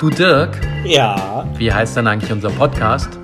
Du 0.00 0.08
Dirk, 0.08 0.58
Ja, 0.82 1.46
wie 1.58 1.70
heißt 1.70 1.98
denn 1.98 2.06
eigentlich 2.06 2.32
unser 2.32 2.48
Podcast? 2.48 3.18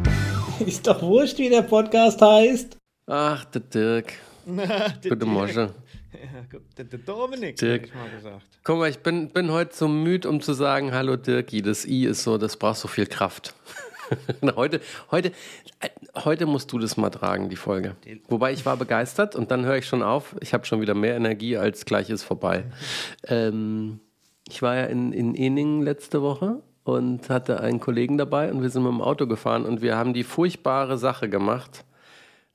ist 0.66 0.84
doch 0.84 1.00
wurscht, 1.00 1.38
wie 1.38 1.48
der 1.48 1.62
Podcast 1.62 2.20
heißt. 2.20 2.76
Ach, 3.06 3.44
der 3.44 3.60
Dirk. 3.60 4.14
Gute 5.08 5.24
Morgen. 5.24 5.70
Der, 6.76 6.84
der 6.84 6.98
Dominik, 6.98 7.54
Dirk. 7.54 7.84
ich 7.84 7.94
mal 7.94 8.10
gesagt. 8.10 8.58
Guck 8.64 8.78
mal, 8.78 8.90
ich 8.90 8.98
bin, 8.98 9.28
bin 9.28 9.52
heute 9.52 9.72
so 9.76 9.86
müde, 9.86 10.28
um 10.28 10.40
zu 10.40 10.52
sagen, 10.52 10.92
hallo 10.92 11.14
Dirki. 11.14 11.62
Das 11.62 11.86
I 11.86 12.06
ist 12.06 12.24
so, 12.24 12.38
das 12.38 12.56
braucht 12.56 12.78
so 12.78 12.88
viel 12.88 13.06
Kraft. 13.06 13.54
heute, 14.56 14.80
heute, 15.12 15.28
äh, 15.78 15.90
heute 16.24 16.46
musst 16.46 16.72
du 16.72 16.80
das 16.80 16.96
mal 16.96 17.10
tragen, 17.10 17.50
die 17.50 17.56
Folge. 17.56 17.94
Wobei 18.26 18.52
ich 18.52 18.66
war 18.66 18.76
begeistert 18.76 19.36
und 19.36 19.52
dann 19.52 19.64
höre 19.64 19.76
ich 19.76 19.86
schon 19.86 20.02
auf. 20.02 20.34
Ich 20.40 20.54
habe 20.54 20.66
schon 20.66 20.80
wieder 20.80 20.94
mehr 20.94 21.14
Energie, 21.14 21.56
als 21.56 21.84
gleich 21.84 22.10
ist 22.10 22.24
vorbei. 22.24 22.64
Ähm, 23.28 24.00
ich 24.48 24.62
war 24.62 24.76
ja 24.76 24.84
in, 24.84 25.12
in 25.12 25.34
Eningen 25.34 25.82
letzte 25.82 26.22
Woche 26.22 26.62
und 26.84 27.28
hatte 27.30 27.60
einen 27.60 27.80
Kollegen 27.80 28.16
dabei 28.16 28.50
und 28.52 28.62
wir 28.62 28.70
sind 28.70 28.84
mit 28.84 28.92
dem 28.92 29.00
Auto 29.02 29.26
gefahren 29.26 29.64
und 29.64 29.82
wir 29.82 29.96
haben 29.96 30.14
die 30.14 30.24
furchtbare 30.24 30.98
Sache 30.98 31.28
gemacht, 31.28 31.84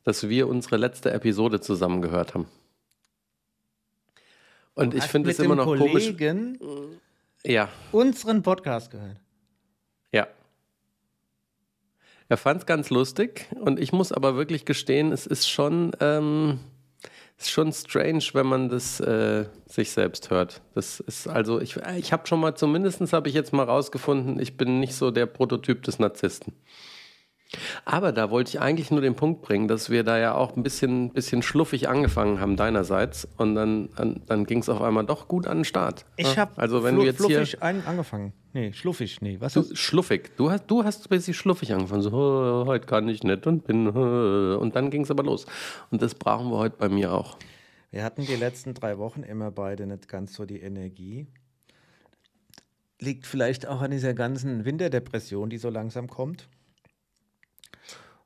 dass 0.03 0.29
wir 0.29 0.47
unsere 0.47 0.77
letzte 0.77 1.11
Episode 1.11 1.59
zusammen 1.59 2.01
gehört 2.01 2.33
haben. 2.33 2.47
Und 4.73 4.93
ich 4.93 5.03
finde 5.03 5.29
es 5.29 5.39
immer 5.39 5.55
noch 5.55 5.65
komisch. 5.65 6.05
Kollegen 6.05 6.57
Ja, 7.45 7.69
unseren 7.91 8.41
Podcast 8.41 8.91
gehört. 8.91 9.17
ja. 10.11 10.27
Er 12.29 12.37
fand 12.37 12.61
es 12.61 12.65
ganz 12.65 12.89
lustig 12.89 13.47
und 13.59 13.77
ich 13.77 13.91
muss 13.91 14.13
aber 14.13 14.37
wirklich 14.37 14.63
gestehen, 14.63 15.11
es 15.11 15.27
ist 15.27 15.49
schon, 15.49 15.91
ähm, 15.99 16.59
ist 17.41 17.51
schon 17.51 17.71
strange, 17.73 18.23
wenn 18.33 18.45
man 18.45 18.69
das 18.69 18.99
äh, 18.99 19.45
sich 19.65 19.91
selbst 19.91 20.29
hört. 20.29 20.61
Das 20.75 20.99
ist 20.99 21.27
also, 21.27 21.59
ich, 21.59 21.77
ich 21.97 22.13
habe 22.13 22.27
schon 22.27 22.39
mal, 22.39 22.55
zumindest 22.55 23.13
habe 23.13 23.29
ich 23.29 23.35
jetzt 23.35 23.53
mal 23.53 23.63
rausgefunden, 23.63 24.39
ich 24.39 24.57
bin 24.57 24.79
nicht 24.79 24.95
so 24.95 25.11
der 25.11 25.25
Prototyp 25.25 25.83
des 25.83 25.99
Narzissten. 25.99 26.53
Aber 27.83 28.11
da 28.13 28.29
wollte 28.31 28.49
ich 28.49 28.61
eigentlich 28.61 28.91
nur 28.91 29.01
den 29.01 29.15
Punkt 29.15 29.41
bringen, 29.41 29.67
dass 29.67 29.89
wir 29.89 30.03
da 30.03 30.17
ja 30.17 30.35
auch 30.35 30.55
ein 30.55 30.63
bisschen, 30.63 31.09
bisschen 31.11 31.41
schluffig 31.41 31.89
angefangen 31.89 32.39
haben 32.39 32.55
deinerseits 32.55 33.27
und 33.37 33.55
dann, 33.55 33.89
dann, 33.97 34.21
dann 34.27 34.45
ging 34.45 34.59
es 34.59 34.69
auf 34.69 34.81
einmal 34.81 35.05
doch 35.05 35.27
gut 35.27 35.47
an 35.47 35.59
den 35.59 35.65
Start. 35.65 36.05
Ich 36.15 36.35
Ja? 36.35 36.41
habe 36.43 36.57
also 36.57 36.83
wenn 36.83 36.95
du 36.95 37.03
jetzt 37.03 37.25
hier 37.25 37.45
ein, 37.61 37.85
angefangen. 37.85 38.31
Nee, 38.53 38.71
schluffig, 38.73 39.21
nee. 39.21 39.37
Was 39.39 39.53
Du, 39.53 39.61
ist? 39.61 39.77
schluffig. 39.77 40.31
Du 40.37 40.49
hast, 40.51 40.67
du 40.67 40.83
hast 40.83 41.05
ein 41.05 41.09
bisschen 41.09 41.33
schluffig 41.33 41.73
angefangen. 41.73 42.01
So, 42.01 42.11
"Oh, 42.11 42.65
heute 42.67 42.85
kann 42.85 43.07
ich 43.09 43.23
nicht 43.23 43.45
und 43.47 43.65
bin. 43.65 43.87
äh." 43.87 44.55
Und 44.55 44.75
dann 44.75 44.89
ging 44.89 45.03
es 45.03 45.11
aber 45.11 45.23
los. 45.23 45.45
Und 45.89 46.01
das 46.01 46.15
brauchen 46.15 46.49
wir 46.51 46.57
heute 46.57 46.75
bei 46.77 46.89
mir 46.89 47.13
auch. 47.13 47.37
Wir 47.91 48.03
hatten 48.03 48.25
die 48.25 48.35
letzten 48.35 48.73
drei 48.73 48.97
Wochen 48.97 49.23
immer 49.23 49.51
beide 49.51 49.85
nicht 49.87 50.07
ganz 50.07 50.33
so 50.33 50.45
die 50.45 50.59
Energie. 50.61 51.27
Liegt 52.99 53.25
vielleicht 53.25 53.67
auch 53.67 53.81
an 53.81 53.91
dieser 53.91 54.13
ganzen 54.13 54.63
Winterdepression, 54.63 55.49
die 55.49 55.57
so 55.57 55.69
langsam 55.69 56.07
kommt. 56.07 56.47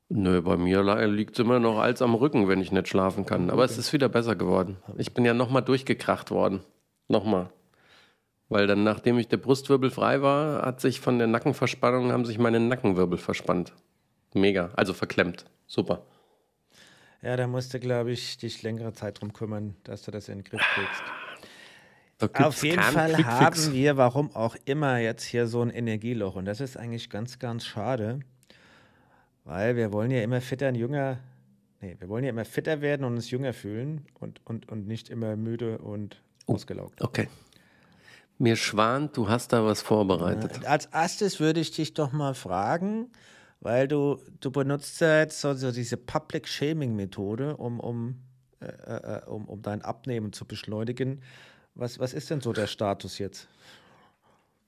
Nö, 0.08 0.40
bei 0.40 0.56
mir 0.56 0.82
liegt 1.06 1.34
es 1.34 1.44
immer 1.44 1.58
noch 1.58 1.78
als 1.78 2.00
am 2.00 2.14
Rücken, 2.14 2.48
wenn 2.48 2.60
ich 2.60 2.70
nicht 2.70 2.88
schlafen 2.88 3.26
kann. 3.26 3.50
Aber 3.50 3.64
es 3.64 3.76
ist 3.76 3.92
wieder 3.92 4.08
besser 4.08 4.36
geworden. 4.36 4.76
Ich 4.96 5.14
bin 5.14 5.24
ja 5.24 5.34
nochmal 5.34 5.62
durchgekracht 5.62 6.30
worden. 6.30 6.60
Nochmal. 7.08 7.50
Weil 8.48 8.68
dann, 8.68 8.84
nachdem 8.84 9.18
ich 9.18 9.26
der 9.26 9.38
Brustwirbel 9.38 9.90
frei 9.90 10.22
war, 10.22 10.64
hat 10.64 10.80
sich 10.80 11.00
von 11.00 11.18
der 11.18 11.26
Nackenverspannung, 11.26 12.12
haben 12.12 12.24
sich 12.24 12.38
meine 12.38 12.60
Nackenwirbel 12.60 13.18
verspannt. 13.18 13.72
Mega. 14.34 14.70
Also 14.76 14.94
verklemmt. 14.94 15.46
Super. 15.66 16.02
Ja, 17.22 17.36
da 17.36 17.48
musst 17.48 17.74
du, 17.74 17.80
glaube 17.80 18.12
ich, 18.12 18.38
dich 18.38 18.62
längere 18.62 18.92
Zeit 18.92 19.20
drum 19.20 19.32
kümmern, 19.32 19.74
dass 19.82 20.02
du 20.02 20.12
das 20.12 20.28
in 20.28 20.38
den 20.38 20.44
Griff 20.44 20.62
kriegst. 20.74 21.02
Auf 22.40 22.62
jeden 22.62 22.80
Fall 22.80 23.12
Quickfix. 23.14 23.66
haben 23.66 23.72
wir, 23.74 23.96
warum 23.96 24.34
auch 24.34 24.56
immer, 24.64 24.98
jetzt 24.98 25.24
hier 25.24 25.48
so 25.48 25.62
ein 25.62 25.70
Energieloch. 25.70 26.36
Und 26.36 26.44
das 26.44 26.60
ist 26.60 26.76
eigentlich 26.76 27.10
ganz, 27.10 27.40
ganz 27.40 27.66
schade, 27.66 28.20
weil 29.46 29.76
wir 29.76 29.92
wollen 29.92 30.10
ja 30.10 30.22
immer 30.22 30.40
fitter 30.42 30.68
und 30.68 30.74
jünger, 30.74 31.18
nee, 31.80 31.96
wir 31.98 32.08
wollen 32.10 32.24
ja 32.24 32.30
immer 32.30 32.44
fitter 32.44 32.80
werden 32.82 33.04
und 33.06 33.14
uns 33.14 33.30
jünger 33.30 33.52
fühlen 33.54 34.04
und, 34.20 34.40
und, 34.44 34.68
und 34.68 34.86
nicht 34.86 35.08
immer 35.08 35.36
müde 35.36 35.78
und 35.78 36.20
Oh. 36.48 36.54
ausgelaugt. 36.54 37.02
Okay. 37.02 37.28
Mir 38.38 38.54
schwant, 38.54 39.16
du 39.16 39.28
hast 39.28 39.52
da 39.52 39.64
was 39.64 39.82
vorbereitet. 39.82 40.64
Als 40.64 40.86
erstes 40.86 41.40
würde 41.40 41.58
ich 41.58 41.72
dich 41.72 41.92
doch 41.94 42.12
mal 42.12 42.34
fragen, 42.34 43.08
weil 43.60 43.88
du, 43.88 44.20
du 44.40 44.52
benutzt 44.52 45.00
ja 45.00 45.18
jetzt 45.18 45.40
so, 45.40 45.54
so 45.54 45.72
diese 45.72 45.96
Public 45.96 46.46
Shaming 46.46 46.94
Methode, 46.94 47.56
um, 47.56 47.80
um, 47.80 48.20
äh, 48.60 48.66
äh, 48.66 49.24
um, 49.26 49.46
um 49.46 49.60
dein 49.62 49.82
Abnehmen 49.82 50.32
zu 50.32 50.44
beschleunigen. 50.44 51.20
Was, 51.74 51.98
was 51.98 52.14
ist 52.14 52.30
denn 52.30 52.40
so 52.40 52.52
der 52.52 52.68
Status 52.68 53.18
jetzt? 53.18 53.48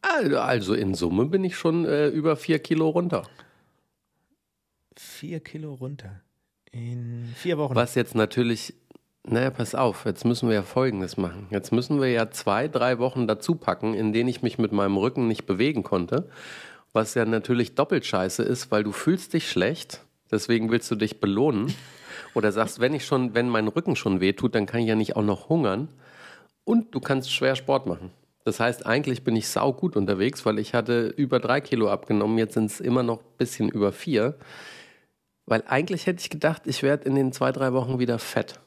Also- 0.03 0.38
Also 0.41 0.74
in 0.74 0.94
Summe 0.94 1.26
bin 1.26 1.44
ich 1.44 1.56
schon 1.56 1.84
äh, 1.84 2.08
über 2.08 2.34
vier 2.36 2.58
Kilo 2.58 2.88
runter. 2.88 3.24
Vier 4.98 5.38
Kilo 5.38 5.75
runter. 5.75 6.20
In 6.72 7.32
vier 7.36 7.56
Wochen. 7.56 7.76
Was 7.76 7.94
jetzt 7.94 8.16
natürlich, 8.16 8.75
naja, 9.22 9.50
pass 9.50 9.76
auf, 9.76 10.04
jetzt 10.04 10.25
müssen 10.25 10.48
wir 10.48 10.56
ja 10.56 10.62
Folgendes 10.62 11.16
machen. 11.16 11.47
Jetzt 11.50 11.70
müssen 11.70 12.00
wir 12.00 12.10
ja 12.10 12.31
zwei, 12.32 12.66
drei 12.66 12.98
Wochen 12.98 13.28
dazu 13.28 13.54
packen, 13.54 13.94
in 13.94 14.12
denen 14.12 14.28
ich 14.28 14.42
mich 14.42 14.59
mit 14.59 14.72
meinem 14.72 14.97
Rücken 14.97 15.28
nicht 15.28 15.47
bewegen 15.47 15.84
konnte. 15.84 16.28
Was 16.92 17.14
ja 17.14 17.25
natürlich 17.25 17.76
doppelt 17.76 18.06
scheiße 18.06 18.42
ist, 18.42 18.72
weil 18.72 18.82
du 18.82 18.91
fühlst 18.91 19.34
dich 19.34 19.48
schlecht, 19.48 20.04
deswegen 20.32 20.70
willst 20.72 20.91
du 20.91 20.97
dich 20.97 21.20
belohnen. 21.20 21.72
Oder 22.34 22.50
sagst, 22.50 22.80
wenn 22.80 22.92
ich 22.92 23.06
schon, 23.06 23.34
wenn 23.34 23.48
mein 23.48 23.69
Rücken 23.69 23.94
schon 23.94 24.20
wehtut, 24.20 24.56
dann 24.56 24.66
kann 24.66 24.80
ich 24.80 24.88
ja 24.88 24.97
nicht 24.97 25.15
auch 25.15 25.22
noch 25.22 25.48
hungern. 25.48 25.88
Und 26.65 26.92
du 26.92 26.98
kannst 26.98 27.32
schwer 27.32 27.54
Sport 27.54 27.86
machen. 27.86 28.10
Das 28.44 28.59
heißt, 28.59 28.84
eigentlich 28.84 29.22
bin 29.22 29.36
ich 29.36 29.47
sau 29.47 29.72
gut 29.72 29.94
unterwegs, 29.94 30.44
weil 30.44 30.59
ich 30.59 30.75
hatte 30.75 31.06
über 31.06 31.38
drei 31.38 31.60
Kilo 31.60 31.88
abgenommen, 31.88 32.36
jetzt 32.38 32.54
sind 32.54 32.66
es 32.66 32.80
immer 32.80 33.03
noch 33.04 33.20
ein 33.20 33.36
bisschen 33.36 33.69
über 33.69 33.92
vier. 33.92 34.34
Weil 35.48 35.64
eigentlich 35.66 36.06
hätte 36.06 36.20
ich 36.20 36.28
gedacht, 36.28 36.66
ich 36.66 36.82
werde 36.82 37.04
in 37.04 37.14
den 37.14 37.32
zwei, 37.32 37.53
drei 37.53 37.72
Wochen 37.72 37.98
wieder 37.98 38.19
fett. 38.19 38.60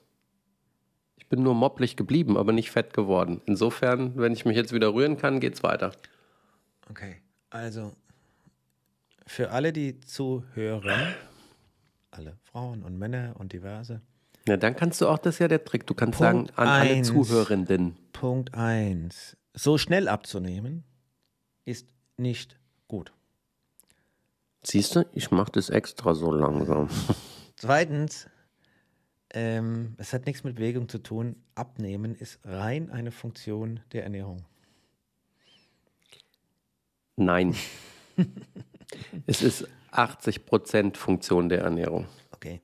Ich 1.18 1.28
bin 1.28 1.44
nur 1.44 1.53
mopplig 1.53 1.96
geblieben, 1.96 2.38
aber 2.38 2.52
nicht 2.53 2.72
fett 2.72 2.94
geworden. 2.94 3.42
Insofern, 3.46 4.18
wenn 4.18 4.34
ich 4.34 4.46
mich 4.46 4.58
jetzt 4.58 4.74
wieder 4.74 4.94
rühren 4.94 5.18
kann, 5.18 5.40
geht's 5.40 5.62
weiter. 5.64 5.92
Okay, 6.90 7.18
also 7.52 7.94
für 9.28 9.52
alle, 9.52 9.72
die 9.72 10.00
zuhören, 10.02 11.14
alle 12.09 12.36
Frauen 12.44 12.84
und 12.84 12.98
Männer 12.98 13.36
und 13.38 13.53
diverse, 13.53 14.02
Ja, 14.48 14.58
dann 14.58 14.75
kannst 14.75 15.00
du 15.02 15.08
auch, 15.08 15.19
das 15.19 15.36
ist 15.36 15.40
ja 15.40 15.48
der 15.48 15.63
Trick, 15.63 15.86
du 15.86 15.94
kannst 15.94 16.18
Punkt 16.18 16.48
sagen, 16.50 16.59
an 16.59 16.68
alle 16.68 16.90
eins. 16.96 17.08
Zuhörenden. 17.08 17.96
Punkt 18.12 18.56
1. 18.56 19.38
So 19.53 19.78
schnell 19.78 20.08
abzunehmen 20.08 20.84
ist 21.63 21.88
nicht 22.18 22.58
gut. 22.88 23.13
Siehst 24.64 24.96
du, 24.96 25.06
ich 25.14 25.32
mache 25.32 25.52
das 25.54 25.70
extra 25.70 26.14
so 26.14 26.32
langsam. 26.32 26.90
Zweitens, 27.56 28.28
ähm, 29.34 29.96
es 29.98 30.14
hat 30.14 30.26
nichts 30.26 30.44
mit 30.44 30.56
Bewegung 30.56 30.88
zu 30.88 31.00
tun. 31.00 31.36
Abnehmen 31.56 32.16
ist 32.16 32.40
rein 32.44 32.92
eine 32.92 33.12
Funktion 33.12 33.80
der 33.92 34.04
Ernährung. 34.04 34.46
Nein. 37.16 37.56
es 39.26 39.42
ist 39.42 39.68
80% 39.92 40.96
Funktion 40.96 41.50
der 41.50 41.62
Ernährung. 41.62 42.08
Okay. 42.32 42.62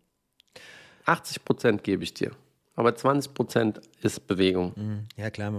80% 1.05 1.81
gebe 1.81 2.03
ich 2.03 2.13
dir. 2.13 2.31
Aber 2.77 2.91
20% 2.91 3.81
ist 4.03 4.27
Bewegung. 4.27 4.71
Mhm. 4.75 5.07
Ja, 5.15 5.31
klar. 5.31 5.51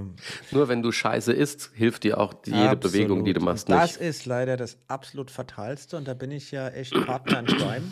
Nur 0.53 0.69
wenn 0.69 0.83
du 0.83 0.93
Scheiße 0.93 1.33
isst, 1.33 1.71
hilft 1.75 2.05
dir 2.05 2.19
auch 2.19 2.33
jede 2.47 2.59
Absolut. 2.71 2.81
Bewegung, 2.81 3.25
die 3.25 3.33
du 3.33 3.41
machst, 3.41 3.69
Und 3.69 3.75
Das 3.75 3.99
nicht. 3.99 4.09
ist 4.09 4.25
leider 4.25 4.57
das 4.57 4.79
absolut 4.87 5.33
Fatalste. 5.33 5.97
Und 5.97 6.07
da 6.07 6.15
bin 6.15 6.31
ich 6.31 6.53
ja 6.53 6.69
echt 6.69 6.95
Partner 7.07 7.41
in 7.41 7.47
Crime 7.47 7.91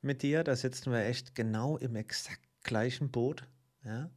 mit 0.00 0.22
dir. 0.22 0.42
Da 0.42 0.56
sitzen 0.56 0.90
wir 0.90 1.04
echt 1.04 1.34
genau 1.34 1.76
im 1.76 1.94
exakt 1.96 2.40
gleichen 2.64 3.10
Boot. 3.10 3.44
Ja? 3.84 4.08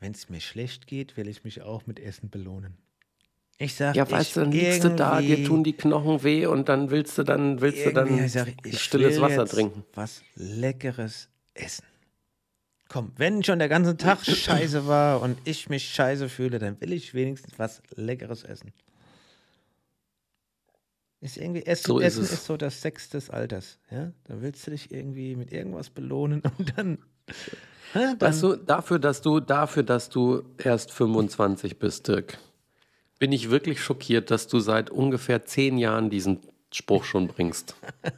Wenn 0.00 0.12
es 0.12 0.30
mir 0.30 0.40
schlecht 0.40 0.86
geht, 0.86 1.18
will 1.18 1.28
ich 1.28 1.44
mich 1.44 1.60
auch 1.60 1.86
mit 1.86 2.00
Essen 2.00 2.30
belohnen. 2.30 2.78
Ich 3.58 3.74
sag, 3.74 3.94
Ja, 3.94 4.04
ich 4.04 4.10
weißt 4.10 4.36
du, 4.36 4.40
dann 4.40 4.52
liegst 4.52 4.84
du 4.84 4.88
da, 4.96 5.20
dir 5.20 5.44
tun 5.44 5.64
die 5.64 5.74
Knochen 5.74 6.22
weh 6.22 6.46
und 6.46 6.70
dann 6.70 6.90
willst 6.90 7.18
du 7.18 7.24
dann, 7.24 7.60
willst 7.60 7.84
du 7.84 7.92
dann 7.92 8.06
Irgendwie 8.06 8.28
sag 8.28 8.48
ich, 8.64 8.72
ich 8.72 8.80
stilles 8.80 9.20
Wasser 9.20 9.44
trinken. 9.44 9.84
Was 9.92 10.22
Leckeres 10.34 11.28
essen. 11.52 11.84
Komm, 12.88 13.12
wenn 13.16 13.42
schon 13.44 13.58
der 13.58 13.68
ganze 13.68 13.96
Tag 13.96 14.24
scheiße 14.24 14.86
war 14.86 15.20
und 15.20 15.38
ich 15.44 15.68
mich 15.68 15.88
scheiße 15.90 16.28
fühle, 16.28 16.58
dann 16.58 16.80
will 16.80 16.92
ich 16.92 17.12
wenigstens 17.12 17.58
was 17.58 17.82
Leckeres 17.94 18.44
essen. 18.44 18.72
Ist 21.20 21.36
irgendwie, 21.36 21.66
Essen, 21.66 21.84
So 21.86 21.98
ist 21.98 22.06
Essen 22.14 22.24
es. 22.24 22.32
ist 22.32 22.44
so 22.46 22.56
das 22.56 22.80
Sex 22.80 23.10
des 23.10 23.28
Alters. 23.28 23.78
Ja? 23.90 24.12
Da 24.24 24.40
willst 24.40 24.66
du 24.66 24.70
dich 24.70 24.90
irgendwie 24.92 25.34
mit 25.36 25.52
irgendwas 25.52 25.90
belohnen 25.90 26.42
und 26.58 26.78
dann. 26.78 26.98
Hä, 27.92 28.14
dann 28.18 28.20
Weißt 28.20 28.42
du, 28.42 28.56
dafür, 28.56 28.98
dass 28.98 29.20
du, 29.20 29.40
dafür, 29.40 29.82
dass 29.82 30.08
du 30.10 30.44
erst 30.58 30.92
25 30.92 31.78
bist, 31.78 32.06
Dirk, 32.08 32.38
bin 33.18 33.32
ich 33.32 33.50
wirklich 33.50 33.82
schockiert, 33.82 34.30
dass 34.30 34.46
du 34.46 34.60
seit 34.60 34.90
ungefähr 34.90 35.44
zehn 35.44 35.76
Jahren 35.76 36.08
diesen 36.08 36.40
Spruch 36.72 37.04
schon 37.04 37.26
bringst. 37.26 37.74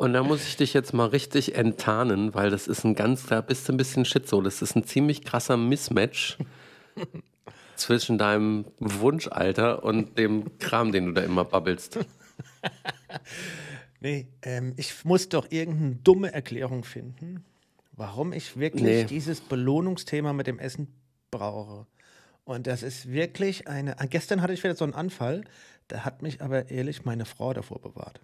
Und 0.00 0.14
da 0.14 0.22
muss 0.22 0.48
ich 0.48 0.56
dich 0.56 0.72
jetzt 0.72 0.94
mal 0.94 1.08
richtig 1.08 1.56
enttarnen, 1.56 2.32
weil 2.32 2.48
das 2.48 2.68
ist 2.68 2.84
ein 2.84 2.94
ganz, 2.94 3.26
da 3.26 3.42
bist 3.42 3.68
du 3.68 3.74
ein 3.74 3.76
bisschen 3.76 4.06
schizo. 4.06 4.40
Das 4.40 4.62
ist 4.62 4.74
ein 4.74 4.84
ziemlich 4.84 5.26
krasser 5.26 5.58
Mismatch 5.58 6.38
zwischen 7.76 8.16
deinem 8.16 8.64
Wunschalter 8.78 9.84
und 9.84 10.16
dem 10.16 10.56
Kram, 10.56 10.90
den 10.90 11.04
du 11.04 11.12
da 11.12 11.20
immer 11.20 11.44
babbelst. 11.44 11.98
Nee, 14.00 14.28
ähm, 14.40 14.72
ich 14.78 15.04
muss 15.04 15.28
doch 15.28 15.50
irgendeine 15.50 15.96
dumme 15.96 16.32
Erklärung 16.32 16.84
finden, 16.84 17.44
warum 17.92 18.32
ich 18.32 18.56
wirklich 18.56 18.82
Nee. 18.82 19.04
dieses 19.04 19.42
Belohnungsthema 19.42 20.32
mit 20.32 20.46
dem 20.46 20.58
Essen 20.58 20.88
brauche. 21.30 21.86
Und 22.44 22.66
das 22.66 22.82
ist 22.82 23.12
wirklich 23.12 23.68
eine. 23.68 23.94
Gestern 24.08 24.40
hatte 24.40 24.54
ich 24.54 24.64
wieder 24.64 24.76
so 24.76 24.84
einen 24.84 24.94
Anfall, 24.94 25.44
da 25.88 26.06
hat 26.06 26.22
mich 26.22 26.40
aber 26.40 26.70
ehrlich 26.70 27.04
meine 27.04 27.26
Frau 27.26 27.52
davor 27.52 27.82
bewahrt. 27.82 28.22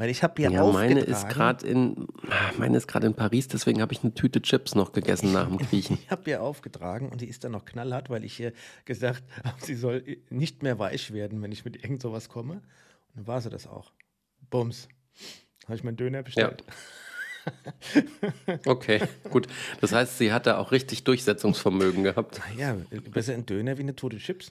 Weil 0.00 0.08
ich 0.08 0.22
habe 0.22 0.40
ihr 0.40 0.50
Ja, 0.50 0.62
aufgetragen. 0.62 0.94
meine 0.94 1.00
ist 1.02 1.28
gerade 1.28 1.66
in, 1.66 2.06
ah, 2.30 2.52
meine 2.56 2.78
ist 2.78 2.88
gerade 2.88 3.06
in 3.06 3.12
Paris, 3.12 3.48
deswegen 3.48 3.82
habe 3.82 3.92
ich 3.92 4.02
eine 4.02 4.14
Tüte 4.14 4.40
Chips 4.40 4.74
noch 4.74 4.92
gegessen 4.92 5.30
nach 5.30 5.46
dem 5.46 5.58
Griechen. 5.68 5.98
Ich 6.02 6.10
habe 6.10 6.30
ihr 6.30 6.42
aufgetragen 6.42 7.10
und 7.10 7.20
die 7.20 7.26
ist 7.28 7.44
dann 7.44 7.52
noch 7.52 7.66
knallhart, 7.66 8.08
weil 8.08 8.24
ich 8.24 8.40
ihr 8.40 8.54
gesagt 8.86 9.22
habe, 9.44 9.62
sie 9.62 9.74
soll 9.74 10.02
nicht 10.30 10.62
mehr 10.62 10.78
weich 10.78 11.12
werden, 11.12 11.42
wenn 11.42 11.52
ich 11.52 11.66
mit 11.66 11.76
irgend 11.84 12.00
sowas 12.00 12.30
komme. 12.30 12.54
Und 12.54 12.62
dann 13.16 13.26
war 13.26 13.42
sie 13.42 13.50
das 13.50 13.66
auch. 13.66 13.92
Bums. 14.48 14.88
Habe 15.66 15.74
ich 15.74 15.84
meinen 15.84 15.98
Döner 15.98 16.22
bestellt. 16.22 16.64
Okay, 18.64 19.02
gut. 19.30 19.48
Das 19.82 19.92
heißt, 19.92 20.16
sie 20.16 20.32
hatte 20.32 20.56
auch 20.56 20.72
richtig 20.72 21.04
Durchsetzungsvermögen 21.04 22.04
gehabt. 22.04 22.40
Ja, 22.56 22.74
besser 23.12 23.34
ein 23.34 23.44
Döner 23.44 23.76
wie 23.76 23.82
eine 23.82 23.96
tote 23.96 24.16
Chips. 24.16 24.50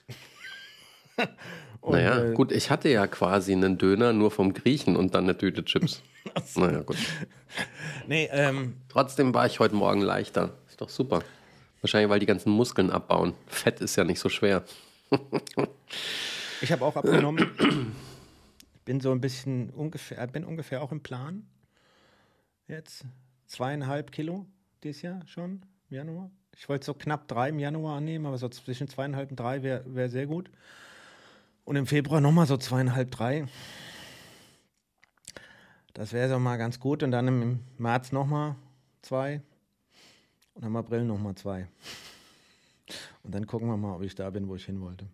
Und, 1.80 1.92
Naja, 1.92 2.24
äh, 2.24 2.34
gut, 2.34 2.52
ich 2.52 2.70
hatte 2.70 2.90
ja 2.90 3.06
quasi 3.06 3.52
einen 3.52 3.78
Döner 3.78 4.12
nur 4.12 4.30
vom 4.30 4.52
Griechen 4.52 4.96
und 4.96 5.14
dann 5.14 5.24
eine 5.24 5.38
Tüte 5.38 5.64
Chips. 5.64 6.02
Naja, 6.54 6.82
gut. 6.82 6.98
Nee, 8.06 8.28
ähm, 8.30 8.76
Trotzdem 8.90 9.32
war 9.32 9.46
ich 9.46 9.58
heute 9.58 9.74
Morgen 9.74 10.02
leichter. 10.02 10.52
Ist 10.68 10.82
doch 10.82 10.90
super. 10.90 11.22
Wahrscheinlich, 11.80 12.10
weil 12.10 12.20
die 12.20 12.26
ganzen 12.26 12.50
Muskeln 12.50 12.90
abbauen. 12.90 13.32
Fett 13.46 13.80
ist 13.80 13.96
ja 13.96 14.04
nicht 14.04 14.20
so 14.20 14.28
schwer. 14.28 14.62
ich 16.60 16.70
habe 16.70 16.84
auch 16.84 16.94
abgenommen. 16.94 17.50
Ich 18.74 18.80
bin 18.84 19.00
so 19.00 19.10
ein 19.12 19.22
bisschen 19.22 19.70
ungefähr, 19.70 20.26
bin 20.26 20.44
ungefähr 20.44 20.82
auch 20.82 20.92
im 20.92 21.02
Plan. 21.02 21.46
Jetzt 22.68 23.06
zweieinhalb 23.46 24.12
Kilo 24.12 24.46
dieses 24.82 25.00
Jahr 25.02 25.20
schon, 25.26 25.62
im 25.88 25.96
Januar. 25.96 26.30
Ich 26.56 26.68
wollte 26.68 26.84
so 26.84 26.94
knapp 26.94 27.26
drei 27.28 27.48
im 27.48 27.58
Januar 27.58 27.96
annehmen, 27.96 28.26
aber 28.26 28.36
so 28.36 28.48
zwischen 28.48 28.88
zweieinhalb 28.88 29.30
und 29.30 29.40
drei 29.40 29.62
wäre 29.62 29.82
wär 29.86 30.08
sehr 30.08 30.26
gut. 30.26 30.50
Und 31.70 31.76
im 31.76 31.86
Februar 31.86 32.20
nochmal 32.20 32.48
so 32.48 32.56
zweieinhalb, 32.56 33.12
drei. 33.12 33.46
Das 35.94 36.12
wäre 36.12 36.28
so 36.28 36.40
mal 36.40 36.56
ganz 36.56 36.80
gut. 36.80 37.04
Und 37.04 37.12
dann 37.12 37.28
im 37.28 37.60
März 37.78 38.10
nochmal 38.10 38.56
zwei. 39.02 39.40
Und 40.54 40.64
im 40.64 40.74
April 40.74 41.04
nochmal 41.04 41.36
zwei. 41.36 41.68
Und 43.22 43.36
dann 43.36 43.46
gucken 43.46 43.68
wir 43.68 43.76
mal, 43.76 43.94
ob 43.94 44.02
ich 44.02 44.16
da 44.16 44.30
bin, 44.30 44.48
wo 44.48 44.56
ich 44.56 44.64
hin 44.64 44.80
wollte. 44.80 45.06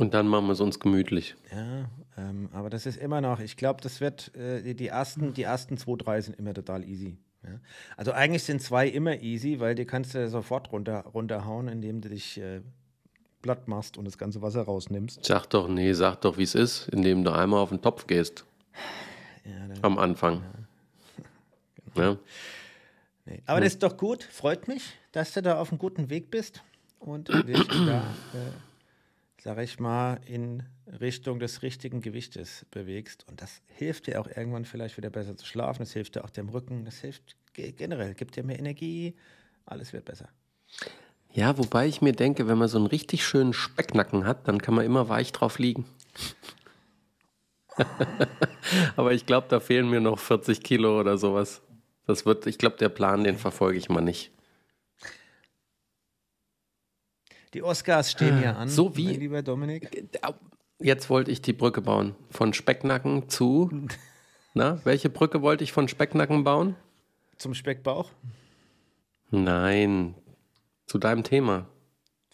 Und 0.00 0.14
dann 0.14 0.26
machen 0.26 0.46
wir 0.46 0.52
es 0.52 0.60
uns 0.60 0.80
gemütlich. 0.80 1.36
Ja, 1.52 1.90
ähm, 2.18 2.48
aber 2.52 2.68
das 2.68 2.84
ist 2.84 2.96
immer 2.96 3.20
noch, 3.20 3.38
ich 3.38 3.56
glaube, 3.56 3.80
das 3.80 4.00
wird, 4.00 4.34
äh, 4.34 4.74
die, 4.74 4.88
ersten, 4.88 5.32
die 5.32 5.44
ersten 5.44 5.78
zwei, 5.78 5.94
drei 5.96 6.20
sind 6.22 6.36
immer 6.40 6.54
total 6.54 6.82
easy. 6.82 7.18
Ja? 7.44 7.60
Also 7.96 8.10
eigentlich 8.10 8.42
sind 8.42 8.62
zwei 8.62 8.88
immer 8.88 9.22
easy, 9.22 9.60
weil 9.60 9.76
die 9.76 9.84
kannst 9.84 10.12
du 10.16 10.28
sofort 10.28 10.72
runter, 10.72 11.02
runterhauen, 11.02 11.68
indem 11.68 12.00
du 12.00 12.08
dich 12.08 12.36
äh, 12.40 12.62
platt 13.46 13.68
machst 13.68 13.96
und 13.96 14.04
das 14.04 14.18
ganze 14.18 14.42
Wasser 14.42 14.62
rausnimmst. 14.62 15.24
Sag 15.24 15.46
doch, 15.50 15.68
nee, 15.68 15.92
sag 15.92 16.20
doch, 16.22 16.36
wie 16.36 16.42
es 16.42 16.54
ist, 16.56 16.88
indem 16.88 17.22
du 17.22 17.30
einmal 17.32 17.60
auf 17.60 17.68
den 17.68 17.80
Topf 17.80 18.06
gehst. 18.08 18.44
Ja, 19.44 19.68
dann, 19.68 19.78
Am 19.82 19.98
Anfang. 19.98 20.42
Ja. 21.94 22.16
nee. 23.24 23.42
Aber 23.46 23.60
das 23.60 23.74
ist 23.74 23.82
doch 23.82 23.96
gut, 23.96 24.22
freut 24.24 24.66
mich, 24.68 24.82
dass 25.12 25.32
du 25.32 25.42
da 25.42 25.60
auf 25.60 25.70
einem 25.70 25.78
guten 25.78 26.10
Weg 26.10 26.30
bist 26.30 26.62
und 26.98 27.28
dich 27.28 27.66
da, 27.86 28.00
äh, 28.34 28.50
sag 29.42 29.58
ich 29.58 29.78
mal, 29.78 30.20
in 30.26 30.64
Richtung 31.00 31.38
des 31.38 31.62
richtigen 31.62 32.00
Gewichtes 32.00 32.66
bewegst. 32.72 33.24
Und 33.28 33.40
das 33.42 33.62
hilft 33.68 34.08
dir 34.08 34.20
auch 34.20 34.26
irgendwann 34.26 34.64
vielleicht 34.64 34.96
wieder 34.96 35.10
besser 35.10 35.36
zu 35.36 35.46
schlafen, 35.46 35.80
das 35.82 35.92
hilft 35.92 36.16
dir 36.16 36.24
auch 36.24 36.30
dem 36.30 36.48
Rücken, 36.48 36.84
das 36.84 36.98
hilft 36.98 37.36
ge- 37.52 37.72
generell, 37.72 38.14
gibt 38.14 38.34
dir 38.36 38.42
mehr 38.42 38.58
Energie, 38.58 39.14
alles 39.64 39.92
wird 39.92 40.04
besser. 40.04 40.28
Ja, 41.36 41.56
wobei 41.58 41.86
ich 41.86 42.00
mir 42.02 42.12
denke, 42.12 42.48
wenn 42.48 42.58
man 42.58 42.68
so 42.68 42.78
einen 42.78 42.86
richtig 42.86 43.24
schönen 43.24 43.52
Specknacken 43.52 44.24
hat, 44.26 44.48
dann 44.48 44.60
kann 44.60 44.74
man 44.74 44.84
immer 44.86 45.08
weich 45.08 45.32
drauf 45.32 45.58
liegen. 45.58 45.84
Aber 48.96 49.12
ich 49.12 49.26
glaube, 49.26 49.46
da 49.50 49.60
fehlen 49.60 49.90
mir 49.90 50.00
noch 50.00 50.18
40 50.18 50.62
Kilo 50.62 50.98
oder 50.98 51.18
sowas. 51.18 51.60
Das 52.06 52.24
wird, 52.24 52.46
ich 52.46 52.56
glaube, 52.58 52.76
der 52.78 52.88
Plan, 52.88 53.22
den 53.24 53.36
verfolge 53.36 53.78
ich 53.78 53.88
mal 53.88 54.00
nicht. 54.00 54.30
Die 57.54 57.62
Oscars 57.62 58.10
stehen 58.12 58.42
ja 58.42 58.52
an, 58.54 58.68
So 58.68 58.96
wie- 58.96 59.06
mein 59.06 59.20
lieber 59.20 59.42
Dominik. 59.42 60.08
Jetzt 60.78 61.08
wollte 61.08 61.30
ich 61.30 61.40
die 61.40 61.52
Brücke 61.54 61.80
bauen. 61.80 62.14
Von 62.30 62.52
Specknacken 62.52 63.28
zu. 63.28 63.70
Na, 64.54 64.80
welche 64.84 65.08
Brücke 65.10 65.42
wollte 65.42 65.64
ich 65.64 65.72
von 65.72 65.88
Specknacken 65.88 66.44
bauen? 66.44 66.76
Zum 67.38 67.54
Speckbauch. 67.54 68.10
Nein, 69.30 70.14
zu 70.86 70.98
deinem 70.98 71.24
Thema. 71.24 71.66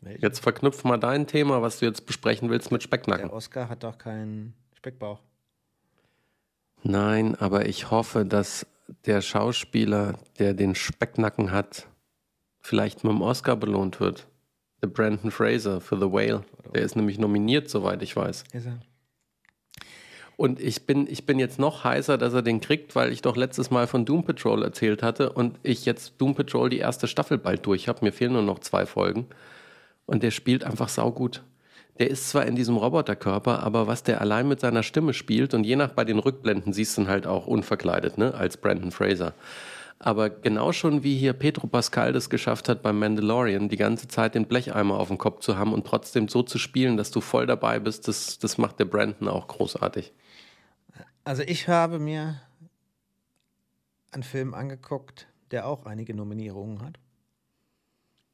Welchen? 0.01 0.21
Jetzt 0.21 0.41
verknüpf 0.41 0.85
mal 0.85 0.99
dein 0.99 1.27
Thema, 1.27 1.63
was 1.63 1.79
du 1.79 1.87
jetzt 1.87 2.07
besprechen 2.07 2.51
willst, 2.51 2.71
mit 2.73 2.83
Specknacken. 2.83 3.29
Der 3.29 3.37
Oscar 3.37 3.69
hat 3.69 3.83
doch 3.83 3.99
keinen 3.99 4.55
Speckbauch. 4.75 5.21
Nein, 6.83 7.37
aber 7.37 7.67
ich 7.67 7.91
hoffe, 7.91 8.25
dass 8.25 8.67
der 9.07 9.21
Schauspieler, 9.23 10.19
der 10.39 10.55
den 10.55 10.75
Specknacken 10.75 11.53
hat, 11.53 11.87
vielleicht 12.61 13.05
mit 13.05 13.13
dem 13.13 13.23
Oscar 13.23 13.57
belohnt 13.57 14.01
wird. 14.01 14.27
Der 14.83 14.89
Brandon 14.89 15.31
Fraser 15.31 15.81
für 15.81 15.97
The 15.97 16.11
Whale. 16.11 16.45
Der 16.75 16.83
ist 16.83 16.97
nämlich 16.97 17.19
nominiert, 17.19 17.71
soweit 17.71 18.03
ich 18.03 18.17
weiß. 18.17 18.45
Ist 18.53 18.67
er? 18.67 18.81
Und 20.43 20.61
ich 20.61 20.87
bin, 20.87 21.07
ich 21.09 21.25
bin 21.25 21.39
jetzt 21.39 21.61
noch 21.61 21.85
heißer, 21.85 22.19
dass 22.19 22.35
er 22.35 22.43
den 22.43 22.61
kriegt, 22.61 22.97
weil 22.97 23.13
ich 23.13 23.23
doch 23.23 23.37
letztes 23.37 23.71
Mal 23.71 23.87
von 23.87 24.05
Doom 24.05 24.25
Patrol 24.25 24.65
erzählt 24.65 25.01
hatte 25.01 25.31
und 25.31 25.57
ich 25.63 25.85
jetzt 25.85 26.15
Doom 26.19 26.35
Patrol 26.35 26.69
die 26.69 26.81
erste 26.81 27.07
Staffel 27.07 27.39
bald 27.39 27.65
durch 27.65 27.87
habe. 27.87 28.05
Mir 28.05 28.11
fehlen 28.11 28.33
nur 28.33 28.43
noch 28.43 28.59
zwei 28.59 28.85
Folgen. 28.85 29.29
Und 30.05 30.25
der 30.25 30.33
spielt 30.33 30.65
einfach 30.65 30.89
saugut. 30.89 31.45
Der 32.01 32.11
ist 32.11 32.29
zwar 32.29 32.45
in 32.47 32.57
diesem 32.57 32.77
Roboterkörper, 32.77 33.63
aber 33.63 33.87
was 33.87 34.03
der 34.03 34.21
allein 34.21 34.49
mit 34.49 34.59
seiner 34.59 34.83
Stimme 34.83 35.15
spielt 35.15 35.55
und 35.55 35.63
je 35.63 35.77
nach 35.77 35.93
bei 35.93 36.05
den 36.05 36.19
Rückblenden 36.19 36.73
siehst 36.73 36.97
du 36.97 37.03
ihn 37.03 37.09
halt 37.09 37.29
auch 37.29 37.47
unverkleidet, 37.47 38.19
ne, 38.19 38.35
als 38.35 38.57
Brandon 38.57 38.91
Fraser. 38.91 39.35
Aber 40.01 40.29
genau 40.29 40.73
schon 40.73 41.05
wie 41.05 41.17
hier 41.17 41.35
Pedro 41.35 41.69
Pascal 41.69 42.13
das 42.13 42.31
geschafft 42.31 42.69
hat 42.69 42.83
beim 42.83 42.99
Mandalorian, 42.99 43.69
die 43.69 43.77
ganze 43.77 44.09
Zeit 44.09 44.35
den 44.35 44.47
Blecheimer 44.47 44.99
auf 44.99 45.07
dem 45.07 45.19
Kopf 45.19 45.39
zu 45.39 45.57
haben 45.57 45.73
und 45.73 45.87
trotzdem 45.87 46.27
so 46.27 46.43
zu 46.43 46.59
spielen, 46.59 46.97
dass 46.97 47.13
du 47.13 47.21
voll 47.21 47.47
dabei 47.47 47.79
bist, 47.79 48.09
das, 48.09 48.41
das 48.41 48.59
macht 48.59 48.81
der 48.81 48.87
Brandon 48.87 49.29
auch 49.29 49.47
großartig. 49.47 50.13
Also 51.25 51.43
ich 51.43 51.69
habe 51.69 51.99
mir 51.99 52.41
einen 54.11 54.25
Film 54.25 54.55
angeguckt, 54.55 55.29
der 55.51 55.67
auch 55.67 55.87
einige 55.87 56.15
Nominierungen 56.15 56.83
hat. 56.83 56.99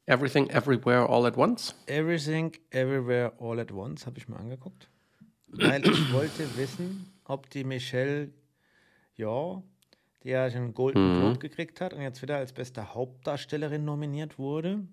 Everything, 0.07 0.49
Everywhere, 0.49 1.07
All 1.07 1.25
at 1.27 1.37
Once? 1.37 1.75
Everything, 1.85 2.51
Everywhere, 2.71 3.33
All 3.39 3.59
at 3.59 3.71
Once 3.71 4.07
habe 4.07 4.17
ich 4.17 4.27
mir 4.27 4.37
angeguckt. 4.37 4.89
Weil 5.47 5.85
ich 5.85 6.13
wollte 6.13 6.57
wissen, 6.57 7.13
ob 7.25 7.49
die 7.51 7.63
Michelle 7.63 8.31
ja, 9.15 9.61
die 10.23 10.29
ja 10.29 10.49
schon 10.49 10.61
einen 10.61 10.73
Golden 10.73 11.19
Globe 11.19 11.39
gekriegt 11.39 11.81
hat 11.81 11.93
und 11.93 12.01
jetzt 12.01 12.23
wieder 12.23 12.37
als 12.37 12.53
beste 12.53 12.95
Hauptdarstellerin 12.95 13.85
nominiert 13.85 14.39
wurde, 14.39 14.87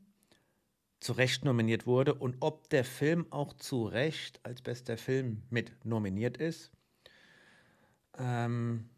zu 1.00 1.12
Recht 1.12 1.46
nominiert 1.46 1.86
wurde 1.86 2.12
und 2.14 2.36
ob 2.40 2.68
der 2.68 2.84
Film 2.84 3.26
auch 3.30 3.54
zu 3.54 3.86
Recht 3.86 4.40
als 4.42 4.60
bester 4.60 4.98
Film 4.98 5.42
mit 5.48 5.72
nominiert 5.84 6.36
ist. 6.36 6.72
Ähm, 8.18 8.88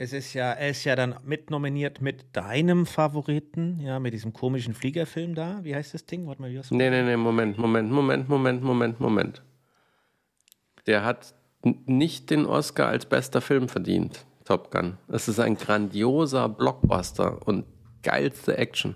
es 0.00 0.12
ist 0.12 0.32
ja, 0.32 0.52
er 0.52 0.70
ist 0.70 0.84
ja 0.84 0.94
dann 0.94 1.16
mit 1.24 1.50
nominiert 1.50 2.00
mit 2.00 2.36
deinem 2.36 2.86
Favoriten, 2.86 3.80
ja, 3.80 3.98
mit 3.98 4.14
diesem 4.14 4.32
komischen 4.32 4.72
Fliegerfilm 4.72 5.34
da. 5.34 5.58
Wie 5.64 5.74
heißt 5.74 5.92
das 5.92 6.06
Ding? 6.06 6.26
Warte 6.28 6.40
mal, 6.40 6.50
wie 6.52 6.60
Nee, 6.70 6.90
nee, 6.90 7.02
nee, 7.02 7.16
Moment, 7.16 7.58
Moment, 7.58 7.90
Moment, 7.90 8.28
Moment, 8.28 8.62
Moment, 8.62 9.00
Moment. 9.00 9.42
Der 10.86 11.04
hat 11.04 11.34
nicht 11.62 12.30
den 12.30 12.46
Oscar 12.46 12.86
als 12.86 13.06
bester 13.06 13.40
Film 13.40 13.68
verdient, 13.68 14.24
Top 14.44 14.70
Gun. 14.70 14.98
Es 15.08 15.26
ist 15.26 15.40
ein 15.40 15.56
grandioser 15.56 16.48
Blockbuster 16.48 17.46
und 17.46 17.64
geilste 18.04 18.56
Action. 18.56 18.94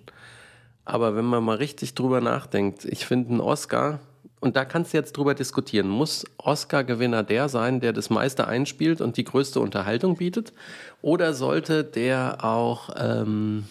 Aber 0.84 1.16
wenn 1.16 1.24
man 1.24 1.42
mal 1.42 1.56
richtig 1.56 1.94
drüber 1.94 2.20
nachdenkt, 2.20 2.84
ich 2.84 3.06
finde 3.06 3.30
einen 3.30 3.40
Oscar, 3.40 4.00
und 4.42 4.56
da 4.56 4.64
kannst 4.64 4.92
du 4.92 4.96
jetzt 4.96 5.16
drüber 5.16 5.34
diskutieren, 5.34 5.88
muss 5.88 6.24
Oscar-Gewinner 6.36 7.22
der 7.22 7.48
sein, 7.48 7.78
der 7.78 7.92
das 7.92 8.10
meiste 8.10 8.48
einspielt 8.48 9.00
und 9.00 9.16
die 9.16 9.22
größte 9.22 9.60
Unterhaltung 9.60 10.16
bietet? 10.16 10.52
Oder 11.00 11.32
sollte 11.32 11.84
der 11.84 12.44
auch, 12.44 12.90
ähm, 12.96 13.66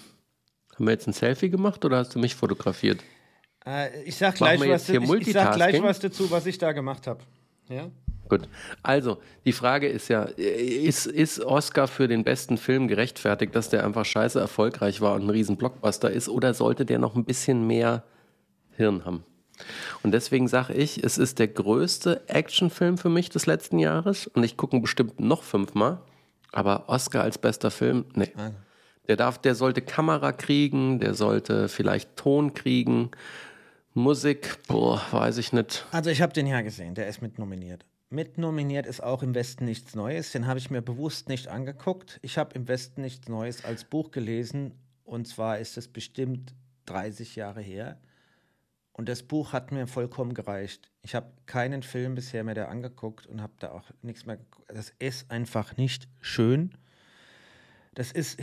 haben 0.73 0.85
wir 0.85 0.93
jetzt 0.93 1.07
ein 1.07 1.13
Selfie 1.13 1.49
gemacht 1.49 1.83
oder 1.83 1.97
hast 1.97 2.15
du 2.15 2.19
mich 2.19 2.35
fotografiert? 2.35 3.03
Äh, 3.65 4.03
ich 4.03 4.15
sag 4.15 4.35
gleich, 4.35 4.61
was, 4.61 4.87
ich, 4.87 5.27
ich 5.27 5.33
sag 5.33 5.55
gleich 5.55 5.83
was 5.83 5.99
dazu, 5.99 6.31
was 6.31 6.45
ich 6.45 6.57
da 6.57 6.71
gemacht 6.71 7.05
habe. 7.05 7.19
Ja? 7.67 7.89
Gut. 8.29 8.47
Also, 8.81 9.17
die 9.43 9.51
Frage 9.51 9.89
ist 9.89 10.07
ja, 10.07 10.23
ist, 10.23 11.05
ist 11.05 11.41
Oscar 11.41 11.89
für 11.89 12.07
den 12.07 12.23
besten 12.23 12.55
Film 12.55 12.87
gerechtfertigt, 12.87 13.53
dass 13.53 13.67
der 13.67 13.85
einfach 13.85 14.05
scheiße 14.05 14.39
erfolgreich 14.39 15.01
war 15.01 15.15
und 15.15 15.23
ein 15.23 15.29
riesen 15.29 15.57
Blockbuster 15.57 16.09
ist, 16.09 16.29
oder 16.29 16.53
sollte 16.53 16.85
der 16.85 16.99
noch 16.99 17.17
ein 17.17 17.25
bisschen 17.25 17.67
mehr 17.67 18.05
Hirn 18.77 19.03
haben? 19.03 19.25
Und 20.03 20.11
deswegen 20.11 20.47
sage 20.47 20.73
ich, 20.73 21.03
es 21.03 21.17
ist 21.17 21.39
der 21.39 21.47
größte 21.47 22.27
Actionfilm 22.27 22.97
für 22.97 23.09
mich 23.09 23.29
des 23.29 23.45
letzten 23.45 23.79
Jahres 23.79 24.27
und 24.27 24.43
ich 24.43 24.57
gucke 24.57 24.75
ihn 24.75 24.81
bestimmt 24.81 25.19
noch 25.19 25.43
fünfmal. 25.43 26.01
Aber 26.51 26.89
Oscar 26.89 27.23
als 27.23 27.37
bester 27.37 27.71
Film, 27.71 28.05
nee. 28.13 28.31
Der, 29.07 29.15
darf, 29.15 29.37
der 29.37 29.55
sollte 29.55 29.81
Kamera 29.81 30.31
kriegen, 30.31 30.99
der 30.99 31.13
sollte 31.13 31.67
vielleicht 31.67 32.15
Ton 32.17 32.53
kriegen. 32.53 33.11
Musik, 33.93 34.57
boah, 34.67 35.01
weiß 35.11 35.37
ich 35.37 35.53
nicht. 35.53 35.85
Also 35.91 36.09
ich 36.09 36.21
habe 36.21 36.33
den 36.33 36.47
ja 36.47 36.61
gesehen, 36.61 36.95
der 36.95 37.07
ist 37.07 37.21
mit 37.21 37.39
nominiert. 37.39 37.85
Mit 38.09 38.37
nominiert 38.37 38.87
ist 38.87 39.01
auch 39.01 39.23
im 39.23 39.35
Westen 39.35 39.65
nichts 39.65 39.95
Neues. 39.95 40.33
Den 40.33 40.45
habe 40.45 40.59
ich 40.59 40.69
mir 40.69 40.81
bewusst 40.81 41.29
nicht 41.29 41.47
angeguckt. 41.47 42.19
Ich 42.21 42.37
habe 42.37 42.53
im 42.55 42.67
Westen 42.67 43.01
nichts 43.01 43.29
Neues 43.29 43.63
als 43.63 43.85
Buch 43.85 44.11
gelesen. 44.11 44.73
Und 45.05 45.29
zwar 45.29 45.59
ist 45.59 45.77
es 45.77 45.87
bestimmt 45.87 46.53
30 46.87 47.37
Jahre 47.37 47.61
her. 47.61 47.97
Und 48.93 49.07
das 49.07 49.23
Buch 49.23 49.53
hat 49.53 49.71
mir 49.71 49.87
vollkommen 49.87 50.33
gereicht. 50.33 50.91
Ich 51.01 51.15
habe 51.15 51.31
keinen 51.45 51.81
Film 51.81 52.15
bisher 52.15 52.43
mehr 52.43 52.55
da 52.55 52.65
angeguckt 52.65 53.25
und 53.25 53.41
habe 53.41 53.53
da 53.59 53.71
auch 53.71 53.89
nichts 54.01 54.25
mehr. 54.25 54.37
Das 54.67 54.93
ist 54.99 55.31
einfach 55.31 55.77
nicht 55.77 56.07
schön. 56.19 56.77
Das 57.93 58.11
ist 58.11 58.39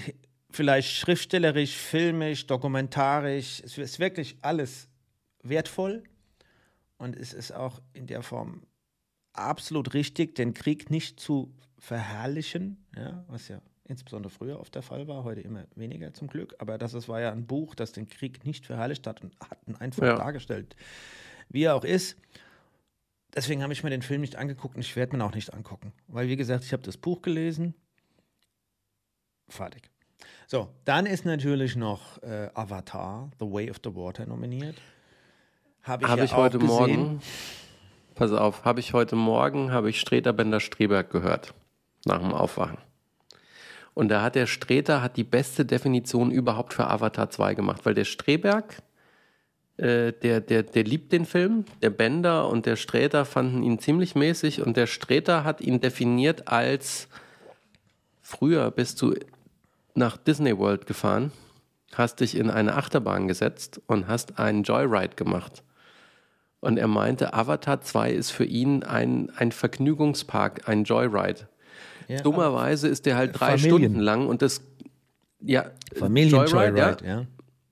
vielleicht 0.50 0.90
schriftstellerisch, 0.90 1.76
filmisch, 1.76 2.46
dokumentarisch. 2.46 3.60
Es 3.64 3.76
ist 3.76 3.98
wirklich 3.98 4.38
alles 4.42 4.88
wertvoll. 5.42 6.02
Und 6.96 7.14
es 7.14 7.32
ist 7.32 7.52
auch 7.52 7.80
in 7.92 8.06
der 8.06 8.22
Form 8.22 8.62
absolut 9.32 9.94
richtig, 9.94 10.34
den 10.34 10.54
Krieg 10.54 10.90
nicht 10.90 11.20
zu 11.20 11.54
verherrlichen, 11.78 12.84
ja, 12.96 13.24
was 13.28 13.48
ja 13.48 13.60
insbesondere 13.88 14.30
früher 14.30 14.60
oft 14.60 14.74
der 14.74 14.82
Fall 14.82 15.08
war, 15.08 15.24
heute 15.24 15.40
immer 15.40 15.64
weniger 15.74 16.12
zum 16.14 16.28
Glück. 16.28 16.54
Aber 16.58 16.78
das 16.78 16.94
ist, 16.94 17.08
war 17.08 17.20
ja 17.20 17.32
ein 17.32 17.46
Buch, 17.46 17.74
das 17.74 17.92
den 17.92 18.06
Krieg 18.08 18.44
nicht 18.44 18.66
verherrlicht 18.66 19.06
hat 19.06 19.22
und 19.22 19.34
hat 19.40 19.58
ihn 19.66 19.74
einfach 19.76 20.04
Ja. 20.06 20.16
dargestellt, 20.16 20.76
wie 21.48 21.64
er 21.64 21.74
auch 21.74 21.84
ist. 21.84 22.16
Deswegen 23.34 23.62
habe 23.62 23.72
ich 23.72 23.82
mir 23.82 23.90
den 23.90 24.02
Film 24.02 24.20
nicht 24.20 24.36
angeguckt 24.36 24.74
und 24.76 24.80
ich 24.80 24.94
werde 24.96 25.16
mir 25.16 25.24
auch 25.24 25.34
nicht 25.34 25.52
angucken. 25.52 25.92
Weil, 26.06 26.28
wie 26.28 26.36
gesagt, 26.36 26.64
ich 26.64 26.72
habe 26.72 26.82
das 26.82 26.96
Buch 26.96 27.22
gelesen. 27.22 27.74
Fertig. 29.48 29.90
So, 30.46 30.68
dann 30.84 31.06
ist 31.06 31.24
natürlich 31.24 31.76
noch 31.76 32.22
äh, 32.22 32.50
Avatar, 32.54 33.30
The 33.38 33.46
Way 33.46 33.70
of 33.70 33.78
the 33.84 33.94
Water 33.94 34.26
nominiert. 34.26 34.76
Habe 35.82 36.04
ich, 36.04 36.08
Habe 36.10 36.18
ja 36.20 36.24
ich 36.24 36.34
heute 36.34 36.58
gesehen. 36.58 36.76
Morgen, 36.76 37.22
pass 38.14 38.32
auf, 38.32 38.64
habe 38.64 38.80
ich 38.80 38.92
heute 38.92 39.16
Morgen, 39.16 39.72
habe 39.72 39.88
ich 39.90 40.00
Streter 40.00 40.32
Bender 40.32 40.60
Streberg 40.60 41.10
gehört, 41.10 41.54
nach 42.04 42.18
dem 42.20 42.32
Aufwachen. 42.34 42.78
Und 43.98 44.10
da 44.10 44.22
hat 44.22 44.36
der 44.36 44.46
Streter 44.46 45.02
hat 45.02 45.16
die 45.16 45.24
beste 45.24 45.64
Definition 45.64 46.30
überhaupt 46.30 46.72
für 46.72 46.86
Avatar 46.86 47.30
2 47.30 47.54
gemacht, 47.54 47.80
weil 47.82 47.94
der 47.94 48.04
Streberg, 48.04 48.76
äh, 49.76 50.12
der, 50.12 50.40
der, 50.40 50.62
der 50.62 50.84
liebt 50.84 51.10
den 51.10 51.26
Film, 51.26 51.64
der 51.82 51.90
Bender 51.90 52.48
und 52.48 52.64
der 52.64 52.76
Streter 52.76 53.24
fanden 53.24 53.64
ihn 53.64 53.80
ziemlich 53.80 54.14
mäßig 54.14 54.62
und 54.62 54.76
der 54.76 54.86
Streter 54.86 55.42
hat 55.42 55.60
ihn 55.60 55.80
definiert 55.80 56.46
als 56.46 57.08
früher 58.22 58.70
bist 58.70 59.02
du 59.02 59.16
nach 59.96 60.16
Disney 60.16 60.56
World 60.56 60.86
gefahren, 60.86 61.32
hast 61.92 62.20
dich 62.20 62.36
in 62.36 62.50
eine 62.50 62.76
Achterbahn 62.76 63.26
gesetzt 63.26 63.82
und 63.88 64.06
hast 64.06 64.38
einen 64.38 64.62
Joyride 64.62 65.16
gemacht. 65.16 65.64
Und 66.60 66.78
er 66.78 66.86
meinte, 66.86 67.34
Avatar 67.34 67.80
2 67.80 68.12
ist 68.12 68.30
für 68.30 68.44
ihn 68.44 68.84
ein, 68.84 69.32
ein 69.34 69.50
Vergnügungspark, 69.50 70.68
ein 70.68 70.84
Joyride. 70.84 71.48
Ja, 72.08 72.22
Dummerweise 72.22 72.88
ist 72.88 73.06
der 73.06 73.16
halt 73.16 73.38
drei 73.38 73.58
Familien. 73.58 73.78
Stunden 73.78 74.00
lang 74.00 74.26
und 74.26 74.42
das 74.42 74.62
ja 75.40 75.70
Familien-Joyride, 75.94 76.78
ja, 76.78 76.96
ja. 77.02 77.26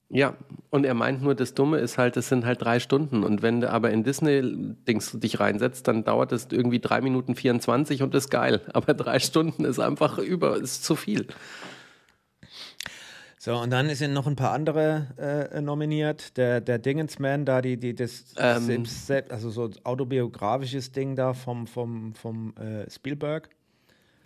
ja, 0.09 0.35
und 0.71 0.85
er 0.85 0.95
meint 0.95 1.23
nur, 1.23 1.35
das 1.35 1.55
Dumme 1.55 1.79
ist 1.79 1.97
halt, 1.97 2.17
es 2.17 2.29
sind 2.29 2.45
halt 2.45 2.63
drei 2.63 2.81
Stunden. 2.81 3.25
Und 3.25 3.43
wenn 3.43 3.61
du 3.61 3.71
aber 3.71 3.91
in 3.91 4.05
Disney-Dings 4.05 5.13
dich 5.21 5.41
reinsetzt, 5.41 5.89
dann 5.89 6.05
dauert 6.05 6.33
es 6.33 6.49
irgendwie 6.51 6.81
drei 6.81 7.01
Minuten 7.01 7.35
24 7.35 8.03
und 8.03 8.15
ist 8.15 8.31
geil. 8.31 8.61
Aber 8.75 8.93
drei 8.93 9.19
Stunden 9.19 9.65
ist 9.65 9.79
einfach 9.79 10.19
über, 10.19 10.57
ist 10.57 10.85
zu 10.85 10.97
viel. 10.97 11.27
So, 13.39 13.57
und 13.57 13.71
dann 13.71 13.89
sind 13.95 14.13
noch 14.13 14.27
ein 14.27 14.37
paar 14.37 14.53
andere 14.53 15.49
äh, 15.53 15.61
nominiert. 15.63 16.37
Der, 16.37 16.61
der 16.61 16.79
Dingensman, 16.79 17.45
da 17.47 17.63
die, 17.63 17.79
die 17.79 17.95
das 17.95 18.35
Ähm. 18.39 18.85
selbst, 18.85 19.33
also 19.33 19.51
so 19.51 19.71
autobiografisches 19.85 20.93
Ding 20.93 21.17
da 21.17 21.33
vom, 21.33 21.67
vom, 21.67 22.15
vom 22.15 22.55
äh, 22.57 22.91
Spielberg. 22.91 23.49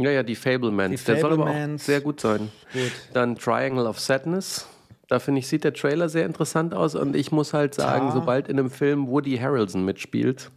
Ja, 0.02 0.10
ja, 0.10 0.22
die 0.22 0.34
Fablemans. 0.34 1.00
Die 1.00 1.06
Der 1.12 1.20
soll 1.20 1.32
aber 1.32 1.50
auch 1.50 1.78
sehr 1.78 2.00
gut 2.00 2.20
sein. 2.20 2.50
Gut. 2.72 2.92
Dann 3.12 3.36
Triangle 3.36 3.86
of 3.86 3.98
Sadness. 4.00 4.66
Da 5.08 5.18
finde 5.18 5.40
ich, 5.40 5.48
sieht 5.48 5.64
der 5.64 5.74
Trailer 5.74 6.08
sehr 6.08 6.24
interessant 6.26 6.72
aus. 6.72 6.94
Und 6.94 7.16
ich 7.16 7.32
muss 7.32 7.52
halt 7.52 7.74
sagen, 7.74 8.06
Tar. 8.06 8.12
sobald 8.14 8.48
in 8.48 8.58
einem 8.58 8.70
Film 8.70 9.08
Woody 9.08 9.36
Harrelson 9.38 9.84
mitspielt, 9.84 10.50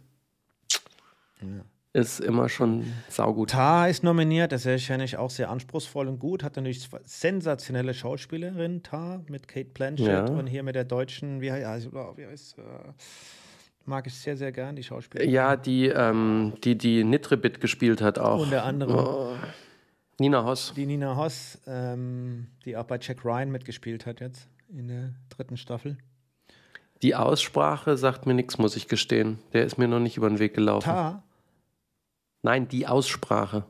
ist 1.92 2.20
immer 2.20 2.48
schon 2.48 2.92
saugut. 3.08 3.50
Tar 3.50 3.88
ist 3.88 4.02
nominiert, 4.02 4.50
das 4.52 4.66
ist 4.66 4.88
ja 4.88 4.96
nicht 4.96 5.16
auch 5.16 5.30
sehr 5.30 5.50
anspruchsvoll 5.50 6.08
und 6.08 6.18
gut. 6.18 6.42
Hat 6.42 6.56
natürlich 6.56 6.88
sensationelle 7.04 7.94
Schauspielerin, 7.94 8.82
Tar, 8.82 9.22
mit 9.28 9.46
Kate 9.46 9.70
Blanchett 9.72 10.06
Ja. 10.06 10.24
und 10.26 10.46
hier 10.46 10.62
mit 10.62 10.74
der 10.74 10.84
deutschen, 10.84 11.40
wie, 11.40 11.52
he- 11.52 11.64
also, 11.64 11.92
wie 12.16 12.26
heißt, 12.26 12.58
äh, 12.58 12.62
mag 13.86 14.06
ich 14.06 14.14
sehr, 14.14 14.36
sehr 14.36 14.52
gern, 14.52 14.76
die 14.76 14.82
Schauspielerin. 14.82 15.30
Ja, 15.32 15.56
die, 15.56 15.86
ähm, 15.86 16.54
die, 16.64 16.76
die 16.76 17.04
Nitribit 17.04 17.60
gespielt 17.60 18.00
hat 18.02 18.18
auch. 18.18 18.40
Unter 18.40 18.64
anderem. 18.64 18.96
Oh. 18.96 19.36
Nina 20.18 20.44
Hoss. 20.44 20.72
Die 20.76 20.86
Nina 20.86 21.16
Hoss, 21.16 21.58
ähm, 21.66 22.48
die 22.64 22.76
auch 22.76 22.84
bei 22.84 22.98
Jack 23.00 23.24
Ryan 23.24 23.50
mitgespielt 23.50 24.06
hat 24.06 24.20
jetzt 24.20 24.48
in 24.68 24.88
der 24.88 25.14
dritten 25.28 25.56
Staffel. 25.56 25.98
Die 27.02 27.14
Aussprache 27.14 27.96
sagt 27.96 28.26
mir 28.26 28.34
nichts, 28.34 28.58
muss 28.58 28.76
ich 28.76 28.88
gestehen. 28.88 29.38
Der 29.52 29.64
ist 29.64 29.76
mir 29.76 29.88
noch 29.88 30.00
nicht 30.00 30.16
über 30.16 30.28
den 30.28 30.38
Weg 30.38 30.54
gelaufen. 30.54 30.84
Tar. 30.84 31.22
Nein, 32.42 32.68
die 32.68 32.86
Aussprache 32.86 33.64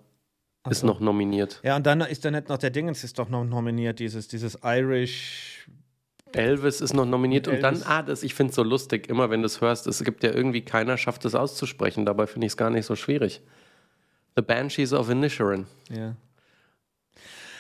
Ach 0.63 0.71
ist 0.71 0.81
so. 0.81 0.87
noch 0.87 1.01
nominiert. 1.01 1.61
Ja, 1.65 1.77
und 1.77 1.87
dann 1.87 2.01
ist 2.03 2.25
da 2.25 2.31
nicht 2.31 2.49
noch 2.49 2.59
der 2.59 2.71
Dingens 2.71 3.05
ist 3.05 3.19
doch 3.19 3.29
noch 3.29 3.45
nominiert, 3.45 3.99
dieses, 3.99 4.29
dieses 4.29 4.59
Irish. 4.63 5.54
Elvis 6.37 6.81
ist 6.81 6.95
noch 6.95 7.07
nominiert 7.07 7.49
und 7.49 7.63
dann, 7.63 7.75
Elvis. 7.75 7.87
ah, 7.87 8.03
das, 8.03 8.23
ich 8.23 8.35
finde 8.35 8.51
es 8.51 8.57
so 8.57 8.63
lustig, 8.63 9.09
immer 9.09 9.31
wenn 9.31 9.41
du 9.41 9.47
es 9.47 9.61
hörst, 9.61 9.87
es 9.87 10.03
gibt 10.05 10.23
ja 10.23 10.33
irgendwie 10.33 10.63
keiner 10.63 10.97
schafft 10.97 11.25
es 11.25 11.35
auszusprechen, 11.35 12.05
dabei 12.07 12.27
finde 12.27 12.47
ich 12.47 12.53
es 12.53 12.57
gar 12.57 12.71
nicht 12.71 12.87
so 12.87 12.97
schwierig. 12.97 13.43
The 14.37 14.43
Banshees 14.43 14.93
of 14.93 15.09
Inisherin. 15.11 15.67
Ja. 15.91 16.17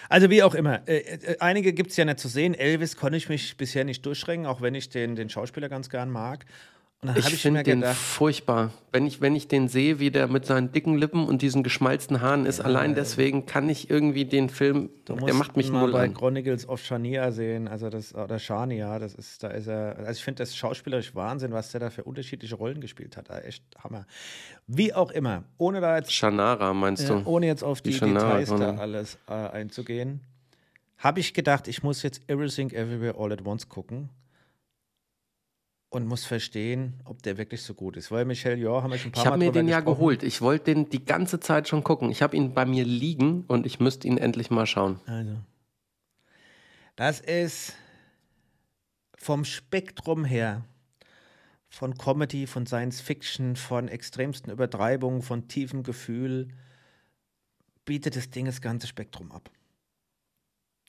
Also 0.09 0.31
wie 0.31 0.43
auch 0.43 0.55
immer. 0.55 0.87
Äh, 0.87 0.99
äh, 0.99 1.37
einige 1.41 1.73
gibt 1.73 1.91
es 1.91 1.97
ja 1.97 2.05
nicht 2.05 2.19
zu 2.19 2.29
sehen. 2.29 2.55
Elvis 2.55 2.97
konnte 2.97 3.17
ich 3.17 3.29
mich 3.29 3.57
bisher 3.57 3.85
nicht 3.85 4.05
durchschränken, 4.05 4.47
auch 4.47 4.61
wenn 4.61 4.75
ich 4.75 4.89
den, 4.89 5.17
den 5.17 5.29
Schauspieler 5.29 5.69
ganz 5.69 5.89
gern 5.89 6.11
mag. 6.11 6.45
Ich 7.17 7.37
finde 7.37 7.63
den 7.63 7.81
gedacht, 7.81 7.97
furchtbar. 7.97 8.71
Wenn 8.93 9.07
ich, 9.07 9.21
wenn 9.21 9.35
ich 9.37 9.49
den 9.49 9.69
sehe, 9.69 9.99
wie 9.99 10.11
der 10.11 10.27
mit 10.29 10.47
seinen 10.47 10.73
dicken 10.73 10.97
Lippen 10.97 11.27
und 11.27 11.43
diesen 11.43 11.63
geschmalzten 11.63 12.21
Haaren 12.21 12.47
ist, 12.47 12.61
allein 12.61 12.95
deswegen 12.95 13.45
kann 13.47 13.69
ich 13.69 13.91
irgendwie 13.91 14.25
den 14.25 14.49
Film, 14.49 14.89
du 15.05 15.17
der 15.17 15.35
macht 15.35 15.57
mich 15.57 15.71
mal 15.71 15.81
null 15.83 15.93
bei 15.93 16.05
an. 16.05 16.15
Chronicles 16.15 16.69
of 16.69 16.81
Shania 16.81 17.31
sehen, 17.33 17.69
also 17.69 17.91
das, 17.91 18.15
oder 18.15 18.39
Shania, 18.39 18.99
das 18.99 19.15
ist, 19.15 19.43
da 19.43 19.49
ist 19.49 19.67
er, 19.67 19.99
also 19.99 20.13
ich 20.13 20.23
finde 20.25 20.43
das 20.43 20.57
schauspielerisch 20.57 21.15
Wahnsinn, 21.15 21.53
was 21.53 21.73
der 21.73 21.81
da 21.81 21.91
für 21.91 22.05
unterschiedliche 22.05 22.55
Rollen 22.55 22.81
gespielt 22.81 23.17
hat. 23.17 23.29
Echt 23.45 23.65
Hammer. 23.83 24.07
Wie 24.67 24.95
auch 24.95 25.11
immer, 25.11 25.45
ohne 25.59 25.81
da 25.81 25.97
jetzt 25.97 26.13
Shannara, 26.13 26.73
meinst 26.73 27.09
Ja, 27.09 27.17
du? 27.21 27.27
ohne 27.29 27.47
jetzt 27.47 27.63
auf 27.65 27.81
die, 27.83 27.91
Die 27.91 27.97
Shannara 27.97 28.39
Details 28.39 28.49
da 28.51 28.57
Chronik. 28.57 28.81
alles 28.81 29.19
äh, 29.29 29.33
einzugehen, 29.33 30.21
habe 30.99 31.21
ich 31.21 31.35
gedacht, 31.35 31.69
ich 31.69 31.83
muss 31.83 32.03
jetzt 32.03 32.23
Everything 32.29 32.71
Everywhere 32.71 33.17
All 33.19 33.33
at 33.33 33.45
Once 33.45 33.69
gucken 33.69 34.09
und 35.95 36.07
muss 36.07 36.25
verstehen, 36.25 37.01
ob 37.05 37.23
der 37.23 37.39
wirklich 37.39 37.63
so 37.63 37.73
gut 37.75 37.97
ist. 37.97 38.11
Weil 38.11 38.25
Michelle 38.25 38.57
Yeoh 38.57 38.83
haben 38.83 38.91
wir 38.91 38.99
schon 38.99 39.11
ein 39.11 39.13
paar 39.13 39.23
Ich 39.23 39.27
habe 39.27 39.39
Mal 39.39 39.45
mir 39.45 39.53
drüber 39.53 39.61
den 39.61 39.69
ja 39.69 39.81
geholt. 39.81 40.23
Ich 40.23 40.43
wollte 40.43 40.75
den 40.75 40.89
die 40.91 41.05
ganze 41.05 41.39
Zeit 41.39 41.69
schon 41.69 41.85
gucken. 41.85 42.11
Ich 42.11 42.21
habe 42.21 42.37
ihn 42.37 42.53
bei 42.53 42.65
mir 42.67 42.85
liegen 42.85 43.45
und 43.47 43.65
ich 43.65 43.79
müsste 43.79 44.09
ihn 44.09 44.19
endlich 44.19 44.51
mal 44.51 44.67
schauen. 44.67 45.01
Also, 45.07 45.37
das 46.97 47.21
ist 47.21 47.75
vom 49.17 49.45
Spektrum 49.45 50.25
her, 50.25 50.65
von 51.69 51.97
Comedy, 51.97 52.47
von 52.47 52.67
Science 52.67 53.01
Fiction, 53.01 53.57
von 53.57 53.89
extremsten 53.89 54.53
Übertreibungen, 54.53 55.23
von 55.23 55.49
tiefem 55.49 55.83
Gefühl, 55.83 56.49
bietet 57.85 58.17
das 58.17 58.31
Ding 58.31 58.47
das 58.47 58.61
ganze 58.61 58.87
Spektrum 58.87 59.31
ab. 59.31 59.51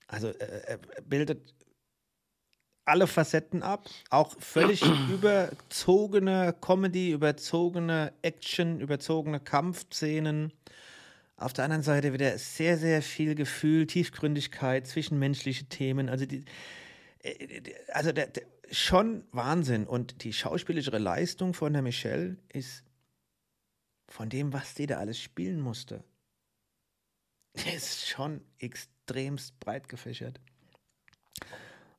Also 0.07 0.29
äh, 0.29 0.61
er 0.67 0.77
bildet 1.01 1.53
alle 2.85 3.07
Facetten 3.07 3.63
ab, 3.63 3.89
auch 4.09 4.35
völlig 4.39 4.81
überzogene 5.11 6.55
Comedy, 6.61 7.11
überzogene 7.11 8.13
Action, 8.21 8.79
überzogene 8.79 9.39
Kampfszenen. 9.39 10.53
Auf 11.37 11.51
der 11.51 11.65
anderen 11.65 11.83
Seite 11.83 12.13
wieder 12.13 12.37
sehr, 12.37 12.77
sehr 12.77 13.01
viel 13.01 13.35
Gefühl, 13.35 13.87
Tiefgründigkeit, 13.87 14.87
zwischenmenschliche 14.87 15.65
Themen. 15.65 16.07
Also, 16.09 16.25
die, 16.25 16.45
äh, 17.19 17.61
die- 17.61 17.75
also 17.91 18.11
der, 18.11 18.27
der, 18.27 18.43
schon 18.71 19.25
Wahnsinn. 19.31 19.85
Und 19.85 20.23
die 20.23 20.31
schauspielerische 20.33 20.97
Leistung 20.97 21.53
von 21.53 21.73
der 21.73 21.81
Michelle 21.81 22.37
ist 22.53 22.83
von 24.07 24.29
dem, 24.29 24.53
was 24.53 24.75
die 24.75 24.87
da 24.87 24.97
alles 24.97 25.19
spielen 25.19 25.59
musste, 25.59 26.03
ist 27.75 28.07
schon 28.07 28.41
extremst 28.59 29.59
breit 29.59 29.89
gefächert. 29.89 30.39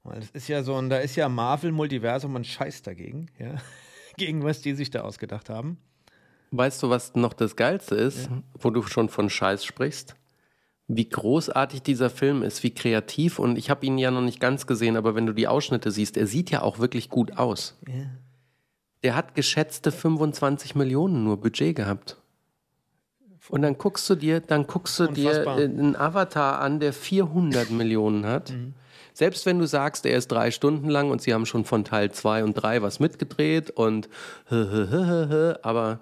Weil 0.07 0.19
es 0.19 0.31
ist 0.31 0.49
ja 0.49 0.63
so 0.63 0.77
ein, 0.77 0.89
da 0.89 0.99
ist 0.99 1.17
ja 1.17 1.29
Marvel-Multiversum 1.29 2.35
und 2.35 2.47
Scheiß 2.47 2.83
dagegen, 2.83 3.27
ja. 3.39 3.55
gegen 4.17 4.45
was 4.45 4.63
die 4.63 4.75
sich 4.75 4.91
da 4.91 5.03
ausgedacht 5.03 5.51
haben. 5.51 5.79
Weißt 6.53 6.83
du, 6.83 6.91
was 6.91 7.15
noch 7.15 7.33
das 7.33 7.57
Geilste 7.57 7.97
ist, 7.97 8.27
ja. 8.27 8.43
wo 8.59 8.71
du 8.71 8.83
schon 8.83 9.09
von 9.09 9.29
Scheiß 9.29 9.65
sprichst? 9.65 10.15
Wie 10.89 11.09
großartig 11.09 11.83
dieser 11.83 12.11
Film 12.11 12.43
ist, 12.43 12.63
wie 12.63 12.73
kreativ. 12.73 13.41
Und 13.41 13.59
ich 13.59 13.71
habe 13.71 13.85
ihn 13.85 13.99
ja 13.99 14.13
noch 14.13 14.21
nicht 14.23 14.39
ganz 14.39 14.67
gesehen, 14.67 14.97
aber 14.97 15.17
wenn 15.17 15.27
du 15.27 15.33
die 15.33 15.49
Ausschnitte 15.49 15.91
siehst, 15.91 16.17
er 16.17 16.29
sieht 16.29 16.51
ja 16.51 16.63
auch 16.63 16.79
wirklich 16.79 17.11
gut 17.11 17.37
aus. 17.37 17.77
Ja. 17.89 18.05
Der 19.03 19.17
hat 19.17 19.35
geschätzte 19.35 19.91
25 19.91 20.77
Millionen 20.77 21.25
nur 21.25 21.41
Budget 21.41 21.75
gehabt. 21.75 22.17
Und 23.49 23.63
dann 23.63 23.79
guckst 23.79 24.09
du 24.09 24.15
dir, 24.15 24.41
dann 24.41 24.67
guckst 24.67 24.99
du 24.99 25.09
Unfassbar. 25.09 25.57
dir 25.57 25.65
einen 25.65 25.97
Avatar 25.97 26.61
an, 26.61 26.81
der 26.81 26.93
400 26.93 27.71
Millionen 27.71 28.27
hat. 28.27 28.51
Mhm. 28.51 28.75
Selbst 29.17 29.47
wenn 29.47 29.59
du 29.59 29.67
sagst, 29.67 30.05
er 30.05 30.19
ist 30.19 30.31
drei 30.31 30.51
Stunden 30.51 30.91
lang 30.91 31.11
und 31.11 31.23
sie 31.23 31.33
haben 31.33 31.47
schon 31.47 31.65
von 31.65 31.87
Teil 31.87 32.13
2 32.13 32.45
und 32.45 32.53
3 32.53 32.83
was 32.83 33.01
mitgedreht 33.01 33.71
und 33.71 34.11
aber 34.51 36.01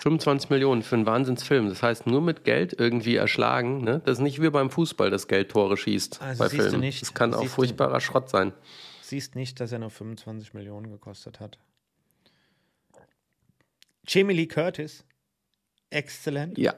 25 0.00 0.50
Millionen 0.50 0.82
für 0.82 0.96
einen 0.96 1.06
Wahnsinnsfilm. 1.06 1.70
Das 1.70 1.82
heißt, 1.82 2.06
nur 2.06 2.20
mit 2.20 2.44
Geld 2.44 2.78
irgendwie 2.78 3.16
erschlagen. 3.16 3.82
Ne? 3.82 4.02
Das 4.04 4.18
ist 4.18 4.22
nicht 4.22 4.42
wie 4.42 4.50
beim 4.50 4.68
Fußball, 4.68 5.08
das 5.08 5.26
Geld 5.26 5.52
Tore 5.52 5.78
schießt 5.78 6.20
also 6.20 6.44
bei 6.44 6.50
Filmen. 6.50 6.80
Nicht, 6.80 7.00
das 7.00 7.14
kann 7.14 7.32
auch 7.32 7.46
furchtbarer 7.46 7.94
du, 7.94 8.00
Schrott 8.00 8.28
sein. 8.28 8.52
Siehst 9.00 9.34
nicht, 9.34 9.58
dass 9.58 9.72
er 9.72 9.78
nur 9.78 9.88
25 9.88 10.52
Millionen 10.52 10.90
gekostet 10.90 11.40
hat. 11.40 11.58
Jamie 14.06 14.34
Lee 14.34 14.48
Curtis. 14.48 15.02
Exzellent. 15.88 16.58
Ja. 16.58 16.74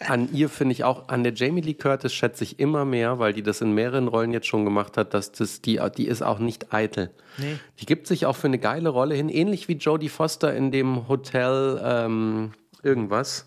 An 0.00 0.32
ihr 0.32 0.48
finde 0.48 0.72
ich 0.72 0.84
auch, 0.84 1.08
an 1.08 1.22
der 1.22 1.34
Jamie 1.34 1.60
Lee 1.60 1.74
Curtis 1.74 2.12
schätze 2.12 2.44
ich 2.44 2.58
immer 2.58 2.84
mehr, 2.84 3.18
weil 3.18 3.32
die 3.32 3.42
das 3.42 3.60
in 3.60 3.72
mehreren 3.72 4.08
Rollen 4.08 4.32
jetzt 4.32 4.46
schon 4.46 4.64
gemacht 4.64 4.96
hat, 4.96 5.14
dass 5.14 5.32
das, 5.32 5.60
die, 5.60 5.80
die 5.96 6.06
ist 6.06 6.22
auch 6.22 6.38
nicht 6.38 6.72
eitel. 6.72 7.10
Nee. 7.36 7.58
Die 7.78 7.86
gibt 7.86 8.06
sich 8.06 8.26
auch 8.26 8.36
für 8.36 8.46
eine 8.46 8.58
geile 8.58 8.88
Rolle 8.88 9.14
hin, 9.14 9.28
ähnlich 9.28 9.68
wie 9.68 9.74
Jodie 9.74 10.08
Foster 10.08 10.54
in 10.54 10.72
dem 10.72 11.08
Hotel 11.08 11.80
ähm, 11.84 12.52
irgendwas, 12.82 13.46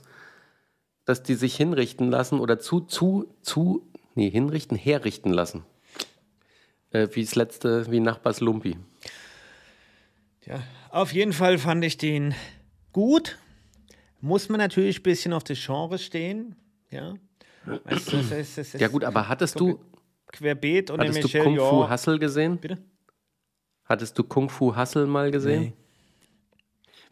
dass 1.06 1.24
die 1.24 1.36
sich 1.36 1.56
hinrichten 1.56 2.10
lassen 2.10 2.40
oder 2.40 2.60
zu, 2.60 2.82
zu, 2.82 3.34
zu, 3.42 3.88
nee, 4.16 4.30
hinrichten, 4.30 4.78
herrichten 4.78 5.34
lassen. 5.34 5.66
Äh, 6.92 7.08
wie 7.14 7.24
das 7.24 7.36
letzte, 7.36 7.90
wie 7.92 8.00
Nachbars 8.00 8.42
Lumpi. 8.42 8.78
Ja, 10.46 10.62
auf 10.90 11.14
jeden 11.14 11.34
Fall 11.34 11.58
fand 11.58 11.84
ich 11.84 11.98
den 11.98 12.36
gut 12.92 13.38
muss 14.22 14.50
man 14.50 14.60
natürlich 14.60 15.00
ein 15.00 15.04
bisschen 15.04 15.34
auf 15.34 15.44
das 15.44 15.60
Genre 15.64 15.98
stehen. 15.98 16.56
Ja, 16.90 17.14
weißt 17.66 18.14
du, 18.14 18.18
das 18.18 18.32
ist, 18.32 18.58
das 18.58 18.74
ist 18.74 18.80
ja 18.80 18.88
gut, 18.88 19.04
aber 19.04 19.28
hattest 19.28 19.60
du 19.60 19.80
Querbeet 20.28 20.92
und 20.92 21.00
hattest 21.00 21.24
du 21.24 21.44
Kung 21.44 21.58
Fu 21.58 21.90
Hustle 21.90 22.20
gesehen? 22.20 22.58
Bitte? 22.58 22.78
Hattest 23.86 24.18
du 24.18 24.24
Kung 24.24 24.50
Fu 24.50 24.76
Hustle 24.76 25.06
mal 25.06 25.32
gesehen? 25.32 25.62
Nee. 25.62 25.74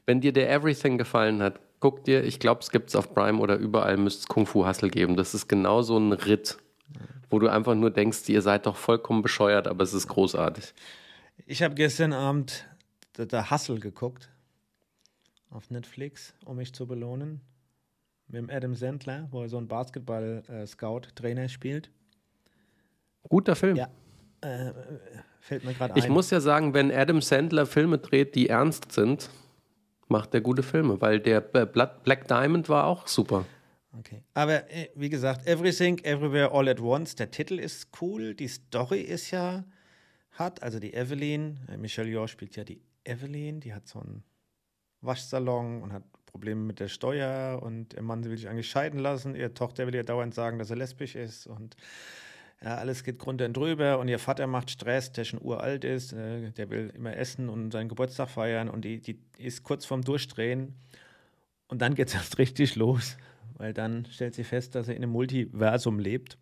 Wenn 0.06 0.22
dir 0.22 0.32
der 0.32 0.50
Everything 0.50 0.98
gefallen 0.98 1.42
hat, 1.42 1.60
guck 1.80 2.04
dir, 2.04 2.24
ich 2.24 2.40
glaube, 2.40 2.62
es 2.62 2.72
gibt 2.72 2.90
es 2.90 2.96
auf 2.96 3.14
Prime 3.14 3.40
oder 3.40 3.58
überall, 3.58 3.98
müsste 3.98 4.22
es 4.22 4.28
Kung 4.28 4.46
Fu 4.46 4.66
Hustle 4.66 4.90
geben. 4.90 5.16
Das 5.16 5.34
ist 5.34 5.48
genau 5.48 5.82
so 5.82 5.98
ein 5.98 6.14
Ritt, 6.14 6.58
wo 7.30 7.40
du 7.40 7.48
einfach 7.48 7.76
nur 7.76 7.92
denkst, 7.92 8.28
ihr 8.30 8.42
seid 8.42 8.66
doch 8.66 8.76
vollkommen 8.76 9.22
bescheuert, 9.22 9.68
aber 9.68 9.84
es 9.84 9.94
ist 9.94 10.08
großartig. 10.08 10.74
Ich 11.46 11.64
habe 11.64 11.76
gestern 11.76 12.14
Abend 12.14 12.66
der 13.18 13.52
Hustle 13.52 13.80
geguckt 13.80 14.30
auf 15.50 15.70
Netflix, 15.70 16.34
um 16.46 16.58
mich 16.58 16.74
zu 16.74 16.88
belohnen. 16.88 17.42
Mit 18.28 18.38
dem 18.38 18.50
Adam 18.50 18.76
Sandler, 18.76 19.28
wo 19.32 19.42
er 19.42 19.50
so 19.50 19.58
einen 19.58 19.68
Basketball-Scout-Trainer 19.68 21.50
spielt. 21.50 21.90
Guter 23.24 23.56
Film. 23.56 23.76
Ja. 23.76 23.90
Äh, 24.42 24.72
fällt 25.40 25.66
mir 25.66 25.74
gerade 25.74 25.96
ein. 25.96 26.00
Ich 26.00 26.10
muss 26.10 26.30
ja 26.30 26.40
sagen, 26.40 26.74
wenn 26.74 26.92
Adam 26.92 27.22
Sandler 27.22 27.66
Filme 27.66 27.98
dreht, 27.98 28.36
die 28.36 28.50
ernst 28.50 28.92
sind, 28.92 29.30
macht 30.08 30.34
er 30.34 30.42
gute 30.42 30.64
Filme, 30.64 31.02
weil 31.02 31.20
der 31.20 31.42
Black 31.42 32.28
Diamond 32.28 32.70
war 32.70 32.86
auch 32.86 33.08
super. 33.08 33.46
Okay. 33.98 34.22
Aber 34.34 34.72
äh, 34.72 34.90
wie 34.96 35.10
gesagt, 35.10 35.48
Everything, 35.48 35.98
Everywhere, 36.04 36.52
All 36.52 36.70
at 36.70 36.80
Once, 36.80 37.16
der 37.16 37.32
Titel 37.32 37.58
ist 37.58 37.90
cool, 38.02 38.36
die 38.36 38.48
Story 38.48 39.02
ist 39.02 39.32
ja 39.32 39.66
hat, 40.34 40.62
also 40.62 40.80
die 40.80 40.94
Evelyn, 40.94 41.60
äh, 41.68 41.78
Michelle 41.78 42.10
Yeoh 42.10 42.28
spielt 42.28 42.56
ja 42.56 42.64
die 42.64 42.82
Evelyn, 43.04 43.60
die 43.60 43.74
hat 43.74 43.88
so 43.88 44.00
einen 44.00 44.24
Waschsalon 45.02 45.82
und 45.82 45.94
hat 45.94 46.04
Probleme 46.26 46.62
mit 46.62 46.80
der 46.80 46.88
Steuer 46.88 47.62
und 47.62 47.94
ihr 47.94 48.02
Mann 48.02 48.24
will 48.24 48.38
sich 48.38 48.48
eigentlich 48.48 48.70
scheiden 48.70 49.00
lassen. 49.00 49.36
Ihre 49.36 49.54
Tochter 49.54 49.88
will 49.88 49.96
ihr 49.96 50.04
dauernd 50.04 50.34
sagen, 50.34 50.60
dass 50.60 50.70
er 50.70 50.76
lesbisch 50.76 51.16
ist 51.16 51.48
und 51.48 51.76
ja, 52.62 52.76
alles 52.76 53.04
geht 53.04 53.24
drunter 53.24 53.46
und 53.46 53.56
drüber. 53.56 54.00
Und 54.00 54.10
ihr 54.10 54.20
Vater 54.20 54.46
macht 54.46 54.70
Stress, 54.70 55.12
der 55.12 55.24
schon 55.24 55.42
uralt 55.42 55.86
ist, 55.86 56.14
äh, 56.14 56.52
der 56.52 56.70
will 56.70 56.92
immer 56.94 57.16
essen 57.16 57.50
und 57.50 57.72
seinen 57.72 57.90
Geburtstag 57.90 58.30
feiern 58.30 58.70
und 58.70 58.84
die, 58.84 59.00
die 59.00 59.18
ist 59.38 59.64
kurz 59.64 59.86
vorm 59.86 60.04
Durchdrehen. 60.04 60.76
Und 61.68 61.82
dann 61.82 61.96
geht 61.96 62.10
es 62.10 62.14
erst 62.16 62.38
richtig 62.38 62.76
los, 62.76 63.18
weil 63.58 63.74
dann 63.74 64.06
stellt 64.12 64.36
sie 64.36 64.44
fest, 64.44 64.76
dass 64.76 64.88
er 64.88 64.96
in 64.96 65.04
einem 65.04 65.14
Multiversum 65.14 66.00
lebt 66.00 66.38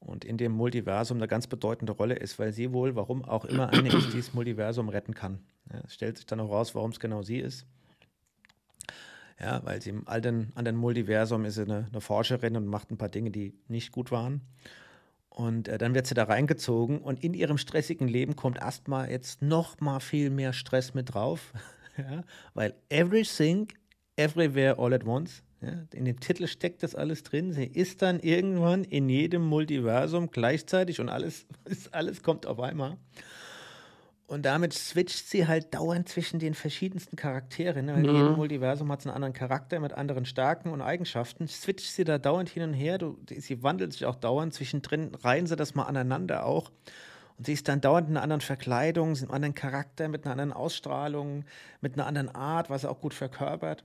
und 0.00 0.24
in 0.24 0.38
dem 0.38 0.52
Multiversum 0.52 1.18
eine 1.18 1.28
ganz 1.28 1.46
bedeutende 1.46 1.92
Rolle 1.92 2.14
ist, 2.14 2.38
weil 2.38 2.52
sie 2.52 2.72
wohl, 2.72 2.96
warum 2.96 3.24
auch 3.24 3.44
immer, 3.44 3.68
eine 3.70 3.88
ist, 3.96 4.12
die 4.12 4.16
das 4.16 4.34
Multiversum 4.34 4.88
retten 4.88 5.14
kann. 5.14 5.38
Ja, 5.72 5.80
es 5.86 5.94
stellt 5.94 6.16
sich 6.16 6.26
dann 6.26 6.40
auch 6.40 6.50
raus, 6.50 6.74
warum 6.74 6.90
es 6.90 6.98
genau 6.98 7.22
sie 7.22 7.38
ist. 7.38 7.66
Ja, 9.38 9.64
weil 9.64 9.80
sie 9.80 9.90
im 9.90 10.06
alten, 10.06 10.52
anderen 10.54 10.76
Multiversum 10.76 11.44
ist 11.44 11.54
sie 11.54 11.62
eine, 11.62 11.86
eine, 11.90 12.00
Forscherin 12.00 12.56
und 12.56 12.66
macht 12.66 12.90
ein 12.90 12.98
paar 12.98 13.08
Dinge, 13.08 13.30
die 13.30 13.54
nicht 13.68 13.90
gut 13.92 14.10
waren. 14.10 14.42
Und 15.30 15.68
äh, 15.68 15.78
dann 15.78 15.94
wird 15.94 16.06
sie 16.06 16.14
da 16.14 16.24
reingezogen 16.24 16.98
und 16.98 17.22
in 17.22 17.32
ihrem 17.32 17.56
stressigen 17.56 18.08
Leben 18.08 18.36
kommt 18.36 18.58
erstmal 18.58 19.10
jetzt 19.10 19.40
noch 19.40 19.80
mal 19.80 20.00
viel 20.00 20.28
mehr 20.28 20.52
Stress 20.52 20.92
mit 20.92 21.14
drauf. 21.14 21.52
ja, 21.96 22.24
weil 22.52 22.74
everything, 22.90 23.68
everywhere, 24.16 24.78
all 24.78 24.92
at 24.92 25.06
once, 25.06 25.42
ja, 25.62 25.72
in 25.92 26.04
dem 26.06 26.20
Titel 26.20 26.46
steckt 26.46 26.82
das 26.82 26.94
alles 26.94 27.22
drin. 27.22 27.52
Sie 27.52 27.66
ist 27.66 28.02
dann 28.02 28.20
irgendwann 28.20 28.84
in 28.84 29.08
jedem 29.08 29.42
Multiversum 29.42 30.30
gleichzeitig 30.30 31.00
und 31.00 31.08
alles, 31.08 31.46
alles 31.90 32.22
kommt 32.22 32.46
auf 32.46 32.60
einmal. 32.60 32.96
Und 34.26 34.46
damit 34.46 34.72
switcht 34.72 35.28
sie 35.28 35.48
halt 35.48 35.74
dauernd 35.74 36.08
zwischen 36.08 36.38
den 36.38 36.54
verschiedensten 36.54 37.16
Charakteren. 37.16 37.86
Ne? 37.86 37.94
Mhm. 37.94 38.04
In 38.04 38.14
jedem 38.14 38.36
Multiversum 38.36 38.90
hat 38.92 39.00
es 39.00 39.06
einen 39.06 39.16
anderen 39.16 39.34
Charakter 39.34 39.80
mit 39.80 39.92
anderen 39.92 40.24
Stärken 40.24 40.70
und 40.70 40.80
Eigenschaften. 40.80 41.48
Switcht 41.48 41.90
sie 41.90 42.04
da 42.04 42.16
dauernd 42.16 42.48
hin 42.48 42.62
und 42.62 42.72
her. 42.72 42.98
Du, 42.98 43.18
sie 43.28 43.64
wandelt 43.64 43.92
sich 43.92 44.06
auch 44.06 44.14
dauernd. 44.14 44.54
Zwischendrin 44.54 45.16
reihen 45.16 45.48
sie 45.48 45.56
das 45.56 45.74
mal 45.74 45.82
aneinander 45.82 46.46
auch. 46.46 46.70
Und 47.38 47.46
sie 47.46 47.54
ist 47.54 47.66
dann 47.66 47.80
dauernd 47.80 48.08
in 48.08 48.16
einer 48.16 48.22
anderen 48.22 48.40
Verkleidung, 48.40 49.16
in 49.16 49.22
einem 49.22 49.30
anderen 49.32 49.54
Charakter, 49.56 50.06
mit 50.06 50.24
einer 50.24 50.32
anderen 50.32 50.52
Ausstrahlung, 50.52 51.44
mit 51.80 51.94
einer 51.94 52.06
anderen 52.06 52.28
Art, 52.28 52.70
was 52.70 52.84
er 52.84 52.92
auch 52.92 53.00
gut 53.00 53.14
verkörpert. 53.14 53.84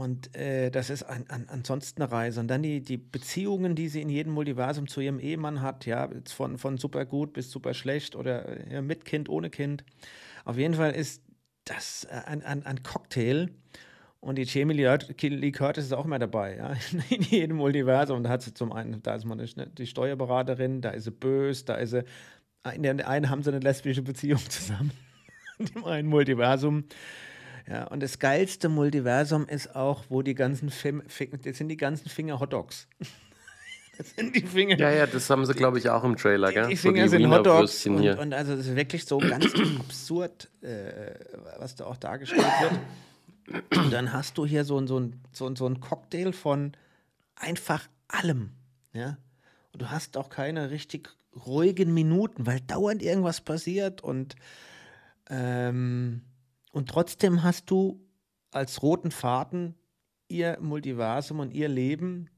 Und 0.00 0.34
äh, 0.34 0.70
das 0.70 0.88
ist 0.88 1.02
an, 1.02 1.26
an, 1.28 1.44
ansonsten 1.48 2.00
eine 2.00 2.10
Reise. 2.10 2.40
Und 2.40 2.48
dann 2.48 2.62
die, 2.62 2.80
die 2.80 2.96
Beziehungen, 2.96 3.74
die 3.74 3.88
sie 3.88 4.00
in 4.00 4.08
jedem 4.08 4.32
Multiversum 4.32 4.88
zu 4.88 5.02
ihrem 5.02 5.18
Ehemann 5.18 5.60
hat, 5.60 5.84
ja, 5.84 6.08
von, 6.26 6.56
von 6.56 6.78
super 6.78 7.04
gut 7.04 7.34
bis 7.34 7.50
super 7.50 7.74
schlecht 7.74 8.16
oder 8.16 8.66
ja, 8.72 8.80
mit 8.80 9.04
Kind, 9.04 9.28
ohne 9.28 9.50
Kind. 9.50 9.84
Auf 10.46 10.56
jeden 10.56 10.72
Fall 10.72 10.92
ist 10.92 11.22
das 11.66 12.06
ein, 12.06 12.42
ein, 12.42 12.64
ein 12.64 12.82
Cocktail. 12.82 13.50
Und 14.20 14.36
die 14.36 14.44
Jamie 14.44 14.72
Lee 14.72 15.52
Curtis 15.52 15.84
ist 15.84 15.92
auch 15.92 16.06
immer 16.06 16.18
dabei, 16.18 16.56
ja, 16.56 16.72
in 17.10 17.20
jedem 17.20 17.58
Multiversum. 17.58 18.22
Da 18.22 18.30
hat 18.30 18.40
sie 18.40 18.54
zum 18.54 18.72
einen, 18.72 19.02
da 19.02 19.16
ist 19.16 19.26
man 19.26 19.46
die 19.76 19.86
Steuerberaterin, 19.86 20.80
da 20.80 20.90
ist 20.92 21.04
sie 21.04 21.10
böse, 21.10 21.66
da 21.66 21.74
ist 21.74 21.90
sie, 21.90 22.04
in 22.74 22.84
der 22.84 23.06
einen 23.06 23.28
haben 23.28 23.42
sie 23.42 23.50
eine 23.50 23.60
lesbische 23.60 24.00
Beziehung 24.00 24.40
zusammen, 24.48 24.92
in 25.58 25.66
dem 25.66 25.84
einen 25.84 26.08
Multiversum. 26.08 26.84
Ja, 27.70 27.84
und 27.84 28.02
das 28.02 28.18
geilste 28.18 28.68
Multiversum 28.68 29.46
ist 29.46 29.76
auch, 29.76 30.04
wo 30.08 30.22
die 30.22 30.34
ganzen 30.34 30.70
Film, 30.70 31.02
das 31.42 31.56
sind 31.56 31.68
die 31.68 31.76
ganzen 31.76 32.08
Finger 32.08 32.40
Hotdogs. 32.40 32.88
das 33.96 34.10
sind 34.10 34.34
die 34.34 34.40
Finger. 34.40 34.76
Ja, 34.76 34.90
ja, 34.90 35.06
das 35.06 35.30
haben 35.30 35.46
sie, 35.46 35.54
glaube 35.54 35.78
ich, 35.78 35.88
auch 35.88 36.02
im 36.02 36.16
Trailer, 36.16 36.52
gell? 36.52 36.64
Die, 36.64 36.70
die 36.70 36.76
Finger 36.76 37.08
so 37.08 37.16
die 37.16 37.22
sind 37.22 37.32
Hotdogs. 37.32 37.86
Und, 37.86 38.04
und, 38.04 38.34
also 38.34 38.56
das 38.56 38.66
ist 38.66 38.74
wirklich 38.74 39.04
so 39.04 39.18
ganz 39.18 39.46
absurd, 39.78 40.50
äh, 40.62 41.14
was 41.58 41.76
da 41.76 41.86
auch 41.86 41.96
dargestellt 41.96 42.42
wird. 42.60 43.78
Und 43.78 43.92
dann 43.92 44.12
hast 44.12 44.36
du 44.36 44.44
hier 44.44 44.64
so, 44.64 44.84
so, 44.86 45.08
so, 45.30 45.54
so 45.54 45.66
ein 45.66 45.78
Cocktail 45.78 46.32
von 46.32 46.72
einfach 47.36 47.86
allem. 48.08 48.50
Ja? 48.92 49.16
Und 49.72 49.82
du 49.82 49.90
hast 49.90 50.16
auch 50.16 50.28
keine 50.28 50.70
richtig 50.70 51.10
ruhigen 51.46 51.94
Minuten, 51.94 52.46
weil 52.46 52.60
dauernd 52.62 53.00
irgendwas 53.00 53.40
passiert 53.40 54.00
und 54.00 54.34
ähm, 55.28 56.22
und 56.70 56.88
trotzdem 56.88 57.42
hast 57.42 57.70
du 57.70 58.00
als 58.50 58.82
roten 58.82 59.10
Faden 59.10 59.74
ihr 60.28 60.58
Multiversum 60.60 61.40
und 61.40 61.52
ihr 61.52 61.68
Leben 61.68 62.30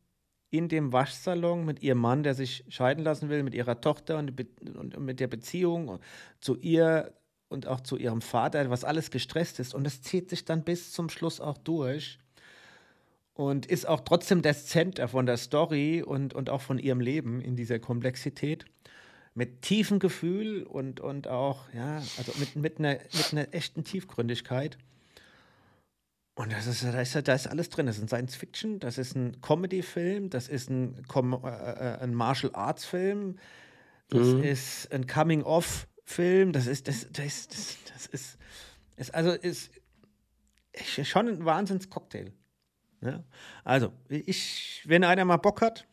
in 0.51 0.69
dem 0.69 0.93
Waschsalon 0.93 1.65
mit 1.65 1.83
ihrem 1.83 1.99
Mann, 1.99 2.23
der 2.23 2.35
sich 2.35 2.65
scheiden 2.69 3.05
lassen 3.05 3.31
will, 3.31 3.43
mit 3.43 3.55
ihrer 3.55 3.81
Tochter 3.81 4.19
und, 4.19 4.35
und, 4.77 4.99
mit 5.01 5.19
der 5.21 5.29
Beziehung 5.29 5.99
zu 6.41 6.57
ihr 6.59 7.15
und 7.49 7.67
auch 7.67 7.81
zu 7.81 7.97
ihrem 7.97 8.21
Vater, 8.21 8.69
was 8.71 8.85
alles 8.85 9.11
gestresst 9.11 9.61
ist. 9.61 9.75
Und 9.75 9.87
es 9.87 10.03
zieht 10.03 10.29
sich 10.29 10.45
dann 10.45 10.63
bis 10.63 10.93
zum 10.93 11.09
Schluss 11.09 11.41
auch 11.41 11.57
durch 11.59 12.19
und 13.35 13.67
ist 13.67 13.89
auch 13.89 14.01
trotzdem 14.01 14.43
das 14.43 14.67
Center 14.67 15.09
von 15.09 15.25
der 15.25 15.39
Story 15.39 16.03
und, 16.03 16.35
und 16.35 16.51
auch 16.51 16.61
von 16.61 16.79
ihrem 16.79 17.01
Leben 17.01 17.41
in 17.41 17.57
dieser 17.57 17.79
Komplexität. 17.79 18.67
Mit 19.35 19.63
tiefem 19.63 19.99
Gefühl 19.99 20.63
und, 20.65 21.01
und 21.01 21.29
auch, 21.29 21.73
ja, 21.73 21.97
also 22.19 22.33
mit, 22.39 22.57
mit, 22.57 22.79
einer, 22.79 22.99
mit 23.13 23.33
einer 23.33 23.55
echten 23.55 23.85
Tiefgründigkeit. 23.85 24.77
Und 26.35 26.53
das 26.53 26.67
ist, 26.67 26.85
da, 26.85 27.01
ist, 27.01 27.29
da 27.29 27.35
ist 27.35 27.47
alles 27.47 27.69
drin. 27.69 27.87
Das 27.87 27.97
ist 27.97 28.03
ein 28.03 28.09
Science-Fiction, 28.09 28.81
das 28.81 28.99
ist 28.99 29.15
ein 29.15 29.41
Comedy-Film, 29.41 30.31
das 30.31 30.49
ist 30.49 30.71
ein, 30.71 31.07
Com 31.07 31.35
äh, 31.45 31.49
äh 31.49 31.99
ein 32.01 32.15
Martial-Arts-Film, 32.15 33.39
das 34.09 34.27
mhm. 34.29 34.43
ist 34.43 34.93
ein 34.93 35.07
Coming-of-Film, 35.07 36.53
das 36.53 36.67
ist, 36.67 36.89
das, 36.89 37.07
das, 37.13 37.49
das, 37.49 37.79
das 37.93 38.07
ist, 38.07 38.39
ist, 38.97 39.15
also 39.15 39.33
ist 39.33 39.71
schon 41.05 41.29
ein 41.29 41.45
Wahnsinns-Cocktail. 41.45 42.33
Ja? 43.03 43.25
Also, 43.65 43.93
ich, 44.09 44.83
wenn 44.87 45.05
einer 45.05 45.25
mal 45.25 45.37
Bock 45.37 45.61
hat, 45.61 45.87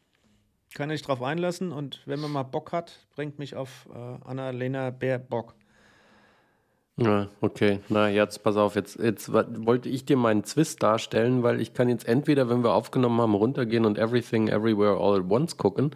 kann 0.74 0.90
ich 0.90 1.02
drauf 1.02 1.22
einlassen 1.22 1.72
und 1.72 2.02
wenn 2.06 2.20
man 2.20 2.32
mal 2.32 2.44
Bock 2.44 2.72
hat, 2.72 3.08
bringt 3.16 3.40
mich 3.40 3.56
auf 3.56 3.88
äh, 3.94 4.28
Annalena 4.28 4.92
Bär 4.92 5.20
Bock. 5.20 5.56
Ja, 6.98 7.30
okay. 7.40 7.80
Na, 7.88 8.10
jetzt 8.10 8.44
pass 8.44 8.58
auf, 8.58 8.76
jetzt, 8.76 9.00
jetzt 9.00 9.32
wollte 9.32 9.88
ich 9.88 10.06
dir 10.06 10.18
meinen 10.18 10.44
Zwist 10.44 10.84
darstellen, 10.84 11.44
weil 11.44 11.62
ich 11.62 11.74
kann 11.74 11.88
jetzt 11.88 12.06
entweder, 12.08 12.50
wenn 12.50 12.62
wir 12.62 12.74
aufgenommen 12.74 13.22
haben, 13.22 13.36
runtergehen 13.36 13.86
und 13.86 13.98
Everything 13.98 14.50
Everywhere 14.50 14.98
All 14.98 15.20
at 15.20 15.30
Once 15.30 15.56
gucken, 15.56 15.92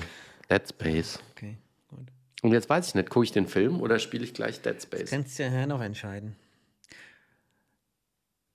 Dead 0.50 0.68
Space. 0.68 1.20
Okay, 1.32 1.58
gut. 1.88 2.08
Und 2.42 2.52
jetzt 2.52 2.68
weiß 2.68 2.90
ich 2.90 2.96
nicht, 2.96 3.12
gucke 3.12 3.26
ich 3.26 3.32
den 3.32 3.48
Film 3.48 3.80
oder 3.80 4.00
spiele 4.00 4.24
ich 4.24 4.34
gleich 4.34 4.62
Dead 4.62 4.82
Space? 4.82 5.02
Das 5.02 5.10
kannst 5.12 5.38
du 5.38 5.44
ja 5.44 5.68
noch 5.68 5.82
entscheiden. 5.82 6.36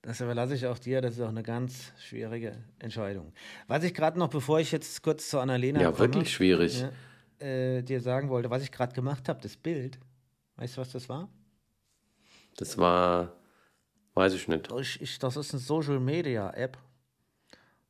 Das 0.07 0.21
überlasse 0.21 0.55
ich 0.55 0.65
auch 0.65 0.79
dir, 0.79 1.01
das 1.01 1.15
ist 1.17 1.21
auch 1.21 1.31
eine 1.31 1.43
ganz 1.43 1.93
schwierige 1.99 2.57
Entscheidung. 2.79 3.33
Was 3.67 3.83
ich 3.83 3.93
gerade 3.93 4.17
noch, 4.21 4.29
bevor 4.29 4.61
ich 4.61 4.71
jetzt 4.71 5.03
kurz 5.03 5.29
zu 5.29 5.41
Annalena 5.41 5.81
Ja, 5.81 5.91
komme, 5.91 5.99
wirklich 5.99 6.33
schwierig. 6.33 6.81
Ja, 7.41 7.45
äh, 7.45 7.83
dir 7.83 8.01
sagen 8.01 8.29
wollte, 8.29 8.49
was 8.49 8.63
ich 8.63 8.71
gerade 8.71 8.95
gemacht 8.95 9.29
habe, 9.29 9.41
das 9.41 9.57
Bild. 9.57 9.99
Weißt 10.59 10.77
du, 10.77 10.81
was 10.81 10.93
das 10.93 11.09
war? 11.09 11.29
Das 12.57 12.79
war, 12.79 13.33
weiß 14.15 14.35
ich 14.35 14.47
nicht. 14.47 14.71
Ich, 14.81 15.03
ich, 15.03 15.19
das 15.19 15.37
ist 15.37 15.53
eine 15.53 15.61
Social 15.61 15.99
Media 15.99 16.51
App. 16.51 16.79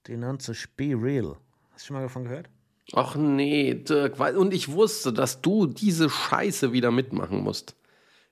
Die 0.07 0.17
nennt 0.17 0.41
sich 0.41 0.71
Be 0.75 0.95
Real. 0.99 1.37
Hast 1.73 1.85
du 1.85 1.89
schon 1.89 1.97
mal 1.97 2.03
davon 2.03 2.25
gehört? 2.25 2.49
Ach 2.95 3.15
nee, 3.17 3.75
Dirk, 3.75 4.19
und 4.39 4.55
ich 4.55 4.73
wusste, 4.73 5.13
dass 5.13 5.43
du 5.43 5.67
diese 5.67 6.09
Scheiße 6.09 6.73
wieder 6.73 6.91
mitmachen 6.91 7.43
musst. 7.43 7.77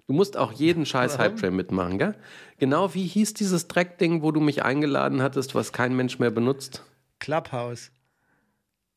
Du 0.07 0.13
musst 0.13 0.37
auch 0.37 0.53
jeden 0.53 0.85
scheiß 0.85 1.19
Hype-Train 1.19 1.57
mitmachen, 1.57 1.99
gell? 1.99 2.15
Genau 2.59 2.93
wie 2.95 3.07
hieß 3.07 3.35
dieses 3.35 3.69
Dreckding, 3.69 4.23
wo 4.23 4.33
du 4.33 4.41
mich 4.41 4.63
eingeladen 4.63 5.23
hattest, 5.23 5.55
was 5.55 5.73
kein 5.73 5.97
Mensch 5.97 6.19
mehr 6.19 6.31
benutzt? 6.31 6.83
Clubhouse. 7.21 7.91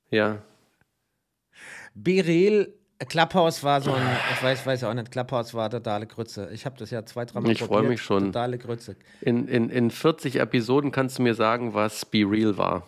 Ja. 0.10 0.42
Birel, 1.96 2.74
Clubhouse 3.08 3.64
war 3.64 3.80
so 3.82 3.94
ein, 3.94 4.04
ich 4.34 4.44
weiß, 4.44 4.66
weiß 4.66 4.82
ja 4.82 4.90
auch 4.90 4.94
nicht, 4.94 5.12
Clubhouse 5.12 5.54
war 5.54 5.70
totale 5.70 6.08
Grütze. 6.08 6.50
Ich 6.52 6.66
habe 6.66 6.78
das 6.78 6.92
ja 6.92 7.06
zwei, 7.06 7.24
dreimal 7.26 7.52
Ich 7.52 7.64
freue 7.64 7.88
mich 7.88 8.02
schon. 8.02 8.26
Totale 8.26 8.58
Grütze. 8.58 8.98
In, 9.22 9.48
in, 9.48 9.70
in 9.70 9.92
40 9.92 10.38
Episoden 10.38 10.92
kannst 10.92 11.20
du 11.20 11.24
mir 11.24 11.36
sagen, 11.36 11.74
was 11.74 12.06
Be 12.06 12.30
Real 12.30 12.58
war. 12.58 12.88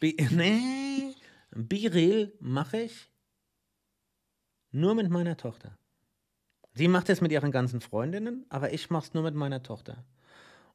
Be, 0.00 0.14
nee, 0.30 1.14
Be 1.50 1.92
Real 1.92 2.32
mache 2.40 2.82
ich 2.82 3.08
nur 4.70 4.94
mit 4.94 5.08
meiner 5.08 5.36
Tochter. 5.38 5.78
Sie 6.76 6.88
macht 6.88 7.08
es 7.08 7.22
mit 7.22 7.32
ihren 7.32 7.50
ganzen 7.50 7.80
Freundinnen, 7.80 8.44
aber 8.50 8.72
ich 8.74 8.90
mache 8.90 9.06
es 9.06 9.14
nur 9.14 9.22
mit 9.22 9.34
meiner 9.34 9.62
Tochter. 9.62 10.04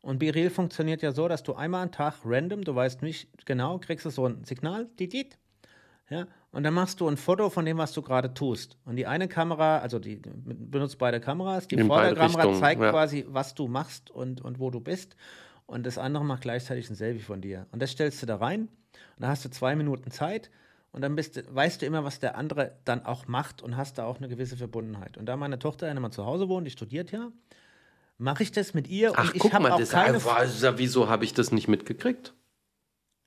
Und 0.02 0.18
Biril 0.18 0.50
funktioniert 0.50 1.04
ja 1.04 1.12
so, 1.12 1.28
dass 1.28 1.44
du 1.44 1.54
einmal 1.54 1.84
am 1.84 1.92
Tag 1.92 2.16
random, 2.26 2.64
du 2.64 2.74
weißt 2.74 3.04
nicht 3.04 3.46
genau, 3.46 3.78
kriegst 3.78 4.06
du 4.08 4.10
so 4.10 4.26
ein 4.26 4.44
Signal, 4.44 4.90
dit, 5.00 5.38
ja, 6.10 6.26
und 6.52 6.64
dann 6.64 6.74
machst 6.74 7.00
du 7.02 7.08
ein 7.08 7.18
Foto 7.18 7.52
von 7.52 7.66
dem, 7.66 7.78
was 7.78 7.94
du 7.94 8.02
gerade 8.02 8.34
tust. 8.34 8.78
Und 8.84 8.96
die 8.96 9.06
eine 9.06 9.28
Kamera, 9.28 9.78
also 9.78 10.00
die 10.00 10.16
benutzt 10.16 10.98
beide 10.98 11.22
Kameras, 11.22 11.68
die 11.68 11.78
Vorderkamera 11.78 12.60
zeigt 12.60 12.82
ja. 12.82 12.90
quasi, 12.90 13.26
was 13.30 13.54
du 13.54 13.68
machst 13.68 14.10
und, 14.10 14.42
und 14.42 14.60
wo 14.60 14.72
du 14.72 14.80
bist. 14.80 15.16
Und 15.68 15.86
das 15.86 16.00
andere 16.00 16.26
macht 16.26 16.42
gleichzeitig 16.42 16.90
ein 16.90 16.96
Selfie 16.96 17.22
von 17.22 17.40
dir. 17.40 17.68
Und 17.72 17.80
das 17.80 17.92
stellst 17.92 18.22
du 18.24 18.26
da 18.26 18.38
rein. 18.38 18.62
Und 18.62 19.20
da 19.20 19.28
hast 19.28 19.46
du 19.46 19.50
zwei 19.50 19.76
Minuten 19.76 20.10
Zeit. 20.10 20.50
Und 20.92 21.02
dann 21.02 21.16
bist, 21.16 21.42
weißt 21.54 21.82
du 21.82 21.86
immer, 21.86 22.04
was 22.04 22.20
der 22.20 22.36
andere 22.36 22.78
dann 22.84 23.06
auch 23.06 23.28
macht 23.28 23.62
und 23.62 23.78
hast 23.78 23.98
da 23.98 24.06
auch 24.06 24.18
eine 24.18 24.28
gewisse 24.28 24.58
Verbundenheit. 24.58 25.18
Und 25.18 25.26
da 25.26 25.38
meine 25.38 25.58
Tochter 25.58 25.88
ja 25.88 25.94
immer 25.94 26.12
zu 26.12 26.26
Hause 26.26 26.50
wohnt, 26.50 26.68
die 26.68 26.72
studiert 26.72 27.12
ja, 27.12 27.32
mache 28.18 28.44
ich 28.44 28.52
das 28.52 28.74
mit 28.74 28.88
ihr 28.90 29.14
Ach, 29.16 29.34
und 29.34 29.36
ich 29.36 29.54
habe 29.54 29.74
auch 29.74 29.80
das 29.80 29.92
keine... 29.92 30.16
Einfach, 30.16 30.78
wieso 30.78 31.08
habe 31.08 31.24
ich 31.24 31.34
das 31.34 31.52
nicht 31.52 31.68
mitgekriegt? 31.68 32.34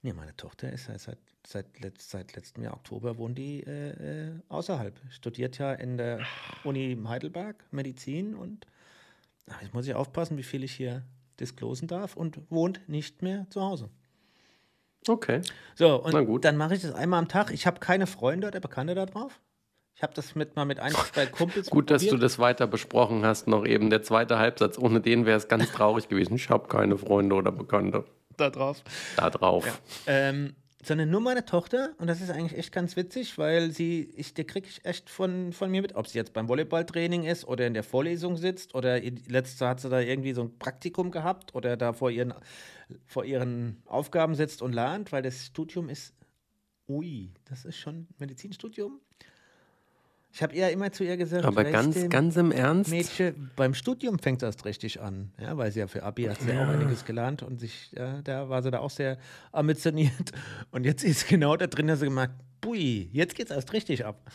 Nee, 0.03 0.13
meine 0.13 0.37
Tochter 0.37 0.71
ist 0.71 0.85
seit, 0.85 1.01
seit, 1.01 1.19
seit, 1.47 1.81
letzt, 1.81 2.11
seit 2.11 2.37
letztem 2.37 2.63
Jahr 2.65 2.75
Oktober 2.75 3.17
wohnt 3.17 3.39
die 3.39 3.63
äh, 3.63 4.27
äh, 4.27 4.33
außerhalb. 4.49 5.01
Studiert 5.09 5.57
ja 5.57 5.73
in 5.73 5.97
der 5.97 6.21
Uni 6.65 6.99
Heidelberg 7.07 7.65
Medizin 7.71 8.35
und 8.35 8.67
ach, 9.49 9.63
jetzt 9.63 9.73
muss 9.73 9.87
ich 9.87 9.95
aufpassen, 9.95 10.37
wie 10.37 10.43
viel 10.43 10.63
ich 10.63 10.75
hier 10.75 11.03
disclosen 11.41 11.89
darf 11.89 12.17
und 12.17 12.39
wohnt 12.51 12.87
nicht 12.87 13.23
mehr 13.23 13.47
zu 13.49 13.63
Hause. 13.63 13.89
Okay. 15.07 15.43
So, 15.75 16.03
und 16.03 16.45
dann 16.45 16.57
mache 16.57 16.75
ich 16.75 16.83
das 16.83 16.95
einmal 16.95 17.19
am 17.19 17.29
Tag. 17.29 17.51
Ich 17.53 17.67
habe 17.67 17.81
keine 17.81 18.07
Freunde 18.07 18.49
oder 18.49 18.61
Bekannte 18.61 18.95
da 18.95 19.07
drauf. 19.07 19.41
Ich 19.97 20.03
habe 20.03 20.13
das 20.15 20.35
mit 20.35 20.57
mal 20.57 20.65
mit 20.65 20.81
ein, 20.81 20.93
zwei 20.93 21.27
Kumpels 21.27 21.71
Gut, 21.71 21.91
dass 21.91 22.07
du 22.07 22.17
das 22.17 22.39
weiter 22.39 22.67
besprochen 22.67 23.25
hast, 23.25 23.47
noch 23.47 23.65
eben 23.65 23.91
der 23.91 24.03
zweite 24.03 24.39
Halbsatz. 24.39 24.77
Ohne 24.77 25.01
den 25.01 25.25
wäre 25.25 25.37
es 25.37 25.47
ganz 25.47 25.71
traurig 25.71 26.09
gewesen. 26.09 26.35
Ich 26.35 26.51
habe 26.51 26.69
keine 26.69 26.99
Freunde 26.99 27.37
oder 27.37 27.53
Bekannte. 27.53 28.05
Da 28.37 28.51
drauf. 28.51 28.83
Da 29.17 29.31
drauf. 29.31 29.65
Ja. 29.67 29.73
Ähm, 30.07 30.57
sondern 30.85 31.11
nur 31.11 31.21
meine 31.21 31.45
Tochter. 31.45 31.95
Und 31.99 32.07
das 32.07 32.21
ist 32.21 32.31
eigentlich 32.31 32.59
echt 32.59 32.73
ganz 32.73 32.97
witzig, 32.97 33.39
weil 33.39 33.71
sie, 33.71 34.11
ich, 34.17 34.35
der 34.35 34.45
kriege 34.45 34.69
ich 34.69 34.85
echt 34.85 35.11
von, 35.11 35.53
von 35.53 35.71
mir 35.71 35.83
mit. 35.83 35.95
Ob 35.95 36.07
sie 36.07 36.19
jetzt 36.19 36.33
beim 36.33 36.49
Volleyballtraining 36.49 37.25
ist 37.25 37.47
oder 37.47 37.67
in 37.67 37.75
der 37.75 37.83
Vorlesung 37.83 38.37
sitzt 38.37 38.75
oder 38.75 39.01
letzte 39.01 39.69
hat 39.69 39.81
sie 39.81 39.89
da 39.89 40.01
irgendwie 40.01 40.33
so 40.33 40.43
ein 40.43 40.59
Praktikum 40.59 41.11
gehabt 41.11 41.55
oder 41.55 41.77
da 41.77 41.93
vor 41.93 42.11
ihren 42.11 42.35
vor 43.07 43.25
ihren 43.25 43.83
Aufgaben 43.87 44.35
sitzt 44.35 44.63
und 44.63 44.73
lernt, 44.73 45.13
weil 45.13 45.23
das 45.23 45.47
Studium 45.47 45.89
ist, 45.89 46.15
ui, 46.87 47.33
das 47.45 47.65
ist 47.65 47.77
schon 47.77 48.09
Medizinstudium. 48.19 49.01
Ich 50.35 50.43
habe 50.43 50.53
eher 50.53 50.73
immer 50.73 50.91
zu 50.91 51.05
ihr 51.05 51.17
gesagt, 51.17 51.45
aber 51.45 51.63
ganz, 51.63 52.09
ganz 52.09 52.35
im 52.35 52.51
Ernst. 52.51 52.91
Mädchen, 52.91 53.53
beim 53.55 53.73
Studium 53.73 54.19
fängt 54.19 54.43
es 54.43 54.49
erst 54.49 54.65
richtig 54.65 55.01
an, 55.01 55.31
ja, 55.41 55.57
weil 55.57 55.71
sie 55.71 55.79
ja 55.79 55.87
für 55.87 56.03
Abi 56.03 56.25
hat 56.25 56.41
sie 56.41 56.51
ja. 56.51 56.65
auch 56.65 56.69
einiges 56.69 57.05
gelernt 57.05 57.45
und 57.45 57.61
sich, 57.61 57.93
ja, 57.93 58.21
da 58.23 58.49
war 58.49 58.61
sie 58.61 58.73
da 58.73 58.81
auch 58.81 58.91
sehr 58.91 59.17
ambitioniert. 59.53 60.33
Und 60.73 60.87
jetzt 60.87 61.05
ist 61.05 61.29
genau 61.29 61.57
da 61.57 61.69
drin, 61.69 61.87
dass 61.87 62.01
sie 62.01 62.07
gemerkt, 62.07 62.35
bui, 62.61 63.09
jetzt 63.13 63.37
geht 63.37 63.49
es 63.49 63.55
erst 63.55 63.73
richtig 63.73 64.05
ab. 64.05 64.29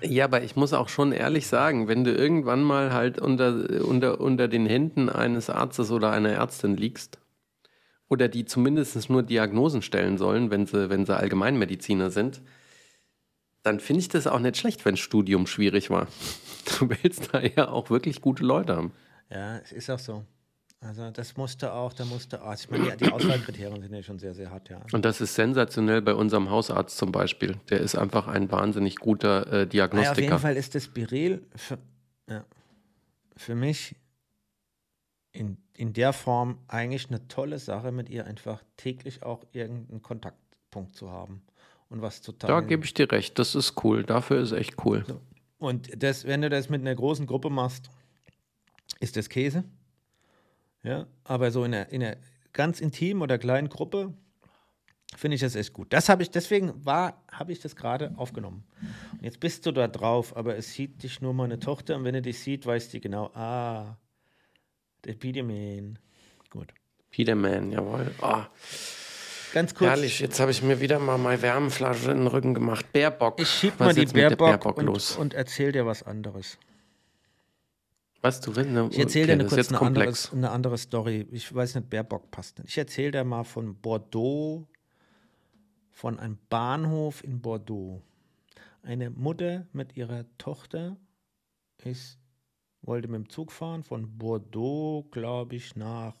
Ja, 0.00 0.24
aber 0.24 0.42
ich 0.42 0.56
muss 0.56 0.72
auch 0.72 0.88
schon 0.88 1.12
ehrlich 1.12 1.46
sagen, 1.46 1.86
wenn 1.86 2.02
du 2.02 2.12
irgendwann 2.12 2.62
mal 2.62 2.92
halt 2.92 3.20
unter, 3.20 3.84
unter, 3.86 4.20
unter 4.20 4.48
den 4.48 4.66
Händen 4.66 5.08
eines 5.08 5.50
Arztes 5.50 5.92
oder 5.92 6.10
einer 6.10 6.30
Ärztin 6.30 6.76
liegst, 6.76 7.20
oder 8.08 8.28
die 8.28 8.44
zumindest 8.44 9.08
nur 9.08 9.22
Diagnosen 9.22 9.82
stellen 9.82 10.18
sollen, 10.18 10.50
wenn 10.50 10.66
sie, 10.66 10.90
wenn 10.90 11.06
sie 11.06 11.16
Allgemeinmediziner 11.16 12.10
sind, 12.10 12.42
dann 13.62 13.80
finde 13.80 14.00
ich 14.00 14.08
das 14.08 14.26
auch 14.26 14.38
nicht 14.38 14.56
schlecht, 14.56 14.84
wenn 14.84 14.96
Studium 14.96 15.46
schwierig 15.46 15.90
war. 15.90 16.06
Du 16.78 16.88
willst 16.88 17.34
da 17.34 17.40
ja 17.40 17.68
auch 17.70 17.90
wirklich 17.90 18.20
gute 18.20 18.44
Leute 18.44 18.76
haben. 18.76 18.92
Ja, 19.30 19.58
es 19.58 19.72
ist 19.72 19.90
auch 19.90 19.98
so. 19.98 20.24
Also 20.78 21.10
das 21.10 21.36
musste 21.36 21.72
auch, 21.72 21.92
da 21.92 22.04
musste 22.04 22.40
Arzt. 22.40 22.64
Ich 22.64 22.70
meine, 22.70 22.96
die, 22.96 23.04
die 23.04 23.12
Auswahlkriterien 23.12 23.82
sind 23.82 23.92
ja 23.92 24.02
schon 24.02 24.20
sehr, 24.20 24.32
sehr 24.32 24.50
hart, 24.50 24.68
ja. 24.68 24.80
Und 24.92 25.04
das 25.04 25.20
ist 25.20 25.34
sensationell 25.34 26.02
bei 26.02 26.14
unserem 26.14 26.50
Hausarzt 26.50 26.96
zum 26.96 27.10
Beispiel. 27.10 27.56
Der 27.68 27.80
ist 27.80 27.96
einfach 27.96 28.28
ein 28.28 28.50
wahnsinnig 28.52 28.96
guter 28.96 29.52
äh, 29.52 29.66
Diagnostiker. 29.66 29.96
Naja, 29.96 30.10
auf 30.12 30.18
jeden 30.18 30.38
Fall 30.38 30.56
ist 30.56 30.76
das 30.76 30.86
Birel 30.86 31.44
für, 31.56 31.78
ja, 32.28 32.44
für 33.36 33.56
mich 33.56 33.96
in, 35.32 35.56
in 35.74 35.92
der 35.92 36.12
Form 36.12 36.58
eigentlich 36.68 37.08
eine 37.08 37.26
tolle 37.26 37.58
Sache, 37.58 37.90
mit 37.90 38.08
ihr 38.08 38.26
einfach 38.26 38.62
täglich 38.76 39.24
auch 39.24 39.44
irgendeinen 39.52 40.00
Kontaktpunkt 40.00 40.94
zu 40.94 41.10
haben 41.10 41.42
und 41.92 42.02
was 42.02 42.22
zu 42.22 42.32
teilen. 42.32 42.54
Da 42.54 42.60
gebe 42.60 42.84
ich 42.84 42.94
dir 42.94 43.10
recht, 43.10 43.38
das 43.38 43.54
ist 43.54 43.84
cool. 43.84 44.02
Dafür 44.02 44.40
ist 44.40 44.52
echt 44.52 44.84
cool. 44.84 45.04
So. 45.06 45.20
Und 45.58 46.02
das, 46.02 46.24
wenn 46.24 46.42
du 46.42 46.50
das 46.50 46.68
mit 46.68 46.80
einer 46.80 46.94
großen 46.94 47.26
Gruppe 47.26 47.50
machst, 47.50 47.90
ist 49.00 49.16
das 49.16 49.28
Käse. 49.28 49.64
Ja, 50.82 51.06
aber 51.22 51.50
so 51.50 51.64
in 51.64 51.74
einer, 51.74 51.88
in 51.90 52.02
einer 52.02 52.16
ganz 52.52 52.80
intimen 52.80 53.22
oder 53.22 53.38
kleinen 53.38 53.68
Gruppe 53.68 54.12
finde 55.14 55.36
ich 55.36 55.40
das 55.42 55.54
echt 55.54 55.72
gut. 55.72 55.92
Das 55.92 56.08
habe 56.08 56.22
ich, 56.22 56.30
deswegen 56.30 56.84
war, 56.84 57.22
habe 57.30 57.52
ich 57.52 57.60
das 57.60 57.76
gerade 57.76 58.12
aufgenommen. 58.16 58.64
Und 59.12 59.22
jetzt 59.22 59.38
bist 59.38 59.66
du 59.66 59.72
da 59.72 59.86
drauf, 59.86 60.36
aber 60.36 60.56
es 60.56 60.72
sieht 60.72 61.02
dich 61.02 61.20
nur 61.20 61.34
meine 61.34 61.60
Tochter 61.60 61.96
und 61.96 62.04
wenn 62.04 62.14
er 62.14 62.22
dich 62.22 62.40
sieht, 62.40 62.66
weiß 62.66 62.88
die 62.88 63.00
genau, 63.00 63.26
ah, 63.34 63.96
der 65.04 65.14
Peterman. 65.14 65.98
Gut. 66.50 66.72
Peterman, 67.10 67.70
jawohl. 67.70 68.10
Oh. 68.22 68.42
Ganz 69.52 69.74
kurz. 69.74 69.90
Herrlich, 69.90 70.20
jetzt 70.20 70.40
habe 70.40 70.50
ich 70.50 70.62
mir 70.62 70.80
wieder 70.80 70.98
mal 70.98 71.18
meine 71.18 71.42
Wärmflasche 71.42 72.10
in 72.10 72.18
den 72.18 72.26
Rücken 72.26 72.54
gemacht. 72.54 72.90
Bärbock. 72.92 73.40
Ich 73.40 73.48
schieb 73.48 73.78
mal 73.78 73.94
die 73.94 74.06
Bärbock, 74.06 74.48
Bärbock 74.48 74.78
und, 74.78 74.86
los? 74.86 75.16
und 75.16 75.34
erzähl 75.34 75.72
dir 75.72 75.84
was 75.84 76.02
anderes. 76.02 76.58
Was 78.22 78.40
du 78.40 78.56
willst? 78.56 78.70
Ne? 78.70 78.88
Ich 78.90 78.98
erzähle 78.98 79.26
dir 79.26 79.32
eine, 79.32 79.46
kurz 79.46 79.68
eine, 79.68 79.80
anderes, 79.80 80.32
eine 80.32 80.50
andere 80.50 80.78
Story. 80.78 81.26
Ich 81.32 81.54
weiß 81.54 81.74
nicht, 81.74 81.90
Bärbock 81.90 82.30
passt 82.30 82.58
nicht. 82.58 82.70
Ich 82.70 82.78
erzähle 82.78 83.10
dir 83.10 83.24
mal 83.24 83.44
von 83.44 83.74
Bordeaux, 83.74 84.66
von 85.90 86.18
einem 86.18 86.38
Bahnhof 86.48 87.22
in 87.22 87.42
Bordeaux. 87.42 88.00
Eine 88.82 89.10
Mutter 89.10 89.66
mit 89.72 89.96
ihrer 89.96 90.24
Tochter 90.38 90.96
ist, 91.84 92.18
wollte 92.80 93.08
mit 93.08 93.18
dem 93.18 93.28
Zug 93.28 93.52
fahren 93.52 93.82
von 93.82 94.18
Bordeaux, 94.18 95.06
glaube 95.10 95.56
ich, 95.56 95.76
nach 95.76 96.14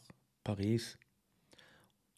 Paris 0.44 0.98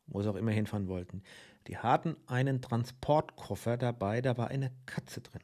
wo 0.06 0.22
sie 0.22 0.30
auch 0.30 0.36
immer 0.36 0.52
hinfahren 0.52 0.88
wollten. 0.88 1.22
Die 1.66 1.78
hatten 1.78 2.16
einen 2.26 2.60
Transportkoffer 2.60 3.76
dabei, 3.76 4.20
da 4.20 4.36
war 4.36 4.48
eine 4.48 4.70
Katze 4.86 5.20
drin. 5.20 5.42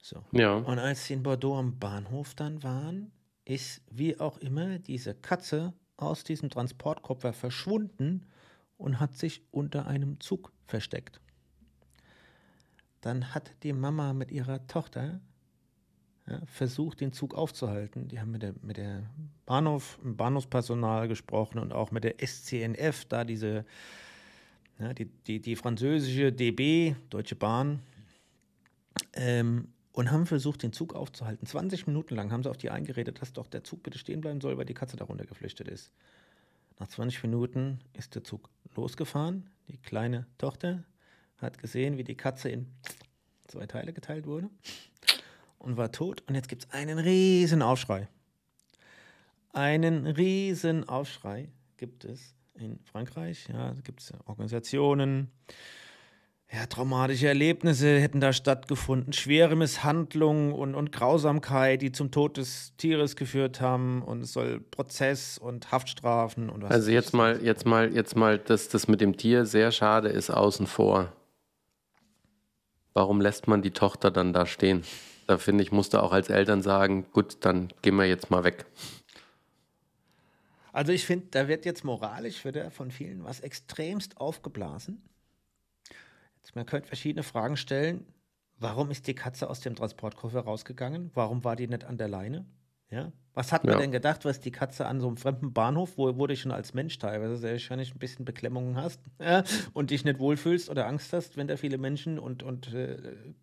So. 0.00 0.22
Ja. 0.32 0.54
Und 0.54 0.78
als 0.78 1.06
sie 1.06 1.14
in 1.14 1.22
Bordeaux 1.22 1.58
am 1.58 1.78
Bahnhof 1.78 2.34
dann 2.34 2.62
waren, 2.62 3.10
ist 3.44 3.82
wie 3.90 4.18
auch 4.20 4.38
immer 4.38 4.78
diese 4.78 5.14
Katze 5.14 5.72
aus 5.96 6.24
diesem 6.24 6.50
Transportkoffer 6.50 7.32
verschwunden 7.32 8.26
und 8.76 9.00
hat 9.00 9.16
sich 9.16 9.42
unter 9.50 9.86
einem 9.86 10.20
Zug 10.20 10.52
versteckt. 10.66 11.20
Dann 13.00 13.34
hat 13.34 13.54
die 13.62 13.72
Mama 13.72 14.12
mit 14.12 14.30
ihrer 14.30 14.66
Tochter 14.66 15.20
ja, 16.26 16.40
versucht, 16.46 17.00
den 17.00 17.12
Zug 17.12 17.34
aufzuhalten. 17.34 18.08
Die 18.08 18.18
haben 18.18 18.30
mit 18.30 18.42
der, 18.42 18.54
mit 18.62 18.76
der 18.76 19.02
Bahnhof, 19.46 19.98
Bahnhofspersonal 20.02 21.08
gesprochen 21.08 21.58
und 21.58 21.72
auch 21.72 21.90
mit 21.90 22.04
der 22.04 22.14
SCNF, 22.24 23.04
da 23.06 23.24
diese, 23.24 23.64
ja, 24.78 24.94
die, 24.94 25.06
die, 25.06 25.40
die 25.40 25.56
französische 25.56 26.32
DB, 26.32 26.94
Deutsche 27.10 27.36
Bahn, 27.36 27.80
ähm, 29.12 29.68
und 29.92 30.10
haben 30.10 30.26
versucht, 30.26 30.62
den 30.62 30.72
Zug 30.72 30.94
aufzuhalten. 30.94 31.46
20 31.46 31.86
Minuten 31.86 32.16
lang 32.16 32.32
haben 32.32 32.42
sie 32.42 32.50
auf 32.50 32.56
die 32.56 32.70
eingeredet, 32.70 33.20
dass 33.20 33.32
doch 33.32 33.46
der 33.46 33.62
Zug 33.62 33.82
bitte 33.84 33.98
stehen 33.98 34.20
bleiben 34.20 34.40
soll, 34.40 34.56
weil 34.58 34.64
die 34.64 34.74
Katze 34.74 34.96
darunter 34.96 35.24
geflüchtet 35.24 35.68
ist. 35.68 35.92
Nach 36.80 36.88
20 36.88 37.22
Minuten 37.22 37.80
ist 37.92 38.16
der 38.16 38.24
Zug 38.24 38.50
losgefahren. 38.74 39.50
Die 39.68 39.76
kleine 39.76 40.26
Tochter 40.36 40.82
hat 41.36 41.58
gesehen, 41.58 41.96
wie 41.96 42.02
die 42.02 42.16
Katze 42.16 42.48
in 42.48 42.66
zwei 43.46 43.66
Teile 43.66 43.92
geteilt 43.92 44.26
wurde 44.26 44.50
und 45.64 45.76
war 45.76 45.90
tot. 45.92 46.22
Und 46.28 46.34
jetzt 46.34 46.48
gibt 46.48 46.64
es 46.64 46.70
einen 46.70 46.98
riesen 46.98 47.62
Aufschrei. 47.62 48.08
Einen 49.52 50.06
riesen 50.06 50.88
Aufschrei 50.88 51.48
gibt 51.76 52.04
es 52.04 52.34
in 52.54 52.78
Frankreich. 52.84 53.48
Ja, 53.48 53.72
da 53.72 53.80
gibt 53.80 54.00
es 54.00 54.12
Organisationen. 54.26 55.30
Ja, 56.52 56.66
traumatische 56.66 57.26
Erlebnisse 57.26 57.98
hätten 57.98 58.20
da 58.20 58.32
stattgefunden, 58.32 59.12
schwere 59.12 59.56
Misshandlungen 59.56 60.52
und, 60.52 60.74
und 60.76 60.92
Grausamkeit, 60.92 61.82
die 61.82 61.90
zum 61.90 62.12
Tod 62.12 62.36
des 62.36 62.76
Tieres 62.76 63.16
geführt 63.16 63.60
haben 63.60 64.02
und 64.02 64.22
es 64.22 64.32
soll 64.32 64.60
Prozess 64.60 65.36
und 65.38 65.72
Haftstrafen 65.72 66.50
und 66.50 66.62
was. 66.62 66.70
Also 66.70 66.90
jetzt 66.92 67.12
mal, 67.12 67.42
jetzt 67.42 67.66
mal, 67.66 67.92
jetzt 67.92 68.14
mal, 68.14 68.38
dass 68.38 68.68
das 68.68 68.86
mit 68.86 69.00
dem 69.00 69.16
Tier 69.16 69.46
sehr 69.46 69.72
schade 69.72 70.10
ist, 70.10 70.30
außen 70.30 70.66
vor. 70.68 71.12
Warum 72.92 73.20
lässt 73.20 73.48
man 73.48 73.62
die 73.62 73.72
Tochter 73.72 74.12
dann 74.12 74.32
da 74.32 74.46
stehen? 74.46 74.84
Da 75.26 75.38
finde 75.38 75.62
ich, 75.62 75.72
musste 75.72 76.02
auch 76.02 76.12
als 76.12 76.28
Eltern 76.28 76.62
sagen, 76.62 77.06
gut, 77.12 77.38
dann 77.40 77.72
gehen 77.82 77.96
wir 77.96 78.06
jetzt 78.06 78.30
mal 78.30 78.44
weg. 78.44 78.66
Also 80.72 80.92
ich 80.92 81.06
finde, 81.06 81.26
da 81.30 81.48
wird 81.48 81.64
jetzt 81.64 81.84
moralisch 81.84 82.44
wieder 82.44 82.70
von 82.70 82.90
vielen 82.90 83.24
was 83.24 83.40
extremst 83.40 84.20
aufgeblasen. 84.20 85.02
Jetzt, 86.36 86.56
man 86.56 86.66
könnte 86.66 86.88
verschiedene 86.88 87.22
Fragen 87.22 87.56
stellen. 87.56 88.04
Warum 88.58 88.90
ist 88.90 89.06
die 89.06 89.14
Katze 89.14 89.48
aus 89.48 89.60
dem 89.60 89.76
Transportkoffer 89.76 90.40
rausgegangen? 90.40 91.10
Warum 91.14 91.44
war 91.44 91.56
die 91.56 91.68
nicht 91.68 91.84
an 91.84 91.96
der 91.96 92.08
Leine? 92.08 92.44
Ja? 92.90 93.12
Was 93.34 93.52
hat 93.52 93.64
man 93.64 93.74
ja. 93.74 93.80
denn 93.80 93.90
gedacht, 93.90 94.24
was 94.24 94.40
die 94.40 94.52
Katze 94.52 94.86
an 94.86 95.00
so 95.00 95.08
einem 95.08 95.16
fremden 95.16 95.52
Bahnhof, 95.52 95.98
wo, 95.98 96.16
wo 96.16 96.26
du 96.26 96.36
schon 96.36 96.52
als 96.52 96.72
Mensch 96.72 96.98
teilweise 96.98 97.36
sehr 97.36 97.52
wahrscheinlich 97.52 97.94
ein 97.94 97.98
bisschen 97.98 98.24
Beklemmungen 98.24 98.76
hast 98.76 99.00
ja, 99.20 99.42
und 99.72 99.90
dich 99.90 100.04
nicht 100.04 100.18
wohlfühlst 100.18 100.70
oder 100.70 100.86
Angst 100.86 101.12
hast, 101.12 101.36
wenn 101.36 101.48
da 101.48 101.56
viele 101.56 101.78
Menschen 101.78 102.18
und, 102.18 102.42
und 102.42 102.72
äh, 102.72 102.96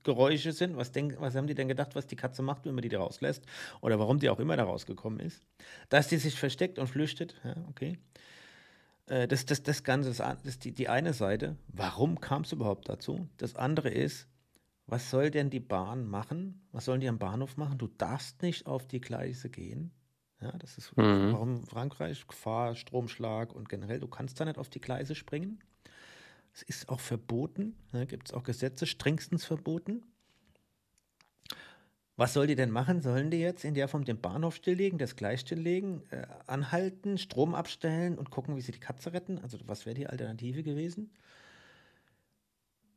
Geräusche 0.04 0.54
sind? 0.54 0.77
Was, 0.77 0.91
denk, 0.91 1.19
was 1.19 1.36
haben 1.36 1.47
die 1.47 1.56
denn 1.56 1.67
gedacht, 1.67 1.95
was 1.95 2.08
die 2.08 2.15
Katze 2.15 2.41
macht, 2.41 2.65
wenn 2.65 2.73
man 2.73 2.82
die 2.82 2.89
da 2.89 2.99
rauslässt? 2.99 3.45
Oder 3.82 3.99
warum 3.99 4.19
die 4.19 4.30
auch 4.30 4.39
immer 4.39 4.56
da 4.56 4.63
rausgekommen 4.63 5.19
ist? 5.19 5.43
Dass 5.89 6.08
die 6.08 6.17
sich 6.17 6.39
versteckt 6.39 6.80
und 6.80 6.88
flüchtet, 6.88 7.36
ja, 7.43 7.56
okay. 7.69 7.97
Äh, 9.08 9.27
das, 9.27 9.45
das, 9.45 9.62
das 9.62 9.84
Ganze 9.84 10.10
ist, 10.10 10.19
das 10.19 10.60
die, 10.60 10.71
die 10.71 10.88
eine 10.88 11.13
Seite. 11.13 11.58
Warum 11.67 12.19
kam 12.21 12.43
es 12.43 12.54
überhaupt 12.54 12.88
dazu? 12.88 13.27
Das 13.38 13.56
andere 13.56 13.89
ist, 13.89 14.27
was 14.91 15.10
soll 15.10 15.32
denn 15.32 15.49
die 15.49 15.62
Bahn 15.62 16.06
machen? 16.06 16.60
Was 16.73 16.84
sollen 16.84 16.99
die 16.99 17.08
am 17.08 17.17
Bahnhof 17.17 17.56
machen? 17.56 17.77
Du 17.77 17.88
darfst 17.88 18.41
nicht 18.41 18.67
auf 18.67 18.89
die 18.89 18.99
Gleise 18.99 19.49
gehen. 19.49 19.91
Ja, 20.41 20.51
das 20.58 20.77
ist 20.77 20.97
mhm. 20.97 21.32
warum 21.32 21.63
Frankreich, 21.63 22.27
Gefahr, 22.27 22.75
Stromschlag 22.75 23.56
und 23.56 23.69
generell, 23.69 24.01
du 24.01 24.10
kannst 24.10 24.38
da 24.38 24.43
nicht 24.43 24.58
auf 24.58 24.67
die 24.67 24.82
Gleise 24.82 25.15
springen. 25.15 25.60
Es 26.54 26.62
ist 26.63 26.89
auch 26.89 26.99
verboten, 26.99 27.77
da 27.93 28.04
gibt 28.04 28.27
es 28.27 28.34
auch 28.34 28.43
Gesetze, 28.43 28.86
strengstens 28.86 29.45
verboten. 29.45 30.04
Was 32.17 32.34
soll 32.34 32.47
die 32.47 32.56
denn 32.56 32.69
machen? 32.69 33.01
Sollen 33.01 33.32
die 33.32 33.39
jetzt 33.39 33.63
in 33.63 33.75
der 33.75 33.88
Form 33.88 34.04
den 34.04 34.19
Bahnhof 34.19 34.58
stilllegen, 34.58 34.99
das 34.99 35.15
Gleis 35.15 35.39
stilllegen, 35.39 36.04
äh, 36.12 36.27
anhalten, 36.47 37.17
Strom 37.17 37.56
abstellen 37.56 38.17
und 38.17 38.30
gucken, 38.30 38.58
wie 38.58 38.62
sie 38.62 38.73
die 38.73 38.80
Katze 38.80 39.13
retten? 39.13 39.39
Also 39.39 39.58
was 39.67 39.86
wäre 39.86 39.95
die 39.95 40.08
Alternative 40.08 40.63
gewesen? 40.63 41.12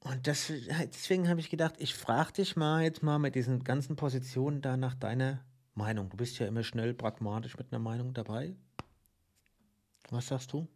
Und 0.05 0.27
das, 0.27 0.53
deswegen 0.69 1.31
habe 1.31 1.41
ich 1.41 1.49
gedacht, 1.49 1.77
ich 1.79 1.95
frage 1.95 2.35
dich 2.35 2.57
mal 2.57 2.83
jetzt 2.83 3.03
mal 3.03 3.19
mit 3.19 3.35
diesen 3.35 3.65
ganzen 3.65 3.97
Positionen 3.97 4.61
da 4.61 4.77
nach 4.77 4.95
deiner 4.95 5.43
Meinung. 5.75 6.11
Du 6.11 6.19
bist 6.19 6.39
ja 6.39 6.47
immer 6.47 6.63
schnell 6.63 6.93
pragmatisch 6.93 7.57
mit 7.57 7.73
einer 7.73 7.79
Meinung 7.79 8.13
dabei. 8.13 8.55
Was 10.11 10.29
sagst 10.29 10.53
du? 10.53 10.69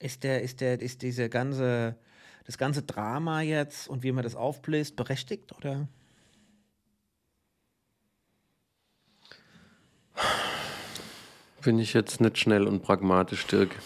Ist 0.00 0.24
der, 0.24 0.42
ist 0.42 0.60
der, 0.60 0.80
ist 0.80 1.02
diese 1.02 1.28
ganze, 1.28 1.96
das 2.44 2.58
ganze 2.58 2.82
Drama 2.82 3.40
jetzt 3.40 3.88
und 3.88 4.02
wie 4.02 4.10
man 4.10 4.24
das 4.24 4.34
aufbläst, 4.34 4.96
berechtigt 4.96 5.56
oder? 5.56 5.86
Bin 11.62 11.78
ich 11.78 11.94
jetzt 11.94 12.20
nicht 12.20 12.36
schnell 12.36 12.66
und 12.66 12.82
pragmatisch, 12.82 13.46
Dirk 13.46 13.76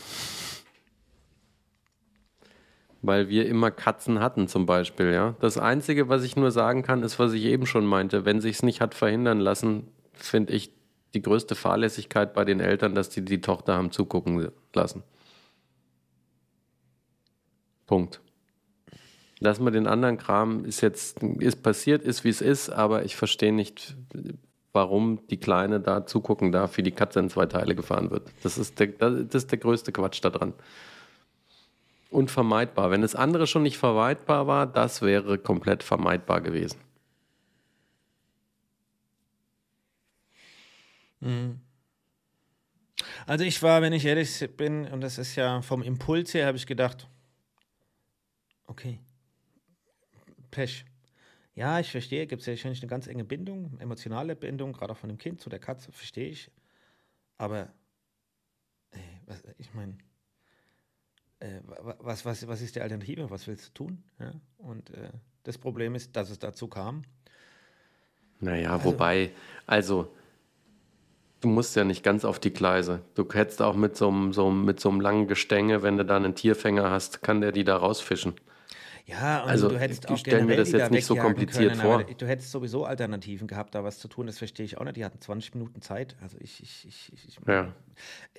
weil 3.02 3.28
wir 3.28 3.46
immer 3.46 3.70
Katzen 3.70 4.20
hatten 4.20 4.48
zum 4.48 4.66
Beispiel. 4.66 5.12
Ja? 5.12 5.34
Das 5.40 5.58
Einzige, 5.58 6.08
was 6.08 6.22
ich 6.22 6.36
nur 6.36 6.50
sagen 6.50 6.82
kann, 6.82 7.02
ist, 7.02 7.18
was 7.18 7.32
ich 7.32 7.44
eben 7.44 7.66
schon 7.66 7.86
meinte. 7.86 8.24
Wenn 8.24 8.40
sich 8.40 8.56
es 8.56 8.62
nicht 8.62 8.80
hat 8.80 8.94
verhindern 8.94 9.40
lassen, 9.40 9.88
finde 10.12 10.52
ich 10.52 10.72
die 11.14 11.22
größte 11.22 11.54
Fahrlässigkeit 11.54 12.34
bei 12.34 12.44
den 12.44 12.60
Eltern, 12.60 12.94
dass 12.94 13.08
die 13.08 13.24
die 13.24 13.40
Tochter 13.40 13.74
haben 13.74 13.90
zugucken 13.90 14.50
lassen. 14.74 15.02
Punkt. 17.86 18.20
Lass 19.40 19.58
mal 19.58 19.70
den 19.70 19.86
anderen 19.86 20.18
Kram, 20.18 20.64
ist 20.66 20.82
jetzt, 20.82 21.22
ist 21.22 21.62
passiert, 21.62 22.02
ist 22.02 22.24
wie 22.24 22.28
es 22.28 22.42
ist, 22.42 22.68
aber 22.68 23.04
ich 23.04 23.16
verstehe 23.16 23.54
nicht, 23.54 23.96
warum 24.72 25.26
die 25.28 25.38
Kleine 25.38 25.80
da 25.80 26.06
zugucken 26.06 26.52
darf, 26.52 26.76
wie 26.76 26.82
die 26.82 26.92
Katze 26.92 27.20
in 27.20 27.30
zwei 27.30 27.46
Teile 27.46 27.74
gefahren 27.74 28.10
wird. 28.10 28.30
Das 28.42 28.58
ist 28.58 28.78
der, 28.78 28.88
das 28.88 29.34
ist 29.34 29.50
der 29.50 29.58
größte 29.58 29.92
Quatsch 29.92 30.22
daran. 30.22 30.52
Unvermeidbar. 32.10 32.90
Wenn 32.90 33.02
das 33.02 33.14
andere 33.14 33.46
schon 33.46 33.62
nicht 33.62 33.78
vermeidbar 33.78 34.46
war, 34.46 34.66
das 34.66 35.00
wäre 35.00 35.38
komplett 35.38 35.82
vermeidbar 35.82 36.40
gewesen. 36.40 36.80
Also 43.26 43.44
ich 43.44 43.62
war, 43.62 43.82
wenn 43.82 43.92
ich 43.92 44.04
ehrlich 44.04 44.56
bin, 44.56 44.86
und 44.88 45.00
das 45.02 45.18
ist 45.18 45.36
ja 45.36 45.62
vom 45.62 45.82
Impuls 45.82 46.34
her, 46.34 46.46
habe 46.46 46.56
ich 46.56 46.66
gedacht, 46.66 47.08
okay, 48.66 48.98
Pech. 50.50 50.84
Ja, 51.54 51.78
ich 51.78 51.90
verstehe, 51.90 52.26
gibt 52.26 52.40
es 52.40 52.46
ja 52.46 52.52
wahrscheinlich 52.52 52.80
eine 52.82 52.88
ganz 52.88 53.06
enge 53.06 53.24
Bindung, 53.24 53.78
emotionale 53.80 54.34
Bindung, 54.34 54.72
gerade 54.72 54.92
auch 54.92 54.96
von 54.96 55.08
dem 55.08 55.18
Kind 55.18 55.40
zu 55.40 55.50
der 55.50 55.58
Katze, 55.58 55.92
verstehe 55.92 56.28
ich. 56.28 56.50
Aber, 57.36 57.72
ey, 58.92 59.02
was, 59.26 59.42
ich 59.58 59.74
meine, 59.74 59.98
äh, 61.40 61.60
wa- 61.66 61.96
was, 61.98 62.24
was, 62.24 62.46
was 62.46 62.62
ist 62.62 62.76
die 62.76 62.80
Alternative? 62.80 63.30
Was 63.30 63.46
willst 63.46 63.68
du 63.68 63.84
tun? 63.84 64.02
Ja? 64.18 64.32
Und 64.58 64.90
äh, 64.90 65.10
das 65.44 65.58
Problem 65.58 65.94
ist, 65.94 66.16
dass 66.16 66.30
es 66.30 66.38
dazu 66.38 66.68
kam. 66.68 67.02
Naja, 68.40 68.82
wobei, 68.84 69.32
also, 69.66 70.10
du 71.40 71.48
musst 71.48 71.76
ja 71.76 71.84
nicht 71.84 72.02
ganz 72.02 72.24
auf 72.24 72.38
die 72.38 72.52
Gleise. 72.52 73.02
Du 73.14 73.28
hättest 73.30 73.60
auch 73.60 73.74
mit 73.74 73.96
so 73.96 74.08
einem, 74.08 74.32
so, 74.32 74.50
mit 74.50 74.80
so 74.80 74.88
einem 74.88 75.00
langen 75.00 75.28
Gestänge, 75.28 75.82
wenn 75.82 75.96
du 75.98 76.04
da 76.04 76.16
einen 76.16 76.34
Tierfänger 76.34 76.90
hast, 76.90 77.22
kann 77.22 77.40
der 77.40 77.52
die 77.52 77.64
da 77.64 77.76
rausfischen. 77.76 78.34
Ja, 79.06 79.42
und 79.42 79.50
Also, 79.50 79.68
du 79.68 79.78
hättest 79.78 80.04
ich 80.04 80.10
auch 80.10 80.16
stell 80.16 80.44
mir 80.44 80.56
das 80.56 80.70
jetzt 80.70 80.82
da 80.82 80.88
nicht 80.90 81.04
so 81.04 81.16
kompliziert 81.16 81.72
können, 81.72 81.82
vor. 81.82 82.04
Du 82.04 82.26
hättest 82.26 82.50
sowieso 82.50 82.84
Alternativen 82.84 83.46
gehabt, 83.46 83.74
da 83.74 83.82
was 83.82 83.98
zu 83.98 84.08
tun, 84.08 84.26
das 84.26 84.38
verstehe 84.38 84.64
ich 84.64 84.78
auch 84.78 84.84
nicht. 84.84 84.96
Die 84.96 85.04
hatten 85.04 85.20
20 85.20 85.54
Minuten 85.54 85.82
Zeit. 85.82 86.16
Also 86.22 86.36
ich, 86.40 86.62
ich, 86.62 86.86
ich, 86.86 87.12
ich, 87.12 87.28
ich 87.28 87.38
Ja. 87.46 87.74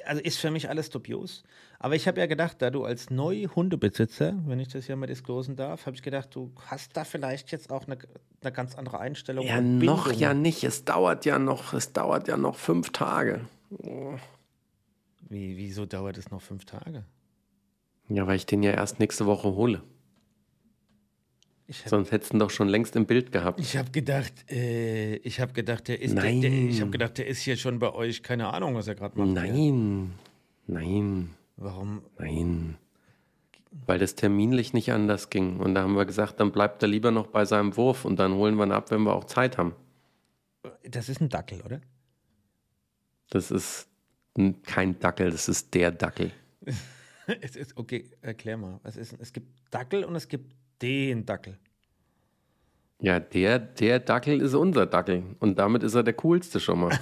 also 0.05 0.21
ist 0.21 0.37
für 0.37 0.51
mich 0.51 0.69
alles 0.69 0.89
dubios. 0.89 1.43
Aber 1.79 1.95
ich 1.95 2.07
habe 2.07 2.19
ja 2.19 2.27
gedacht, 2.27 2.61
da 2.61 2.69
du 2.69 2.83
als 2.85 3.09
Neu-Hundebesitzer, 3.09 4.35
wenn 4.45 4.59
ich 4.59 4.69
das 4.69 4.85
hier 4.85 4.95
mal 4.95 5.07
disclosen 5.07 5.55
darf, 5.55 5.85
habe 5.85 5.95
ich 5.95 6.03
gedacht, 6.03 6.29
du 6.35 6.51
hast 6.67 6.95
da 6.95 7.03
vielleicht 7.03 7.51
jetzt 7.51 7.71
auch 7.71 7.87
eine, 7.87 7.97
eine 8.41 8.51
ganz 8.51 8.75
andere 8.75 8.99
Einstellung. 8.99 9.45
Ja, 9.45 9.59
noch 9.61 10.05
Bindung. 10.05 10.19
ja 10.19 10.33
nicht. 10.33 10.63
Es 10.63 10.85
dauert 10.85 11.25
ja 11.25 11.39
noch, 11.39 11.73
es 11.73 11.91
dauert 11.93 12.27
ja 12.27 12.37
noch 12.37 12.55
fünf 12.55 12.91
Tage. 12.91 13.41
Wie, 15.29 15.57
wieso 15.57 15.85
dauert 15.85 16.17
es 16.17 16.29
noch 16.29 16.41
fünf 16.41 16.65
Tage? 16.65 17.03
Ja, 18.09 18.27
weil 18.27 18.35
ich 18.35 18.45
den 18.45 18.61
ja 18.61 18.71
erst 18.71 18.99
nächste 18.99 19.25
Woche 19.25 19.55
hole. 19.55 19.81
Habe 21.79 21.89
Sonst 21.89 22.11
hättest 22.11 22.33
du 22.33 22.37
ihn 22.37 22.39
doch 22.39 22.49
schon 22.49 22.67
längst 22.67 22.95
im 22.95 23.05
Bild 23.05 23.31
gehabt. 23.31 23.59
ich 23.59 23.77
hab 23.77 23.93
gedacht, 23.93 24.33
äh, 24.49 25.15
ich 25.17 25.39
habe 25.39 25.53
gedacht, 25.53 25.87
der 25.87 26.01
ist, 26.01 26.15
der, 26.15 26.23
der, 26.23 26.51
ich 26.51 26.81
habe 26.81 26.91
gedacht, 26.91 27.17
der 27.17 27.27
ist 27.27 27.41
hier 27.41 27.57
schon 27.57 27.79
bei 27.79 27.93
euch. 27.93 28.23
Keine 28.23 28.53
Ahnung, 28.53 28.75
was 28.75 28.87
er 28.87 28.95
gerade 28.95 29.17
macht. 29.17 29.29
Nein, 29.29 30.13
nein, 30.67 31.29
Warum? 31.57 32.01
nein. 32.17 32.77
Weil 33.85 33.99
das 33.99 34.15
terminlich 34.15 34.73
nicht 34.73 34.91
anders 34.91 35.29
ging. 35.29 35.59
Und 35.59 35.75
da 35.75 35.83
haben 35.83 35.95
wir 35.95 36.05
gesagt, 36.05 36.39
dann 36.39 36.51
bleibt 36.51 36.81
er 36.83 36.89
lieber 36.89 37.11
noch 37.11 37.27
bei 37.27 37.45
seinem 37.45 37.77
Wurf 37.77 38.03
und 38.03 38.17
dann 38.17 38.33
holen 38.33 38.55
wir 38.55 38.65
ihn 38.65 38.71
ab, 38.71 38.91
wenn 38.91 39.03
wir 39.03 39.13
auch 39.13 39.23
Zeit 39.23 39.57
haben. 39.57 39.73
Das 40.83 41.07
ist 41.07 41.21
ein 41.21 41.29
Dackel, 41.29 41.61
oder? 41.61 41.79
Das 43.29 43.49
ist 43.49 43.87
kein 44.63 44.99
Dackel, 44.99 45.31
das 45.31 45.47
ist 45.47 45.73
der 45.73 45.91
Dackel. 45.91 46.31
es 47.41 47.55
ist, 47.55 47.77
okay, 47.77 48.09
erklär 48.21 48.57
mal. 48.57 48.79
Was 48.83 48.97
ist, 48.97 49.15
es 49.19 49.31
gibt 49.31 49.47
Dackel 49.69 50.03
und 50.03 50.15
es 50.15 50.27
gibt 50.27 50.53
den 50.81 51.25
Dackel. 51.25 51.57
Ja, 52.99 53.19
der, 53.19 53.59
der 53.59 53.99
Dackel 53.99 54.41
ist 54.41 54.53
unser 54.53 54.85
Dackel. 54.85 55.23
Und 55.39 55.57
damit 55.57 55.83
ist 55.83 55.95
er 55.95 56.03
der 56.03 56.13
coolste 56.13 56.59
schon 56.59 56.81
mal. 56.81 56.99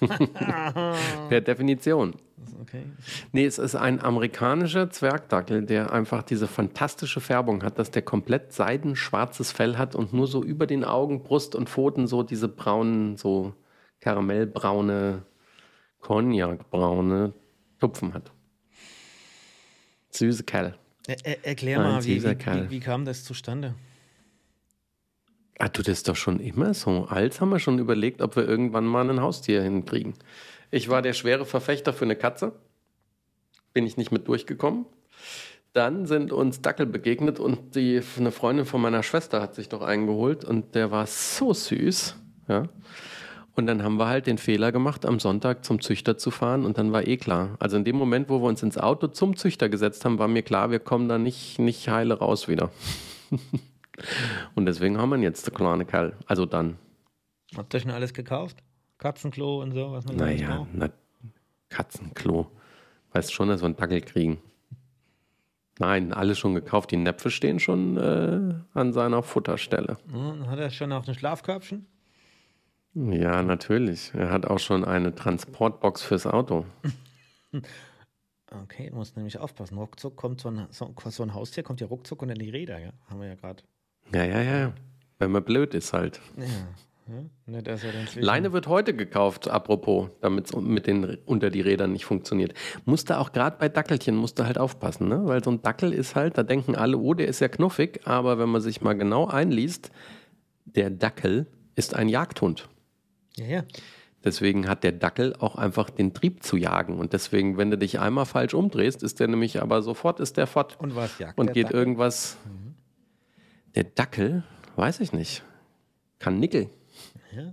per 1.28 1.40
Definition. 1.40 2.14
Okay. 2.60 2.84
Nee, 3.32 3.46
es 3.46 3.58
ist 3.58 3.74
ein 3.74 4.00
amerikanischer 4.00 4.90
Zwergdackel, 4.90 5.64
der 5.64 5.92
einfach 5.92 6.22
diese 6.22 6.46
fantastische 6.46 7.20
Färbung 7.20 7.62
hat, 7.62 7.78
dass 7.78 7.90
der 7.90 8.02
komplett 8.02 8.52
seidenschwarzes 8.52 9.52
Fell 9.52 9.76
hat 9.76 9.94
und 9.94 10.12
nur 10.12 10.26
so 10.26 10.42
über 10.42 10.66
den 10.66 10.84
Augen, 10.84 11.22
Brust 11.22 11.54
und 11.54 11.68
Pfoten 11.68 12.06
so 12.06 12.22
diese 12.22 12.48
braunen, 12.48 13.16
so 13.16 13.54
karamellbraune, 14.00 15.22
cognacbraune 16.00 17.32
Tupfen 17.80 18.14
hat. 18.14 18.30
Süße 20.10 20.44
Kerl. 20.44 20.78
Er, 21.08 21.16
er, 21.24 21.46
erklär 21.46 21.78
mal, 21.78 22.04
wie, 22.04 22.22
wie, 22.22 22.38
wie, 22.38 22.70
wie 22.70 22.80
kam 22.80 23.06
das 23.06 23.24
zustande? 23.24 23.74
Ah, 25.58 25.68
du, 25.68 25.80
das 25.80 25.98
ist 25.98 26.08
doch 26.08 26.16
schon 26.16 26.38
immer 26.38 26.74
so. 26.74 27.06
Als 27.06 27.40
haben 27.40 27.48
wir 27.48 27.58
schon 27.58 27.78
überlegt, 27.78 28.20
ob 28.20 28.36
wir 28.36 28.46
irgendwann 28.46 28.84
mal 28.84 29.08
ein 29.08 29.22
Haustier 29.22 29.62
hinkriegen. 29.62 30.14
Ich 30.70 30.90
war 30.90 31.00
der 31.00 31.14
schwere 31.14 31.46
Verfechter 31.46 31.94
für 31.94 32.04
eine 32.04 32.14
Katze. 32.14 32.52
Bin 33.72 33.86
ich 33.86 33.96
nicht 33.96 34.12
mit 34.12 34.28
durchgekommen. 34.28 34.84
Dann 35.72 36.06
sind 36.06 36.30
uns 36.30 36.60
Dackel 36.60 36.84
begegnet 36.84 37.40
und 37.40 37.74
die, 37.74 38.02
eine 38.18 38.30
Freundin 38.30 38.66
von 38.66 38.82
meiner 38.82 39.02
Schwester 39.02 39.40
hat 39.40 39.54
sich 39.54 39.70
doch 39.70 39.80
einen 39.80 40.06
geholt 40.06 40.44
und 40.44 40.74
der 40.74 40.90
war 40.90 41.06
so 41.06 41.54
süß. 41.54 42.16
Ja. 42.48 42.68
Und 43.58 43.66
dann 43.66 43.82
haben 43.82 43.96
wir 43.96 44.06
halt 44.06 44.28
den 44.28 44.38
Fehler 44.38 44.70
gemacht, 44.70 45.04
am 45.04 45.18
Sonntag 45.18 45.64
zum 45.64 45.80
Züchter 45.80 46.16
zu 46.16 46.30
fahren 46.30 46.64
und 46.64 46.78
dann 46.78 46.92
war 46.92 47.08
eh 47.08 47.16
klar. 47.16 47.56
Also 47.58 47.76
in 47.76 47.82
dem 47.82 47.96
Moment, 47.96 48.28
wo 48.28 48.40
wir 48.40 48.46
uns 48.46 48.62
ins 48.62 48.78
Auto 48.78 49.08
zum 49.08 49.34
Züchter 49.34 49.68
gesetzt 49.68 50.04
haben, 50.04 50.20
war 50.20 50.28
mir 50.28 50.42
klar, 50.44 50.70
wir 50.70 50.78
kommen 50.78 51.08
da 51.08 51.18
nicht, 51.18 51.58
nicht 51.58 51.88
heile 51.88 52.20
raus 52.20 52.46
wieder. 52.46 52.70
und 54.54 54.66
deswegen 54.66 54.96
haben 54.96 55.10
wir 55.10 55.18
jetzt, 55.18 55.44
der 55.44 55.54
kleine 55.54 55.84
Kerl. 55.84 56.14
Also 56.26 56.46
dann, 56.46 56.78
Habt 57.56 57.74
ihr 57.74 57.80
schon 57.80 57.90
alles 57.90 58.14
gekauft? 58.14 58.62
Katzenklo 58.96 59.60
und 59.60 59.72
so, 59.72 59.90
was 59.90 60.04
man 60.06 60.14
naja, 60.14 60.64
na, 60.72 60.90
Katzenklo. 61.68 62.46
Weißt 63.12 63.32
schon, 63.32 63.48
dass 63.48 63.60
wir 63.60 63.66
einen 63.66 63.76
Dackel 63.76 64.02
kriegen. 64.02 64.38
Nein, 65.80 66.12
alles 66.12 66.38
schon 66.38 66.54
gekauft. 66.54 66.92
Die 66.92 66.96
Näpfe 66.96 67.32
stehen 67.32 67.58
schon 67.58 67.96
äh, 67.96 68.54
an 68.78 68.92
seiner 68.92 69.24
Futterstelle. 69.24 69.96
Hat 70.46 70.58
er 70.60 70.70
schon 70.70 70.92
auch 70.92 71.08
ein 71.08 71.14
Schlafkörbchen? 71.14 71.86
Ja, 73.10 73.42
natürlich. 73.42 74.12
Er 74.14 74.30
hat 74.30 74.46
auch 74.46 74.58
schon 74.58 74.84
eine 74.84 75.14
Transportbox 75.14 76.02
fürs 76.02 76.26
Auto. 76.26 76.64
Okay, 78.50 78.88
du 78.88 78.96
musst 78.96 79.14
nämlich 79.16 79.38
aufpassen. 79.38 79.76
Ruckzuck 79.76 80.16
kommt 80.16 80.40
so 80.40 80.48
ein, 80.50 80.66
so, 80.70 80.94
so 81.10 81.22
ein 81.22 81.34
Haustier, 81.34 81.62
kommt 81.62 81.80
ja 81.82 81.86
ruckzuck 81.86 82.22
unter 82.22 82.32
die 82.34 82.48
Räder, 82.48 82.78
ja? 82.78 82.92
Haben 83.10 83.20
wir 83.20 83.28
ja 83.28 83.34
gerade. 83.34 83.62
Ja, 84.14 84.24
ja, 84.24 84.40
ja. 84.42 84.72
Wenn 85.18 85.32
man 85.32 85.44
blöd 85.44 85.74
ist 85.74 85.92
halt. 85.92 86.18
Ja. 86.38 86.44
ja. 87.60 87.76
Zwischen- 87.76 88.22
Leine 88.22 88.54
wird 88.54 88.66
heute 88.68 88.94
gekauft, 88.94 89.48
apropos, 89.50 90.08
damit 90.22 90.46
es 90.46 90.56
mit 90.56 90.86
den 90.86 91.18
unter 91.26 91.50
die 91.50 91.60
Rädern 91.60 91.92
nicht 91.92 92.06
funktioniert. 92.06 92.54
Musste 92.86 93.18
auch 93.18 93.32
gerade 93.32 93.56
bei 93.58 93.68
Dackelchen 93.68 94.16
musste 94.16 94.46
halt 94.46 94.56
aufpassen, 94.56 95.08
ne? 95.08 95.26
Weil 95.26 95.44
so 95.44 95.50
ein 95.50 95.60
Dackel 95.60 95.92
ist 95.92 96.14
halt, 96.14 96.38
da 96.38 96.42
denken 96.42 96.74
alle, 96.74 96.96
oh, 96.96 97.12
der 97.12 97.28
ist 97.28 97.40
ja 97.40 97.48
knuffig, 97.48 98.00
aber 98.06 98.38
wenn 98.38 98.48
man 98.48 98.62
sich 98.62 98.80
mal 98.80 98.94
genau 98.94 99.26
einliest, 99.26 99.90
der 100.64 100.88
Dackel 100.88 101.46
ist 101.76 101.94
ein 101.94 102.08
Jagdhund. 102.08 102.68
Ja, 103.38 103.46
ja. 103.46 103.64
Deswegen 104.24 104.68
hat 104.68 104.82
der 104.82 104.92
Dackel 104.92 105.34
auch 105.38 105.54
einfach 105.54 105.90
den 105.90 106.12
Trieb 106.12 106.42
zu 106.42 106.56
jagen. 106.56 106.98
Und 106.98 107.12
deswegen, 107.12 107.56
wenn 107.56 107.70
du 107.70 107.78
dich 107.78 108.00
einmal 108.00 108.26
falsch 108.26 108.52
umdrehst, 108.52 109.02
ist 109.04 109.20
der 109.20 109.28
nämlich 109.28 109.62
aber 109.62 109.80
sofort 109.82 110.18
ist 110.18 110.36
der 110.36 110.46
fort 110.48 110.76
Und 110.80 110.96
was 110.96 111.18
jagt 111.18 111.38
und 111.38 111.52
geht 111.52 111.66
Dackel? 111.66 111.78
irgendwas. 111.78 112.36
Der 113.76 113.84
Dackel, 113.84 114.42
weiß 114.76 115.00
ich 115.00 115.12
nicht. 115.12 115.44
Kann 116.18 116.40
Nickel. 116.40 116.68
Ja, 117.32 117.52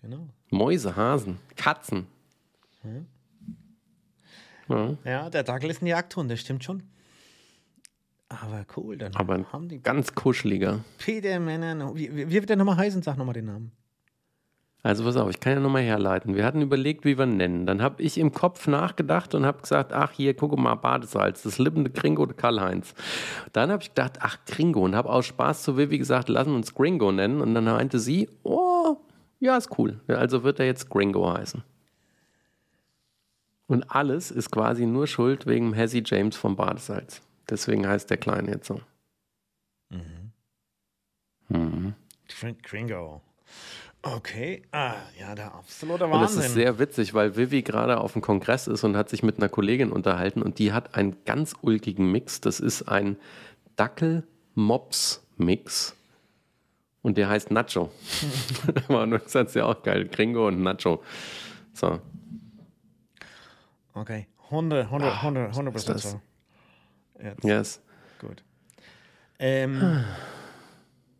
genau. 0.00 0.28
Mäuse, 0.50 0.94
Hasen, 0.94 1.38
Katzen. 1.56 2.06
Ja, 4.68 4.96
Ja, 5.04 5.30
der 5.30 5.42
Dackel 5.42 5.70
ist 5.70 5.82
ein 5.82 5.86
Jagdhund, 5.86 6.30
das 6.30 6.40
stimmt 6.40 6.62
schon. 6.62 6.84
Aber 8.28 8.64
cool, 8.76 8.96
dann 8.96 9.14
aber 9.14 9.52
haben 9.52 9.68
die 9.68 9.82
ganz 9.82 10.14
kuscheliger. 10.14 10.84
Peter 10.98 11.38
Männer. 11.40 11.94
Wie 11.94 12.14
wie 12.14 12.30
wird 12.30 12.48
der 12.48 12.56
nochmal 12.56 12.76
heißen? 12.76 13.02
Sag 13.02 13.16
nochmal 13.18 13.34
den 13.34 13.46
Namen. 13.46 13.72
Also 14.84 15.02
pass 15.02 15.16
auf, 15.16 15.30
ich 15.30 15.40
kann 15.40 15.54
ja 15.54 15.60
nochmal 15.60 15.80
herleiten. 15.82 16.34
Wir 16.36 16.44
hatten 16.44 16.60
überlegt, 16.60 17.06
wie 17.06 17.16
wir 17.16 17.24
ihn 17.24 17.38
nennen. 17.38 17.64
Dann 17.64 17.80
habe 17.80 18.02
ich 18.02 18.18
im 18.18 18.32
Kopf 18.32 18.66
nachgedacht 18.66 19.34
und 19.34 19.46
habe 19.46 19.62
gesagt, 19.62 19.94
ach 19.94 20.12
hier, 20.12 20.34
guck 20.34 20.58
mal, 20.58 20.74
Badesalz, 20.74 21.42
das 21.42 21.58
lippende 21.58 21.90
Gringo 21.90 22.26
de 22.26 22.36
Karl-Heinz. 22.36 22.94
Dann 23.54 23.70
habe 23.72 23.82
ich 23.82 23.88
gedacht, 23.88 24.18
ach 24.20 24.36
Gringo 24.44 24.84
und 24.84 24.94
habe 24.94 25.08
aus 25.08 25.24
Spaß 25.24 25.62
zu 25.62 25.78
Vivi 25.78 25.96
gesagt, 25.96 26.28
lassen 26.28 26.54
uns 26.54 26.74
Gringo 26.74 27.10
nennen. 27.12 27.40
Und 27.40 27.54
dann 27.54 27.64
meinte 27.64 27.98
sie, 27.98 28.28
oh, 28.42 28.98
ja, 29.40 29.56
ist 29.56 29.78
cool. 29.78 30.00
Also 30.06 30.44
wird 30.44 30.60
er 30.60 30.66
jetzt 30.66 30.90
Gringo 30.90 31.32
heißen. 31.32 31.64
Und 33.66 33.90
alles 33.90 34.30
ist 34.30 34.50
quasi 34.52 34.84
nur 34.84 35.06
schuld 35.06 35.46
wegen 35.46 35.72
Hezzy 35.72 36.02
James 36.04 36.36
vom 36.36 36.56
Badesalz. 36.56 37.22
Deswegen 37.48 37.88
heißt 37.88 38.10
der 38.10 38.18
Kleine 38.18 38.50
jetzt 38.50 38.66
so. 38.66 38.82
Mhm. 41.48 41.94
Gring- 42.28 42.58
Gringo. 42.62 43.22
Okay. 44.04 44.62
Ah, 44.70 44.96
ja, 45.18 45.34
der 45.34 45.54
absolute 45.54 46.04
Und 46.04 46.12
das 46.12 46.36
Wahnsinn. 46.36 46.42
ist 46.42 46.54
sehr 46.54 46.78
witzig, 46.78 47.14
weil 47.14 47.36
Vivi 47.36 47.62
gerade 47.62 47.98
auf 47.98 48.12
dem 48.12 48.20
Kongress 48.20 48.66
ist 48.66 48.84
und 48.84 48.96
hat 48.96 49.08
sich 49.08 49.22
mit 49.22 49.38
einer 49.38 49.48
Kollegin 49.48 49.90
unterhalten 49.90 50.42
und 50.42 50.58
die 50.58 50.72
hat 50.72 50.94
einen 50.94 51.16
ganz 51.24 51.54
ulkigen 51.62 52.12
Mix. 52.12 52.40
Das 52.40 52.60
ist 52.60 52.82
ein 52.82 53.16
Dackel, 53.76 54.26
Mops, 54.54 55.26
Mix. 55.36 55.96
Und 57.00 57.16
der 57.18 57.28
heißt 57.28 57.50
Nacho. 57.50 57.90
Aber 58.88 59.22
ist 59.24 59.54
ja 59.54 59.64
auch 59.64 59.82
geil. 59.82 60.06
Gringo 60.08 60.48
und 60.48 60.62
Nacho. 60.62 61.02
So. 61.72 62.00
Okay. 63.94 64.26
100, 64.50 64.84
100, 64.86 65.14
100, 65.14 65.48
100 65.50 65.74
Prozent 65.74 66.00
so. 66.00 66.20
Jetzt. 67.22 67.44
Yes. 67.44 67.82
Gut. 68.20 68.42
Ähm, 69.38 70.04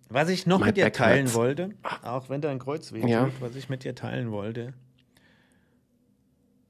was 0.09 0.29
ich 0.29 0.47
noch 0.47 0.61
My 0.61 0.67
mit 0.67 0.77
dir 0.77 0.93
teilen 0.93 1.33
wollte, 1.35 1.71
auch 2.03 2.29
wenn 2.29 2.41
dein 2.41 2.59
Kreuz 2.59 2.93
wehtut, 2.93 3.11
Ja. 3.11 3.31
was 3.41 3.57
ich 3.57 3.69
mit 3.69 3.85
dir 3.85 3.95
teilen 3.95 4.31
wollte, 4.31 4.75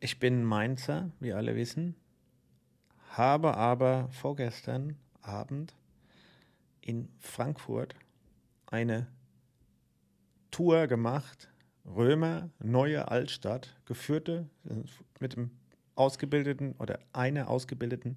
ich 0.01 0.19
bin 0.19 0.45
Mainzer, 0.45 1.11
wie 1.21 1.33
alle 1.33 1.57
wissen, 1.57 1.95
habe 3.11 3.57
aber 3.57 4.09
vorgestern 4.13 4.97
Abend 5.23 5.75
in 6.81 7.09
Frankfurt 7.19 7.95
eine 8.67 9.07
Tour 10.51 10.87
gemacht, 10.87 11.49
Römer, 11.87 12.51
Neue 12.63 13.09
Altstadt, 13.09 13.77
geführte 13.87 14.49
äh, 14.69 14.75
mit 15.21 15.37
dem 15.37 15.51
ausgebildeten 15.97 16.75
oder 16.79 16.99
einer 17.13 17.49
ausgebildeten 17.49 18.17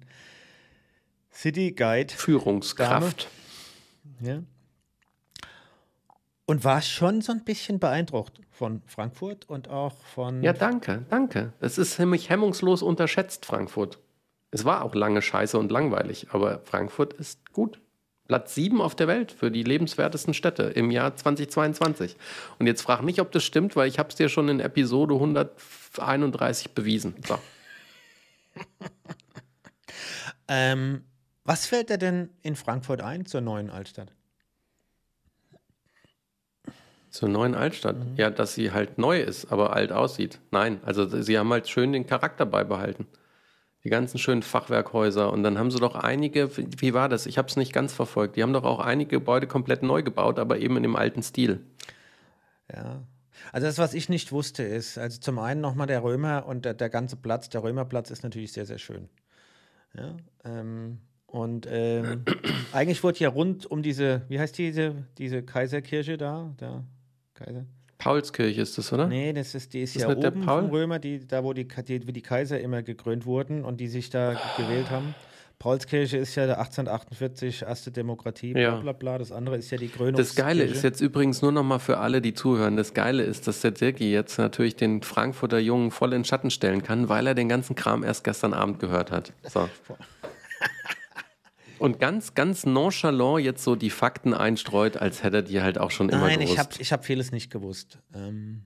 City 1.32 1.72
Guide 1.72 2.12
Führungskraft. 2.12 3.28
ja. 4.20 4.42
Und 6.48 6.64
war 6.64 6.80
schon 6.80 7.20
so 7.20 7.30
ein 7.30 7.44
bisschen 7.44 7.78
beeindruckt 7.78 8.40
von 8.50 8.80
Frankfurt 8.86 9.46
und 9.50 9.68
auch 9.68 10.02
von. 10.14 10.42
Ja, 10.42 10.54
danke, 10.54 11.04
danke. 11.10 11.52
Das 11.60 11.76
ist 11.76 11.98
nämlich 11.98 12.30
hemmungslos 12.30 12.80
unterschätzt, 12.80 13.44
Frankfurt. 13.44 13.98
Es 14.50 14.64
war 14.64 14.82
auch 14.82 14.94
lange 14.94 15.20
scheiße 15.20 15.58
und 15.58 15.70
langweilig, 15.70 16.28
aber 16.30 16.60
Frankfurt 16.64 17.12
ist 17.12 17.52
gut. 17.52 17.82
Platz 18.28 18.54
7 18.54 18.80
auf 18.80 18.94
der 18.94 19.08
Welt 19.08 19.30
für 19.30 19.50
die 19.50 19.62
lebenswertesten 19.62 20.32
Städte 20.32 20.62
im 20.62 20.90
Jahr 20.90 21.14
2022. 21.14 22.16
Und 22.58 22.66
jetzt 22.66 22.80
frag 22.80 23.02
nicht, 23.02 23.20
ob 23.20 23.30
das 23.30 23.44
stimmt, 23.44 23.76
weil 23.76 23.86
ich 23.86 23.98
habe 23.98 24.08
es 24.08 24.14
dir 24.14 24.30
schon 24.30 24.48
in 24.48 24.60
Episode 24.60 25.12
131 25.16 26.70
bewiesen. 26.70 27.14
So. 27.26 27.38
ähm, 30.48 31.04
was 31.44 31.66
fällt 31.66 31.90
dir 31.90 31.98
denn 31.98 32.30
in 32.40 32.56
Frankfurt 32.56 33.02
ein 33.02 33.26
zur 33.26 33.42
neuen 33.42 33.68
Altstadt? 33.68 34.14
Zur 37.18 37.28
neuen 37.28 37.56
Altstadt. 37.56 37.96
Ja, 38.14 38.30
dass 38.30 38.54
sie 38.54 38.70
halt 38.70 38.96
neu 38.96 39.20
ist, 39.20 39.50
aber 39.50 39.72
alt 39.72 39.90
aussieht. 39.90 40.38
Nein, 40.52 40.78
also 40.84 41.04
sie 41.20 41.36
haben 41.36 41.50
halt 41.50 41.68
schön 41.68 41.92
den 41.92 42.06
Charakter 42.06 42.46
beibehalten. 42.46 43.08
Die 43.82 43.90
ganzen 43.90 44.18
schönen 44.18 44.44
Fachwerkhäuser. 44.44 45.32
Und 45.32 45.42
dann 45.42 45.58
haben 45.58 45.72
sie 45.72 45.80
doch 45.80 45.96
einige, 45.96 46.48
wie 46.56 46.94
war 46.94 47.08
das? 47.08 47.26
Ich 47.26 47.36
habe 47.36 47.48
es 47.48 47.56
nicht 47.56 47.72
ganz 47.72 47.92
verfolgt. 47.92 48.36
Die 48.36 48.42
haben 48.44 48.52
doch 48.52 48.62
auch 48.62 48.78
einige 48.78 49.18
Gebäude 49.18 49.48
komplett 49.48 49.82
neu 49.82 50.04
gebaut, 50.04 50.38
aber 50.38 50.58
eben 50.60 50.76
in 50.76 50.84
dem 50.84 50.94
alten 50.94 51.24
Stil. 51.24 51.66
Ja. 52.72 53.02
Also 53.50 53.66
das, 53.66 53.78
was 53.78 53.94
ich 53.94 54.08
nicht 54.08 54.30
wusste, 54.30 54.62
ist, 54.62 54.96
also 54.96 55.18
zum 55.18 55.40
einen 55.40 55.60
nochmal 55.60 55.88
der 55.88 56.04
Römer 56.04 56.46
und 56.46 56.66
der, 56.66 56.74
der 56.74 56.88
ganze 56.88 57.16
Platz, 57.16 57.48
der 57.48 57.64
Römerplatz 57.64 58.12
ist 58.12 58.22
natürlich 58.22 58.52
sehr, 58.52 58.64
sehr 58.64 58.78
schön. 58.78 59.08
Ja, 59.92 60.14
ähm, 60.44 60.98
und 61.26 61.66
ähm, 61.68 62.24
eigentlich 62.72 63.02
wurde 63.02 63.18
ja 63.18 63.28
rund 63.28 63.66
um 63.66 63.82
diese, 63.82 64.22
wie 64.28 64.38
heißt 64.38 64.56
diese, 64.56 65.04
diese 65.18 65.42
Kaiserkirche 65.42 66.16
da? 66.16 66.54
Der 66.60 66.84
Kaiser? 67.38 67.64
Paulskirche 67.98 68.60
ist 68.60 68.78
das, 68.78 68.92
oder? 68.92 69.08
Nee, 69.08 69.32
das 69.32 69.54
ist, 69.54 69.74
die 69.74 69.82
ist, 69.82 69.96
Ist 69.96 70.02
ja 70.02 70.08
oben 70.16 70.42
vom 70.44 70.70
Römer, 70.70 70.98
die, 71.00 71.26
da 71.26 71.42
wo 71.42 71.52
die, 71.52 71.66
die, 71.66 72.06
wie 72.06 72.12
die 72.12 72.22
Kaiser 72.22 72.60
immer 72.60 72.82
gekrönt 72.82 73.26
wurden 73.26 73.64
und 73.64 73.80
die 73.80 73.88
sich 73.88 74.08
da 74.10 74.40
gewählt 74.56 74.90
haben. 74.90 75.14
Paulskirche 75.58 76.16
ist 76.16 76.36
ja 76.36 76.46
der 76.46 76.60
1848 76.60 77.62
erste 77.62 77.90
Demokratie, 77.90 78.52
bla 78.52 78.62
Ja. 78.62 78.76
bla 78.76 78.92
bla. 78.92 79.18
Das 79.18 79.32
andere 79.32 79.56
ist 79.56 79.68
ja 79.72 79.78
die 79.78 79.88
Krönung. 79.88 80.14
Das 80.14 80.36
Geile 80.36 80.62
ist 80.62 80.82
jetzt 80.84 81.00
übrigens 81.00 81.42
nur 81.42 81.50
noch 81.50 81.64
mal 81.64 81.80
für 81.80 81.98
alle, 81.98 82.20
die 82.20 82.32
zuhören. 82.32 82.76
Das 82.76 82.94
Geile 82.94 83.24
ist, 83.24 83.48
dass 83.48 83.62
der 83.62 83.72
Dirki 83.72 84.12
jetzt 84.12 84.38
natürlich 84.38 84.76
den 84.76 85.02
Frankfurter 85.02 85.58
Jungen 85.58 85.90
voll 85.90 86.12
in 86.12 86.24
Schatten 86.24 86.50
stellen 86.50 86.84
kann, 86.84 87.08
weil 87.08 87.26
er 87.26 87.34
den 87.34 87.48
ganzen 87.48 87.74
Kram 87.74 88.04
erst 88.04 88.22
gestern 88.22 88.54
Abend 88.54 88.78
gehört 88.78 89.10
hat. 89.10 89.32
So. 89.42 89.68
Und 91.78 92.00
ganz, 92.00 92.34
ganz 92.34 92.66
nonchalant 92.66 93.44
jetzt 93.44 93.62
so 93.62 93.76
die 93.76 93.90
Fakten 93.90 94.34
einstreut, 94.34 94.96
als 94.96 95.22
hätte 95.22 95.38
er 95.38 95.42
die 95.42 95.60
halt 95.62 95.78
auch 95.78 95.90
schon 95.90 96.08
immer 96.08 96.26
Nein, 96.26 96.40
gewusst. 96.40 96.52
ich 96.52 96.58
habe 96.58 96.70
ich 96.78 96.92
hab 96.92 97.04
vieles 97.04 97.32
nicht 97.32 97.50
gewusst. 97.50 97.98
Ähm, 98.14 98.64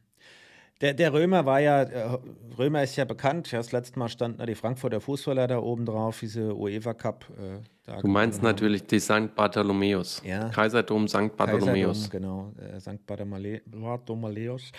der, 0.82 0.94
der 0.94 1.12
Römer 1.12 1.46
war 1.46 1.60
ja, 1.60 1.82
äh, 1.82 2.18
Römer 2.58 2.82
ist 2.82 2.96
ja 2.96 3.04
bekannt. 3.04 3.52
Ja, 3.52 3.58
das 3.58 3.70
letzte 3.70 4.00
Mal 4.00 4.08
standen 4.08 4.38
da 4.38 4.46
die 4.46 4.56
Frankfurter 4.56 5.00
Fußballer 5.00 5.46
da 5.46 5.58
oben 5.58 5.86
drauf, 5.86 6.18
diese 6.20 6.56
UEFA 6.56 6.92
Cup. 6.94 7.26
Äh, 7.38 8.00
du 8.00 8.08
meinst 8.08 8.38
haben. 8.38 8.48
natürlich 8.48 8.84
die 8.86 8.98
St. 8.98 9.32
Bartholomäus. 9.36 10.20
Ja. 10.24 10.48
Kaiserdom 10.48 11.06
St. 11.06 11.36
Bartholomäus. 11.36 12.10
Kaiserdom, 12.10 12.54
genau, 12.56 12.74
äh, 12.76 12.80
St. 12.80 13.06
Bartholomäus. 13.06 14.72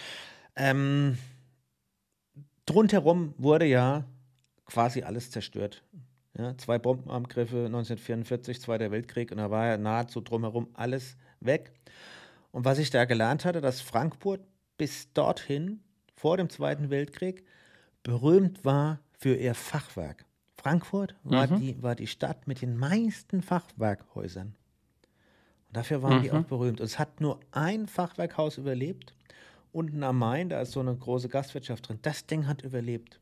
Ähm, 0.58 1.18
drumherum 2.66 3.34
wurde 3.38 3.66
ja 3.66 4.04
quasi 4.66 5.04
alles 5.04 5.32
zerstört. 5.32 5.84
Ja, 6.38 6.58
zwei 6.58 6.80
Bombenangriffe 6.80 7.66
1944, 7.66 8.60
Zweiter 8.60 8.90
Weltkrieg 8.90 9.32
und 9.32 9.38
da 9.38 9.52
war 9.52 9.68
ja 9.68 9.78
nahezu 9.78 10.20
drumherum 10.20 10.68
alles 10.74 11.16
weg. 11.40 11.72
Und 12.52 12.66
was 12.66 12.80
ich 12.80 12.90
da 12.90 13.06
gelernt 13.06 13.46
hatte, 13.46 13.62
dass 13.62 13.82
Frankfurt 13.82 14.42
bis 14.78 15.14
dorthin, 15.14 15.82
vor 16.16 16.38
dem 16.38 16.50
Zweiten 16.50 16.90
Weltkrieg, 16.90 17.44
berühmt 18.02 18.66
war 18.66 19.00
für 19.18 19.36
ihr 19.36 19.54
Fachwerk. 19.54 20.26
Frankfurt 20.56 21.16
war, 21.24 21.48
die, 21.48 21.82
war 21.84 21.96
die 21.96 22.08
Stadt 22.08 22.48
mit 22.48 22.62
den 22.62 22.78
meisten 22.78 23.42
Fachwerkhäusern. 23.42 24.56
Und 25.68 25.78
dafür 25.78 26.02
waren 26.02 26.22
die 26.22 26.32
auch 26.32 26.44
berühmt. 26.44 26.80
Und 26.80 26.86
es 26.86 26.98
hat 26.98 27.22
nur 27.22 27.40
ein 27.52 27.88
Fachwerkhaus 27.88 28.58
überlebt. 28.58 29.14
Unten 29.72 30.04
am 30.04 30.20
Main, 30.20 30.50
da 30.50 30.62
ist 30.62 30.72
so 30.72 30.80
eine 30.80 30.96
große 30.96 31.30
Gastwirtschaft 31.30 31.90
drin. 31.90 32.00
Das 32.02 32.26
Ding 32.26 32.48
hat 32.48 32.64
überlebt. 32.64 33.20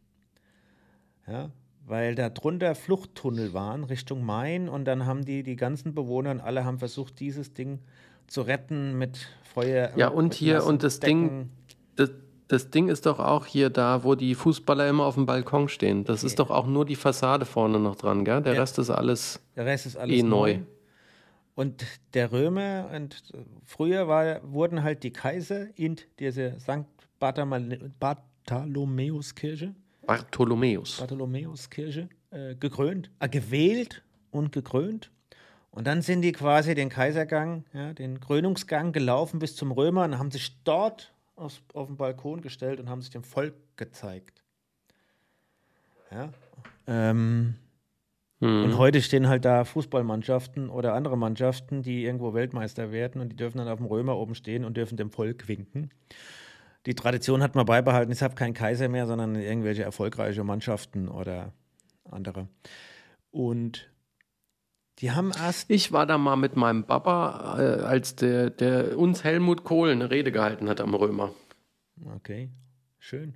Ja, 1.25 1.49
weil 1.91 2.15
da 2.15 2.29
drunter 2.29 2.73
Fluchttunnel 2.73 3.53
waren 3.53 3.83
Richtung 3.83 4.23
Main 4.25 4.69
und 4.69 4.85
dann 4.85 5.05
haben 5.05 5.25
die, 5.25 5.43
die 5.43 5.57
ganzen 5.57 5.93
Bewohner 5.93 6.31
und 6.31 6.39
alle 6.39 6.63
haben 6.65 6.79
versucht, 6.79 7.19
dieses 7.19 7.53
Ding 7.53 7.79
zu 8.27 8.41
retten 8.41 8.97
mit 8.97 9.27
Feuer. 9.53 9.91
Ja, 9.97 10.09
mit 10.09 10.17
und 10.17 10.33
hier, 10.33 10.65
und 10.65 10.83
das 10.83 11.01
Ding, 11.01 11.21
Decken. 11.23 11.49
das, 11.97 12.11
das 12.47 12.69
Ding 12.71 12.87
ist 12.87 13.05
doch 13.05 13.19
auch 13.19 13.45
hier 13.45 13.69
da, 13.69 14.05
wo 14.05 14.15
die 14.15 14.35
Fußballer 14.35 14.87
immer 14.89 15.05
auf 15.05 15.15
dem 15.15 15.25
Balkon 15.25 15.67
stehen. 15.67 16.05
Das 16.05 16.23
ist 16.23 16.39
doch 16.39 16.49
auch 16.49 16.65
nur 16.65 16.85
die 16.85 16.95
Fassade 16.95 17.45
vorne 17.45 17.77
noch 17.79 17.97
dran, 17.97 18.23
gell? 18.23 18.41
Der 18.41 18.53
Ja. 18.53 18.61
Rest 18.61 18.79
ist 18.79 18.89
alles. 18.89 19.41
Der 19.57 19.65
Rest 19.65 19.85
ist 19.85 19.97
alles 19.97 20.15
eh 20.15 20.23
neu. 20.23 20.53
neu. 20.55 20.59
Und 21.55 21.85
der 22.13 22.31
Römer, 22.31 22.89
und 22.95 23.21
äh, 23.33 23.37
früher 23.65 24.07
war, 24.07 24.39
wurden 24.49 24.81
halt 24.83 25.03
die 25.03 25.11
Kaiser 25.11 25.67
in 25.77 25.97
diese 26.19 26.57
St. 26.61 26.85
Bartholomäus- 27.19 27.91
Bartholomäuskirche, 27.99 29.75
Bartholomäus. 30.05 30.97
Bartholomäuskirche 30.97 32.09
äh, 32.31 32.55
gekrönt, 32.55 33.09
äh, 33.19 33.29
gewählt 33.29 34.03
und 34.31 34.51
gekrönt. 34.51 35.11
Und 35.71 35.87
dann 35.87 36.01
sind 36.01 36.21
die 36.21 36.33
quasi 36.33 36.75
den 36.75 36.89
Kaisergang, 36.89 37.63
ja, 37.73 37.93
den 37.93 38.19
Krönungsgang 38.19 38.91
gelaufen 38.91 39.39
bis 39.39 39.55
zum 39.55 39.71
Römer 39.71 40.03
und 40.03 40.17
haben 40.17 40.31
sich 40.31 40.61
dort 40.63 41.13
auf, 41.35 41.61
auf 41.73 41.87
den 41.87 41.97
Balkon 41.97 42.41
gestellt 42.41 42.79
und 42.79 42.89
haben 42.89 43.01
sich 43.01 43.11
dem 43.11 43.23
Volk 43.23 43.55
gezeigt. 43.77 44.43
Ja. 46.11 46.29
Ähm, 46.87 47.55
Hm. 48.41 48.63
und 48.63 48.77
heute 48.79 49.03
stehen 49.03 49.27
halt 49.27 49.45
da 49.45 49.63
Fußballmannschaften 49.63 50.69
oder 50.71 50.95
andere 50.95 51.15
Mannschaften, 51.15 51.83
die 51.83 52.05
irgendwo 52.05 52.33
Weltmeister 52.33 52.91
werden 52.91 53.21
und 53.21 53.29
die 53.29 53.35
dürfen 53.35 53.59
dann 53.59 53.67
auf 53.67 53.77
dem 53.77 53.85
Römer 53.85 54.17
oben 54.17 54.33
stehen 54.33 54.65
und 54.65 54.77
dürfen 54.77 54.97
dem 54.97 55.11
Volk 55.11 55.47
winken. 55.47 55.91
Die 56.85 56.95
Tradition 56.95 57.43
hat 57.43 57.55
man 57.55 57.65
beibehalten. 57.65 58.11
Es 58.11 58.21
hat 58.21 58.35
kein 58.35 58.53
Kaiser 58.53 58.89
mehr, 58.89 59.05
sondern 59.05 59.35
irgendwelche 59.35 59.83
erfolgreiche 59.83 60.43
Mannschaften 60.43 61.07
oder 61.07 61.53
andere. 62.09 62.47
Und 63.29 63.89
die 64.99 65.11
haben 65.11 65.31
erst. 65.31 65.69
Ich 65.69 65.91
war 65.91 66.05
da 66.05 66.17
mal 66.17 66.35
mit 66.35 66.55
meinem 66.55 66.85
Papa, 66.85 67.57
äh, 67.59 67.81
als 67.83 68.15
der, 68.15 68.49
der 68.49 68.97
uns 68.97 69.23
Helmut 69.23 69.63
Kohl 69.63 69.89
eine 69.89 70.09
Rede 70.09 70.31
gehalten 70.31 70.69
hat 70.69 70.81
am 70.81 70.93
Römer. 70.93 71.33
Okay, 72.15 72.49
schön. 72.99 73.35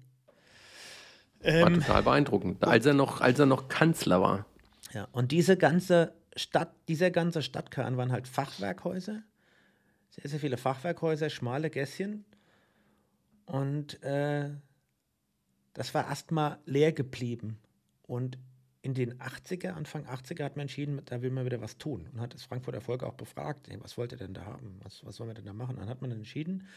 War 1.41 1.67
Ähm, 1.67 1.81
total 1.81 2.03
beeindruckend. 2.03 2.63
Als 2.63 2.85
er 2.85 2.93
noch, 2.93 3.21
als 3.21 3.37
er 3.37 3.45
noch 3.45 3.67
Kanzler 3.67 4.21
war. 4.21 4.45
Ja, 4.93 5.07
und 5.11 5.31
diese 5.31 5.57
ganze 5.57 6.13
Stadt, 6.35 6.73
dieser 6.87 7.11
ganze 7.11 7.41
Stadtkern 7.41 7.97
waren 7.97 8.11
halt 8.11 8.27
Fachwerkhäuser. 8.27 9.21
Sehr, 10.09 10.29
sehr 10.29 10.39
viele 10.39 10.57
Fachwerkhäuser, 10.57 11.29
schmale 11.29 11.69
Gässchen. 11.69 12.25
Und 13.45 14.01
äh, 14.03 14.49
das 15.73 15.93
war 15.93 16.07
erstmal 16.07 16.59
leer 16.65 16.91
geblieben. 16.91 17.59
Und 18.03 18.37
in 18.81 18.93
den 18.93 19.19
80er, 19.19 19.69
Anfang 19.69 20.05
80er 20.05 20.43
hat 20.43 20.55
man 20.55 20.63
entschieden, 20.63 21.01
da 21.05 21.21
will 21.21 21.31
man 21.31 21.45
wieder 21.45 21.59
was 21.61 21.77
tun. 21.77 22.07
Und 22.13 22.21
hat 22.21 22.33
das 22.33 22.43
Frankfurter 22.43 22.81
Volk 22.81 23.03
auch 23.03 23.15
befragt, 23.15 23.67
hey, 23.67 23.77
was 23.81 23.97
wollt 23.97 24.11
ihr 24.11 24.17
denn 24.17 24.33
da 24.33 24.45
haben? 24.45 24.79
Was, 24.83 25.03
was 25.05 25.15
sollen 25.15 25.29
wir 25.29 25.33
denn 25.33 25.45
da 25.45 25.53
machen? 25.53 25.77
Dann 25.77 25.89
hat 25.89 26.01
man 26.01 26.11
entschieden, 26.11 26.67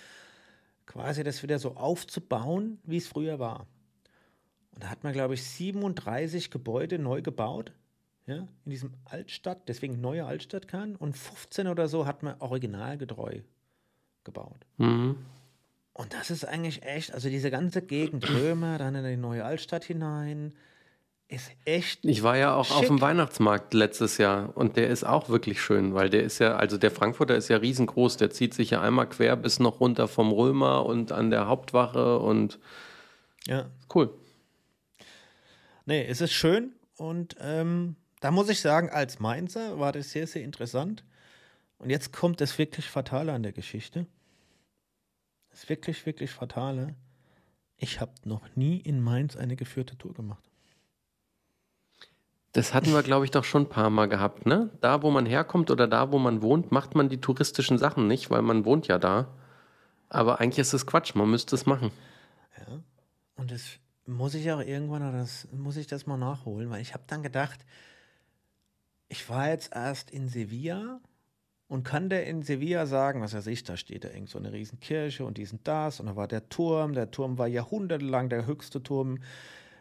quasi 0.87 1.23
das 1.23 1.43
wieder 1.43 1.59
so 1.59 1.77
aufzubauen, 1.77 2.79
wie 2.85 2.97
es 2.97 3.07
früher 3.07 3.39
war. 3.39 3.67
Und 4.75 4.85
da 4.85 4.89
hat 4.89 5.05
man, 5.05 5.13
glaube 5.13 5.35
ich, 5.35 5.45
37 5.45 6.51
Gebäude 6.51 6.99
neu 6.99 7.21
gebaut. 7.21 7.73
ja, 8.27 8.47
in 8.65 8.71
diesem 8.71 8.95
Altstadt, 9.05 9.69
deswegen 9.69 10.01
neue 10.01 10.25
Altstadtkern. 10.25 10.97
Und 10.97 11.17
15 11.17 11.69
oder 11.69 11.89
so 11.89 12.07
hat 12.07 12.23
man 12.23 12.41
originalgetreu 12.41 13.41
gebaut. 14.25 14.65
Mhm. 14.79 15.17
Und 15.99 16.15
das 16.15 16.31
ist 16.31 16.45
eigentlich 16.45 16.85
echt, 16.85 17.13
also 17.13 17.29
diese 17.29 17.51
ganze 17.51 17.83
Gegend, 17.83 18.29
Römer, 18.31 18.79
dann 18.79 18.95
in 18.95 19.05
die 19.05 19.17
neue 19.17 19.45
Altstadt 19.45 19.83
hinein, 19.83 20.53
ist 21.27 21.51
echt. 21.65 22.05
Ich 22.05 22.23
war 22.23 22.37
ja 22.37 22.55
auch 22.55 22.71
auf 22.71 22.79
Schick. 22.79 22.87
dem 22.87 23.01
Weihnachtsmarkt 23.01 23.75
letztes 23.75 24.17
Jahr 24.17 24.57
und 24.57 24.77
der 24.77 24.91
ist 24.91 25.03
auch 25.03 25.29
wirklich 25.29 25.61
schön, 25.61 25.95
weil 25.95 26.09
der 26.09 26.23
ist 26.23 26.39
ja, 26.39 26.55
also 26.55 26.79
der 26.79 26.93
Frankfurter 26.93 27.35
ist 27.35 27.49
ja 27.49 27.57
riesengroß, 27.57 28.17
der 28.17 28.31
zieht 28.31 28.55
sich 28.55 28.71
ja 28.71 28.81
einmal 28.81 29.09
quer 29.09 29.35
bis 29.35 29.59
noch 29.59 29.81
runter 29.81 30.07
vom 30.07 30.31
Römer 30.31 30.87
und 30.87 31.11
an 31.11 31.31
der 31.31 31.49
Hauptwache 31.49 32.21
und 32.21 32.61
Ja. 33.49 33.69
cool. 33.93 34.15
Nee, 35.85 36.07
es 36.07 36.21
ist 36.21 36.33
schön 36.33 36.75
und 36.97 37.35
ähm, 37.41 37.97
da 38.21 38.31
muss 38.31 38.49
ich 38.49 38.61
sagen, 38.61 38.89
als 38.89 39.19
Mainzer 39.19 39.81
war 39.81 39.91
das 39.91 40.13
sehr, 40.13 40.29
sehr 40.29 40.45
interessant. 40.45 41.03
Und 41.79 41.91
jetzt 41.91 42.13
kommt 42.13 42.41
das 42.41 42.57
wirklich 42.57 42.87
Fatale 42.87 43.33
an 43.33 43.43
der 43.43 43.53
Geschichte. 43.53 44.07
Das 45.59 45.69
wirklich, 45.69 46.07
wirklich 46.07 46.31
Fatale. 46.31 46.95
Ich 47.79 48.01
habe 48.01 48.13
noch 48.23 48.55
nie 48.55 48.77
in 48.77 49.03
Mainz 49.03 49.37
eine 49.37 49.57
geführte 49.57 49.99
Tour 49.99 50.15
gemacht. 50.15 50.45
Das 52.53 52.75
hatten 52.75 52.93
wir, 52.93 53.03
glaube 53.03 53.25
ich, 53.25 53.33
doch 53.33 53.43
schon 53.43 53.63
ein 53.63 53.69
paar 53.69 53.91
Mal 53.91 54.07
gehabt, 54.07 54.47
ne? 54.47 54.71
Da, 54.81 55.03
wo 55.03 55.11
man 55.11 55.27
herkommt 55.27 55.73
oder 55.73 55.89
da, 55.89 56.13
wo 56.13 56.19
man 56.21 56.43
wohnt, 56.43 56.71
macht 56.71 56.95
man 56.95 57.09
die 57.09 57.21
touristischen 57.21 57.77
Sachen 57.77 58.07
nicht, 58.07 58.31
weil 58.31 58.43
man 58.43 58.65
wohnt 58.65 58.87
ja 58.87 58.99
da. 58.99 59.35
Aber 60.09 60.39
eigentlich 60.39 60.61
ist 60.61 60.75
es 60.75 60.87
Quatsch, 60.87 61.17
man 61.17 61.29
müsste 61.29 61.57
es 61.57 61.67
machen. 61.67 61.91
Und 63.35 63.51
das 63.51 63.81
muss 64.07 64.35
ich 64.35 64.53
auch 64.53 64.61
irgendwann, 64.61 65.03
oder 65.03 65.19
das 65.19 65.49
muss 65.51 65.77
ich 65.77 65.89
das 65.89 66.07
mal 66.07 66.19
nachholen, 66.19 66.71
weil 66.71 66.83
ich 66.83 66.95
habe 66.95 67.03
dann 67.09 67.25
gedacht, 67.25 67.65
ich 69.09 69.29
war 69.29 69.49
jetzt 69.49 69.75
erst 69.75 70.13
in 70.13 70.29
Sevilla 70.29 71.01
und 71.69 71.85
kann 71.85 72.09
der 72.09 72.27
in 72.27 72.43
Sevilla 72.43 72.87
sagen, 72.87 73.21
was 73.21 73.35
weiß 73.35 73.47
ich, 73.47 73.63
da 73.63 73.77
steht 73.77 74.05
da 74.05 74.09
irgend 74.09 74.31
so 74.31 74.39
eine 74.39 74.53
riesen 74.53 74.81
Kirche 74.81 75.25
und 75.25 75.37
diesen 75.37 75.61
das 75.65 76.01
und 76.01 76.07
da 76.07 76.17
war 76.17 76.27
der 76.27 76.49
Turm, 76.49 76.95
der 76.95 77.11
Turm 77.11 77.39
war 77.39 77.47
jahrhundertelang 77.47 78.29
der 78.31 78.47
höchste 78.47 78.83
Turm 78.83 79.19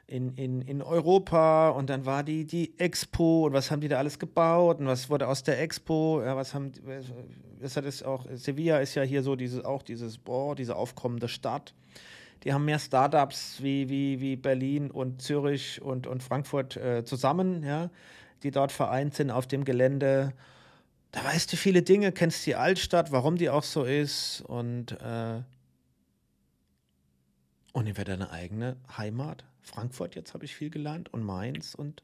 in, 0.06 0.36
in, 0.36 0.62
in 0.62 0.82
Europa 0.82 1.70
und 1.70 1.90
dann 1.90 2.06
war 2.06 2.24
die, 2.24 2.46
die 2.46 2.78
Expo 2.80 3.46
und 3.46 3.54
was 3.54 3.72
haben 3.72 3.82
die 3.82 3.88
da 3.88 3.98
alles 3.98 4.20
gebaut 4.20 4.80
und 4.80 4.88
was 4.88 5.10
wurde 5.10 5.28
aus 5.28 5.44
der 5.44 5.62
Expo, 5.62 6.22
ja, 6.24 6.36
was 6.36 6.54
haben, 6.54 6.72
was 7.60 7.76
hat 7.76 7.86
es 7.86 8.04
auch, 8.04 8.26
Sevilla 8.34 8.80
ist 8.80 8.96
ja 8.96 9.04
hier 9.04 9.24
so 9.24 9.36
dieses, 9.36 9.64
auch 9.64 9.84
dieses, 9.84 10.18
boah, 10.18 10.56
diese 10.56 10.76
aufkommende 10.76 11.28
Stadt. 11.28 11.74
Die 12.44 12.54
haben 12.54 12.66
mehr 12.66 12.80
Startups 12.80 13.62
wie, 13.62 13.90
wie, 13.90 14.22
wie 14.22 14.36
Berlin 14.36 14.92
und 14.92 15.22
Zürich 15.22 15.82
und, 15.82 16.08
und 16.08 16.22
Frankfurt 16.22 16.78
äh, 16.78 17.04
zusammen, 17.04 17.64
ja, 17.64 17.90
die 18.44 18.52
dort 18.52 18.72
vereint 18.72 19.16
sind 19.16 19.32
auf 19.32 19.48
dem 19.48 19.66
Gelände. 19.66 20.34
Da 21.12 21.24
weißt 21.24 21.52
du 21.52 21.58
viele 21.58 21.82
Dinge, 21.82 22.12
kennst 22.12 22.46
die 22.46 22.56
Altstadt, 22.56 23.12
warum 23.12 23.38
die 23.38 23.50
auch 23.50 23.64
so 23.64 23.84
ist 23.84 24.42
und, 24.42 24.92
äh, 25.02 25.42
und 27.74 27.88
ihr 27.88 27.98
werdet 27.98 28.16
eine 28.16 28.32
eigene 28.32 28.78
Heimat. 28.98 29.46
Frankfurt, 29.62 30.16
jetzt 30.16 30.34
habe 30.34 30.46
ich 30.46 30.56
viel 30.56 30.70
gelernt 30.70 31.14
und 31.14 31.24
Mainz 31.24 31.76
und 31.76 32.04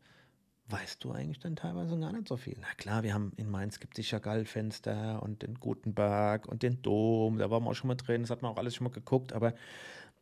weißt 0.70 1.04
du 1.04 1.12
eigentlich 1.12 1.39
dann 1.39 1.56
teilweise 1.56 1.97
gar 1.99 2.14
nicht 2.14 2.28
so 2.28 2.38
viel. 2.38 2.58
Na 2.60 2.68
klar, 2.78 3.04
wir 3.04 3.14
haben 3.14 3.34
in 3.38 3.49
Mainz 3.49 3.80
gibt 3.80 3.93
es 3.97 4.06
sicher 4.06 4.20
Gallfenster 4.20 5.22
und 5.22 5.41
den 5.41 5.56
Gutenberg 5.56 6.47
und 6.47 6.64
den 6.64 6.82
Dom, 6.82 7.38
da 7.38 7.49
waren 7.49 7.64
wir 7.64 7.72
auch 7.72 7.76
schon 7.76 7.89
mal 7.89 7.95
drin, 7.95 8.22
das 8.22 8.30
hat 8.32 8.41
man 8.41 8.51
auch 8.51 8.58
alles 8.58 8.76
schon 8.76 8.86
mal 8.86 8.93
geguckt, 8.93 9.34
aber 9.34 9.54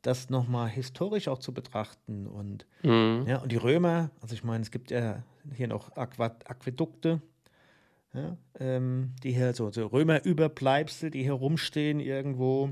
das 0.01 0.29
nochmal 0.31 0.67
historisch 0.69 1.27
auch 1.27 1.37
zu 1.37 1.53
betrachten 1.53 2.25
und 2.27 2.65
Mhm. 2.81 3.25
ja, 3.27 3.37
und 3.37 3.51
die 3.51 3.57
Römer, 3.57 4.09
also 4.21 4.33
ich 4.33 4.43
meine, 4.43 4.63
es 4.63 4.71
gibt 4.71 4.89
ja 4.89 5.23
hier 5.53 5.67
noch 5.67 5.95
Aquädukte, 5.95 7.21
ja, 8.13 8.37
ähm, 8.59 9.13
die 9.23 9.31
hier 9.31 9.53
so, 9.53 9.71
so 9.71 9.87
Römerüberbleibsel, 9.87 11.11
die 11.11 11.23
hier 11.23 11.33
rumstehen 11.33 11.99
irgendwo. 11.99 12.71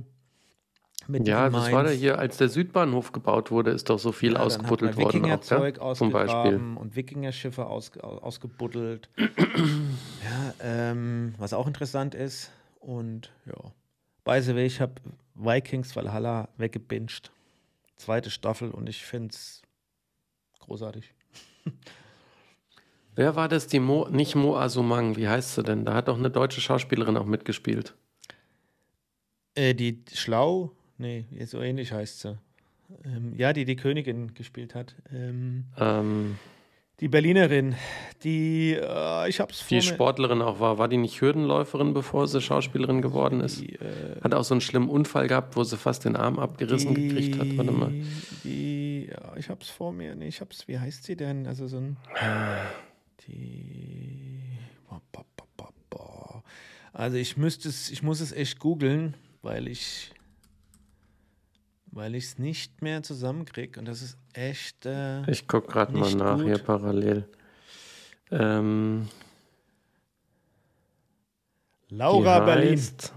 Mit 1.07 1.27
Ja, 1.27 1.51
was 1.53 1.71
war 1.71 1.83
da 1.85 1.91
hier, 1.91 2.19
als 2.19 2.37
der 2.37 2.49
Südbahnhof 2.49 3.13
gebaut 3.13 3.51
wurde, 3.51 3.71
ist 3.71 3.89
doch 3.89 3.99
so 3.99 4.11
viel 4.11 4.35
ausgebuddelt 4.35 4.97
worden. 4.97 5.07
Auch, 5.07 5.13
Wikingerzeug 5.13 5.77
ja? 5.77 5.93
Zum 5.95 6.11
Beispiel. 6.11 6.35
ausgegraben 6.35 6.77
und 6.77 6.95
Wikingerschiffe 6.95 7.65
aus, 7.65 7.97
ausgebuddelt. 7.97 9.09
ja, 9.17 10.53
ähm, 10.61 11.33
was 11.37 11.53
auch 11.53 11.67
interessant 11.67 12.15
ist. 12.15 12.51
Und 12.81 13.31
ja, 13.45 13.71
by 14.25 14.41
the 14.41 14.53
way, 14.55 14.65
ich 14.65 14.81
habe 14.81 14.93
Vikings 15.35 15.95
Valhalla 15.95 16.49
weggebinged. 16.57 17.31
Zweite 17.95 18.29
Staffel 18.29 18.71
und 18.71 18.87
ich 18.87 19.05
finde 19.05 19.29
es 19.29 19.61
großartig. 20.59 21.13
Wer 23.20 23.36
war 23.36 23.49
das? 23.49 23.67
Die 23.67 23.82
Mo, 23.82 24.07
nicht 24.09 24.36
Mo 24.36 24.55
Asumang, 24.55 25.17
wie 25.17 25.28
heißt 25.28 25.55
sie 25.55 25.61
denn? 25.61 25.84
Da 25.84 25.93
hat 25.93 26.07
doch 26.07 26.17
eine 26.17 26.30
deutsche 26.30 26.61
Schauspielerin 26.61 27.17
auch 27.17 27.26
mitgespielt. 27.26 27.93
Äh, 29.55 29.74
die 29.74 29.99
Schlau, 30.13 30.72
nee, 30.97 31.26
so 31.45 31.59
ähnlich 31.59 31.91
heißt 31.91 32.22
sie. 32.22 32.38
Ähm, 33.03 33.34
ja, 33.36 33.51
die 33.51 33.65
die 33.65 33.76
Königin 33.76 34.34
gespielt 34.36 34.74
hat. 34.74 34.95
Ähm, 35.13 35.65
Ähm, 35.78 36.38
die 37.01 37.09
Berlinerin, 37.09 37.76
die, 38.24 38.78
äh, 38.82 39.28
ich 39.28 39.41
hab's 39.41 39.59
vor 39.59 39.78
die 39.78 39.82
Sportlerin 39.82 40.41
auch 40.41 40.61
war. 40.61 40.78
War 40.78 40.88
die 40.88 40.95
nicht 40.95 41.20
Hürdenläuferin, 41.20 41.93
bevor 41.93 42.26
sie 42.26 42.39
Schauspielerin 42.39 43.01
geworden 43.01 43.41
ist? 43.41 43.59
Die, 43.59 43.76
äh, 43.76 44.22
Hat 44.24 44.34
auch 44.34 44.45
so 44.45 44.53
einen 44.53 44.61
schlimmen 44.61 44.88
Unfall 44.88 45.28
gehabt, 45.28 45.57
wo 45.57 45.65
sie 45.65 45.76
fast 45.76 46.05
den 46.05 46.15
Arm 46.15 46.39
abgerissen 46.39 46.95
gekriegt 46.95 47.38
hat. 47.38 47.57
Warte 47.57 47.72
mal. 47.74 47.91
Die, 48.45 49.09
ja, 49.11 49.36
ich 49.36 49.49
hab's 49.49 49.70
vor 49.70 49.91
mir. 49.91 50.15
Nee, 50.15 50.30
ich 50.30 50.39
hab's, 50.39 50.70
wie 50.70 50.80
heißt 50.80 51.03
sie 51.03 51.17
denn? 51.17 51.47
Also 51.47 51.67
so 51.67 51.80
ein. 51.80 51.97
Die. 53.30 54.57
Also 56.91 57.17
ich 57.17 57.38
müsste 57.38 57.69
es, 57.69 57.89
ich 57.91 58.03
muss 58.03 58.19
es 58.19 58.32
echt 58.32 58.59
googeln, 58.59 59.13
weil 59.41 59.67
ich. 59.67 60.11
Weil 61.91 62.15
ich 62.15 62.25
es 62.25 62.39
nicht 62.39 62.82
mehr 62.82 63.01
zusammenkriege. 63.03 63.80
Und 63.80 63.86
das 63.88 64.01
ist 64.01 64.17
echt. 64.34 64.86
Äh, 64.86 65.30
Ich 65.30 65.47
gucke 65.47 65.67
gerade 65.71 65.95
mal 65.97 66.13
nach 66.15 66.36
gut. 66.38 66.45
hier 66.45 66.57
parallel. 66.59 67.27
Ähm, 68.32 69.07
Laura 71.89 72.39
Berlin. 72.41 72.77
heißt- 72.77 73.11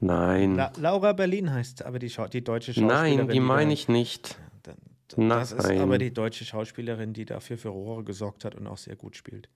Nein. 0.00 0.54
La 0.56 0.72
Laura 0.78 1.12
Berlin 1.12 1.52
heißt 1.52 1.84
aber 1.84 1.98
die, 1.98 2.12
die 2.32 2.44
deutsche 2.44 2.72
Schauspielerin. 2.74 3.16
Nein, 3.18 3.28
die 3.28 3.40
meine 3.40 3.72
ich 3.72 3.88
nicht. 3.88 4.36
Dann, 5.08 5.28
das 5.28 5.52
ist 5.52 5.66
Nein. 5.66 5.80
aber 5.80 5.98
die 5.98 6.12
deutsche 6.12 6.44
Schauspielerin, 6.44 7.12
die 7.12 7.24
dafür 7.24 7.56
für 7.58 7.70
Rohre 7.70 8.04
gesorgt 8.04 8.44
hat 8.44 8.54
und 8.54 8.66
auch 8.66 8.78
sehr 8.78 8.96
gut 8.96 9.16
spielt. 9.16 9.48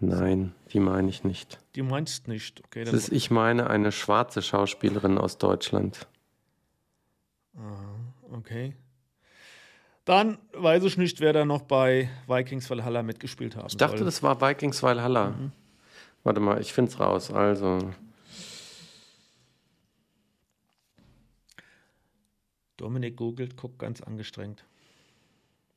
Nein, 0.00 0.54
die 0.72 0.78
meine 0.78 1.08
ich 1.08 1.24
nicht. 1.24 1.58
Die 1.74 1.82
meinst 1.82 2.28
nicht, 2.28 2.62
okay? 2.64 2.84
Das 2.84 2.94
ist, 2.94 3.12
ich 3.12 3.30
meine 3.32 3.68
eine 3.68 3.90
schwarze 3.90 4.42
Schauspielerin 4.42 5.18
aus 5.18 5.38
Deutschland. 5.38 6.06
ah, 7.56 8.32
okay. 8.32 8.76
Dann 10.04 10.38
weiß 10.54 10.84
ich 10.84 10.96
nicht, 10.96 11.20
wer 11.20 11.34
da 11.34 11.44
noch 11.44 11.62
bei 11.62 12.08
Vikings 12.26 12.70
Valhalla 12.70 13.02
mitgespielt 13.02 13.56
haben 13.56 13.66
Ich 13.66 13.76
dachte, 13.76 13.98
soll. 13.98 14.04
das 14.06 14.22
war 14.22 14.40
Vikings 14.40 14.82
Valhalla. 14.82 15.30
Mhm. 15.30 15.52
Warte 16.24 16.40
mal, 16.40 16.60
ich 16.60 16.72
finde 16.72 16.90
es 16.90 16.98
raus. 17.00 17.30
Also, 17.30 17.90
Dominik 22.78 23.16
googelt, 23.16 23.56
guckt 23.56 23.78
ganz 23.78 24.00
angestrengt. 24.00 24.64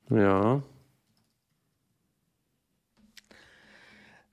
ja. 0.10 0.64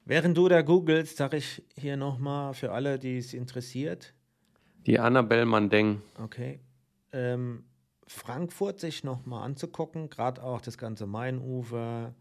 Während 0.05 0.39
du 0.39 0.49
da 0.49 0.63
googelst, 0.63 1.19
sage 1.19 1.37
ich 1.37 1.63
hier 1.77 1.99
nochmal 1.99 2.55
für 2.55 2.73
alle, 2.73 2.99
die 2.99 3.19
es 3.19 3.35
interessiert, 3.35 4.15
Die 4.87 4.99
Annabelle 4.99 5.45
Mandeng. 5.45 6.01
okay, 6.19 6.61
ähm, 7.13 7.65
Frankfurt 8.07 8.81
sich 8.81 9.05
nochmal 9.05 9.43
anzugucken, 9.45 10.09
gerade 10.09 10.43
auch 10.43 10.63
das 10.63 10.79
ganze 10.79 11.07
Mainufer, 11.07 12.15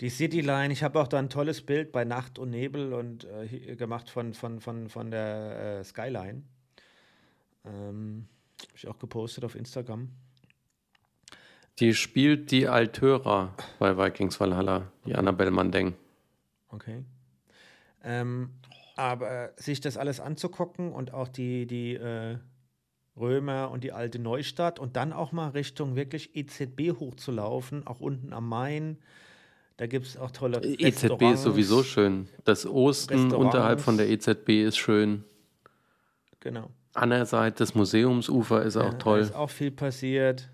die 0.00 0.08
Cityline. 0.10 0.72
Ich 0.72 0.82
habe 0.82 1.00
auch 1.00 1.06
da 1.06 1.20
ein 1.20 1.30
tolles 1.30 1.62
Bild 1.64 1.92
bei 1.92 2.04
Nacht 2.04 2.38
und 2.40 2.50
Nebel 2.50 2.92
und 2.92 3.24
äh, 3.24 3.76
gemacht 3.76 4.10
von, 4.10 4.34
von, 4.34 4.60
von, 4.60 4.88
von 4.88 5.10
der 5.12 5.78
äh, 5.78 5.84
Skyline. 5.84 6.42
Ähm, 7.64 8.26
habe 8.62 8.76
ich 8.76 8.88
auch 8.88 8.98
gepostet 8.98 9.44
auf 9.44 9.54
Instagram. 9.54 10.08
Die 11.78 11.94
spielt 11.94 12.50
die 12.50 12.66
Altöra 12.66 13.54
bei 13.78 13.96
Vikings 13.96 14.40
Valhalla, 14.40 14.90
die 15.06 15.14
Annabelle 15.14 15.52
Mandeng. 15.52 15.94
Okay. 16.70 17.04
Ähm, 18.02 18.50
aber 18.96 19.52
sich 19.56 19.80
das 19.80 19.96
alles 19.96 20.18
anzugucken 20.18 20.92
und 20.92 21.14
auch 21.14 21.28
die, 21.28 21.66
die 21.66 21.94
äh, 21.94 22.38
Römer 23.16 23.70
und 23.70 23.84
die 23.84 23.92
alte 23.92 24.18
Neustadt 24.18 24.78
und 24.78 24.96
dann 24.96 25.12
auch 25.12 25.30
mal 25.32 25.50
Richtung 25.50 25.94
wirklich 25.94 26.34
EZB 26.34 26.98
hochzulaufen, 26.98 27.86
auch 27.86 28.00
unten 28.00 28.32
am 28.32 28.48
Main. 28.48 28.98
Da 29.76 29.86
gibt 29.86 30.06
es 30.06 30.16
auch 30.16 30.32
tolle 30.32 30.60
EZB. 30.64 31.22
E 31.22 31.32
ist 31.32 31.42
sowieso 31.42 31.84
schön. 31.84 32.28
Das 32.44 32.66
Osten 32.66 33.32
unterhalb 33.32 33.80
von 33.80 33.96
der 33.96 34.08
EZB 34.08 34.64
ist 34.64 34.76
schön. 34.76 35.24
Genau. 36.40 36.70
An 36.98 37.10
der 37.10 37.26
Seite 37.26 37.58
des 37.58 37.74
Museumsufer 37.74 38.62
ist 38.62 38.76
auch 38.76 38.92
Ja, 38.92 38.98
toll. 38.98 39.20
Ist 39.20 39.34
auch 39.34 39.50
viel 39.50 39.70
passiert. 39.70 40.48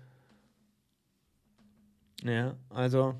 Ja, 2.23 2.55
also 2.69 3.15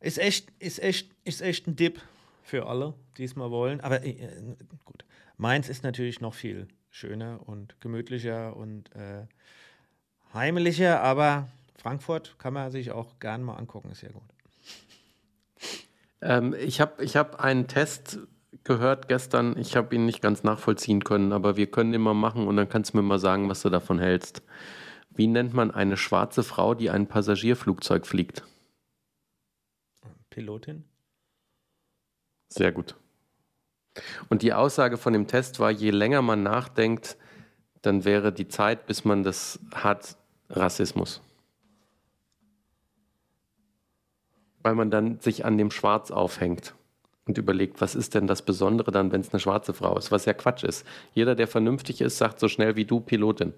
Ist 0.00 0.18
echt, 0.18 0.50
ist 0.58 0.80
echt, 0.82 1.10
ist 1.24 1.40
echt 1.40 1.66
ein 1.66 1.76
Dip 1.76 2.00
für 2.42 2.66
alle, 2.66 2.94
die 3.16 3.24
es 3.24 3.36
mal 3.36 3.50
wollen. 3.50 3.80
Aber 3.80 4.04
äh, 4.04 4.16
gut, 4.84 5.04
Mainz 5.36 5.68
ist 5.68 5.82
natürlich 5.82 6.20
noch 6.20 6.34
viel 6.34 6.68
schöner 6.90 7.40
und 7.46 7.80
gemütlicher 7.80 8.56
und 8.56 8.94
äh, 8.94 9.26
heimlicher, 10.34 11.00
aber 11.02 11.48
Frankfurt 11.76 12.38
kann 12.38 12.54
man 12.54 12.70
sich 12.70 12.90
auch 12.90 13.18
gern 13.18 13.42
mal 13.42 13.54
angucken, 13.54 13.90
ist 13.90 14.02
ja 14.02 14.10
gut. 14.10 14.22
Ähm, 16.20 16.54
ich 16.58 16.80
habe 16.80 17.04
ich 17.04 17.16
hab 17.16 17.40
einen 17.40 17.68
Test 17.68 18.18
gehört 18.64 19.08
gestern, 19.08 19.56
ich 19.58 19.76
habe 19.76 19.94
ihn 19.94 20.06
nicht 20.06 20.22
ganz 20.22 20.42
nachvollziehen 20.42 21.04
können, 21.04 21.32
aber 21.32 21.56
wir 21.56 21.70
können 21.70 22.00
mal 22.00 22.14
machen 22.14 22.46
und 22.46 22.56
dann 22.56 22.68
kannst 22.68 22.92
du 22.92 22.98
mir 22.98 23.02
mal 23.02 23.18
sagen, 23.18 23.48
was 23.48 23.62
du 23.62 23.70
davon 23.70 23.98
hältst. 23.98 24.42
Wie 25.10 25.26
nennt 25.26 25.54
man 25.54 25.70
eine 25.70 25.96
schwarze 25.96 26.42
Frau, 26.42 26.74
die 26.74 26.90
ein 26.90 27.06
Passagierflugzeug 27.06 28.06
fliegt? 28.06 28.44
Pilotin? 30.30 30.84
Sehr 32.48 32.72
gut. 32.72 32.94
Und 34.28 34.42
die 34.42 34.52
Aussage 34.52 34.96
von 34.96 35.12
dem 35.12 35.26
Test 35.26 35.58
war, 35.58 35.70
je 35.70 35.90
länger 35.90 36.22
man 36.22 36.42
nachdenkt, 36.42 37.16
dann 37.82 38.04
wäre 38.04 38.32
die 38.32 38.48
Zeit, 38.48 38.86
bis 38.86 39.04
man 39.04 39.22
das 39.22 39.58
hat, 39.74 40.16
Rassismus. 40.50 41.20
Weil 44.62 44.74
man 44.74 44.90
dann 44.90 45.20
sich 45.20 45.44
an 45.44 45.58
dem 45.58 45.70
Schwarz 45.70 46.10
aufhängt 46.10 46.74
und 47.28 47.38
überlegt, 47.38 47.80
was 47.80 47.94
ist 47.94 48.14
denn 48.14 48.26
das 48.26 48.42
Besondere 48.42 48.90
dann, 48.90 49.12
wenn 49.12 49.20
es 49.20 49.32
eine 49.32 49.40
schwarze 49.40 49.74
Frau 49.74 49.96
ist, 49.98 50.10
was 50.10 50.24
ja 50.24 50.32
Quatsch 50.32 50.64
ist. 50.64 50.86
Jeder, 51.14 51.34
der 51.34 51.46
vernünftig 51.46 52.00
ist, 52.00 52.18
sagt 52.18 52.40
so 52.40 52.48
schnell 52.48 52.74
wie 52.74 52.86
du 52.86 53.00
Pilotin. 53.00 53.52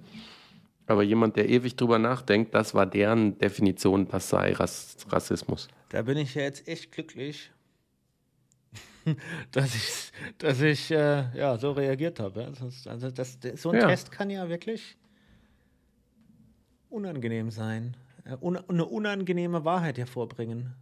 Aber 0.87 1.05
jemand, 1.05 1.37
der 1.37 1.49
ewig 1.49 1.77
drüber 1.77 2.01
nachdenkt, 2.01 2.53
das 2.53 2.75
war 2.75 2.85
deren 2.85 3.39
Definition, 3.39 4.09
das 4.09 4.29
sei 4.29 4.53
Rass 4.53 4.97
Rassismus. 5.09 5.69
Da 5.91 6.03
bin 6.03 6.19
ich 6.19 6.35
ja 6.35 6.43
jetzt 6.43 6.67
echt 6.67 6.91
glücklich, 6.91 7.53
dass 9.53 9.75
ich, 9.75 10.13
dass 10.39 10.61
ich 10.61 10.91
äh, 10.91 11.25
ja, 11.37 11.57
so 11.59 11.71
reagiert 11.71 12.19
habe. 12.19 12.45
Also 12.45 13.11
das, 13.11 13.39
so 13.55 13.71
ein 13.71 13.81
ja. 13.81 13.87
Test 13.87 14.11
kann 14.11 14.31
ja 14.31 14.49
wirklich 14.49 14.97
unangenehm 16.89 17.53
sein, 17.53 17.97
äh, 18.25 18.37
eine 18.41 18.85
unangenehme 18.85 19.65
Wahrheit 19.65 19.97
hervorbringen. 19.97 20.75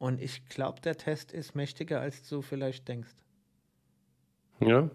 Und 0.00 0.18
ich 0.18 0.46
glaube, 0.46 0.80
der 0.80 0.96
Test 0.96 1.30
ist 1.30 1.54
mächtiger, 1.54 2.00
als 2.00 2.26
du 2.26 2.40
vielleicht 2.40 2.88
denkst. 2.88 3.14
Ja. 4.58 4.88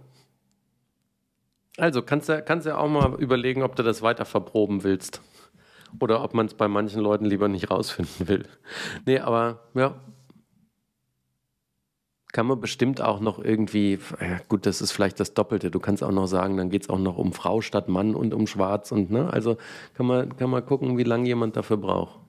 Also 1.77 2.01
kannst 2.01 2.27
du 2.27 2.41
kannst 2.41 2.65
ja 2.65 2.77
auch 2.79 2.89
mal 2.89 3.13
überlegen, 3.21 3.61
ob 3.61 3.75
du 3.75 3.83
das 3.83 4.01
weiter 4.01 4.25
verproben 4.25 4.83
willst. 4.83 5.21
Oder 5.99 6.23
ob 6.23 6.33
man 6.33 6.47
es 6.47 6.55
bei 6.55 6.67
manchen 6.67 7.01
Leuten 7.01 7.25
lieber 7.25 7.47
nicht 7.47 7.69
rausfinden 7.69 8.27
will. 8.27 8.47
Nee, 9.05 9.19
aber 9.19 9.69
ja, 9.75 10.01
kann 12.33 12.47
man 12.47 12.59
bestimmt 12.59 12.99
auch 12.99 13.19
noch 13.19 13.37
irgendwie, 13.37 13.99
ja 14.19 14.39
gut, 14.49 14.65
das 14.65 14.81
ist 14.81 14.91
vielleicht 14.91 15.19
das 15.19 15.35
Doppelte. 15.35 15.69
Du 15.69 15.79
kannst 15.79 16.03
auch 16.03 16.11
noch 16.11 16.25
sagen, 16.25 16.57
dann 16.57 16.71
geht 16.71 16.81
es 16.81 16.89
auch 16.89 16.97
noch 16.97 17.17
um 17.17 17.31
Frau 17.31 17.61
statt 17.61 17.89
Mann 17.89 18.15
und 18.15 18.33
um 18.33 18.47
Schwarz 18.47 18.91
und 18.91 19.11
ne, 19.11 19.31
also 19.31 19.55
kann 19.93 20.07
man, 20.07 20.35
kann 20.35 20.49
man 20.49 20.65
gucken, 20.65 20.97
wie 20.97 21.03
lange 21.03 21.27
jemand 21.27 21.55
dafür 21.55 21.77
braucht. 21.77 22.24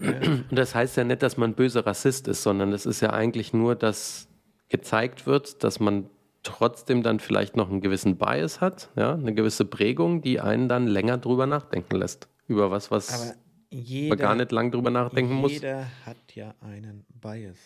Und 0.00 0.46
das 0.50 0.74
heißt 0.74 0.96
ja 0.96 1.04
nicht, 1.04 1.22
dass 1.22 1.36
man 1.36 1.54
böser 1.54 1.86
Rassist 1.86 2.26
ist, 2.28 2.42
sondern 2.42 2.72
es 2.72 2.86
ist 2.86 3.00
ja 3.00 3.10
eigentlich 3.10 3.52
nur, 3.52 3.76
dass 3.76 4.28
gezeigt 4.68 5.26
wird, 5.26 5.62
dass 5.62 5.80
man 5.80 6.08
trotzdem 6.42 7.02
dann 7.02 7.20
vielleicht 7.20 7.56
noch 7.56 7.68
einen 7.68 7.80
gewissen 7.80 8.16
Bias 8.16 8.60
hat, 8.60 8.88
ja, 8.96 9.14
eine 9.14 9.34
gewisse 9.34 9.64
Prägung, 9.66 10.22
die 10.22 10.40
einen 10.40 10.68
dann 10.68 10.86
länger 10.86 11.18
drüber 11.18 11.46
nachdenken 11.46 11.96
lässt. 11.96 12.28
Über 12.46 12.70
was, 12.70 12.90
was 12.90 13.36
jeder, 13.68 14.16
man 14.16 14.18
gar 14.18 14.34
nicht 14.36 14.52
lang 14.52 14.70
drüber 14.70 14.90
nachdenken 14.90 15.32
jeder 15.32 15.40
muss. 15.40 15.52
Jeder 15.52 15.86
hat 16.06 16.34
ja 16.34 16.54
einen 16.60 17.04
Bias. 17.08 17.58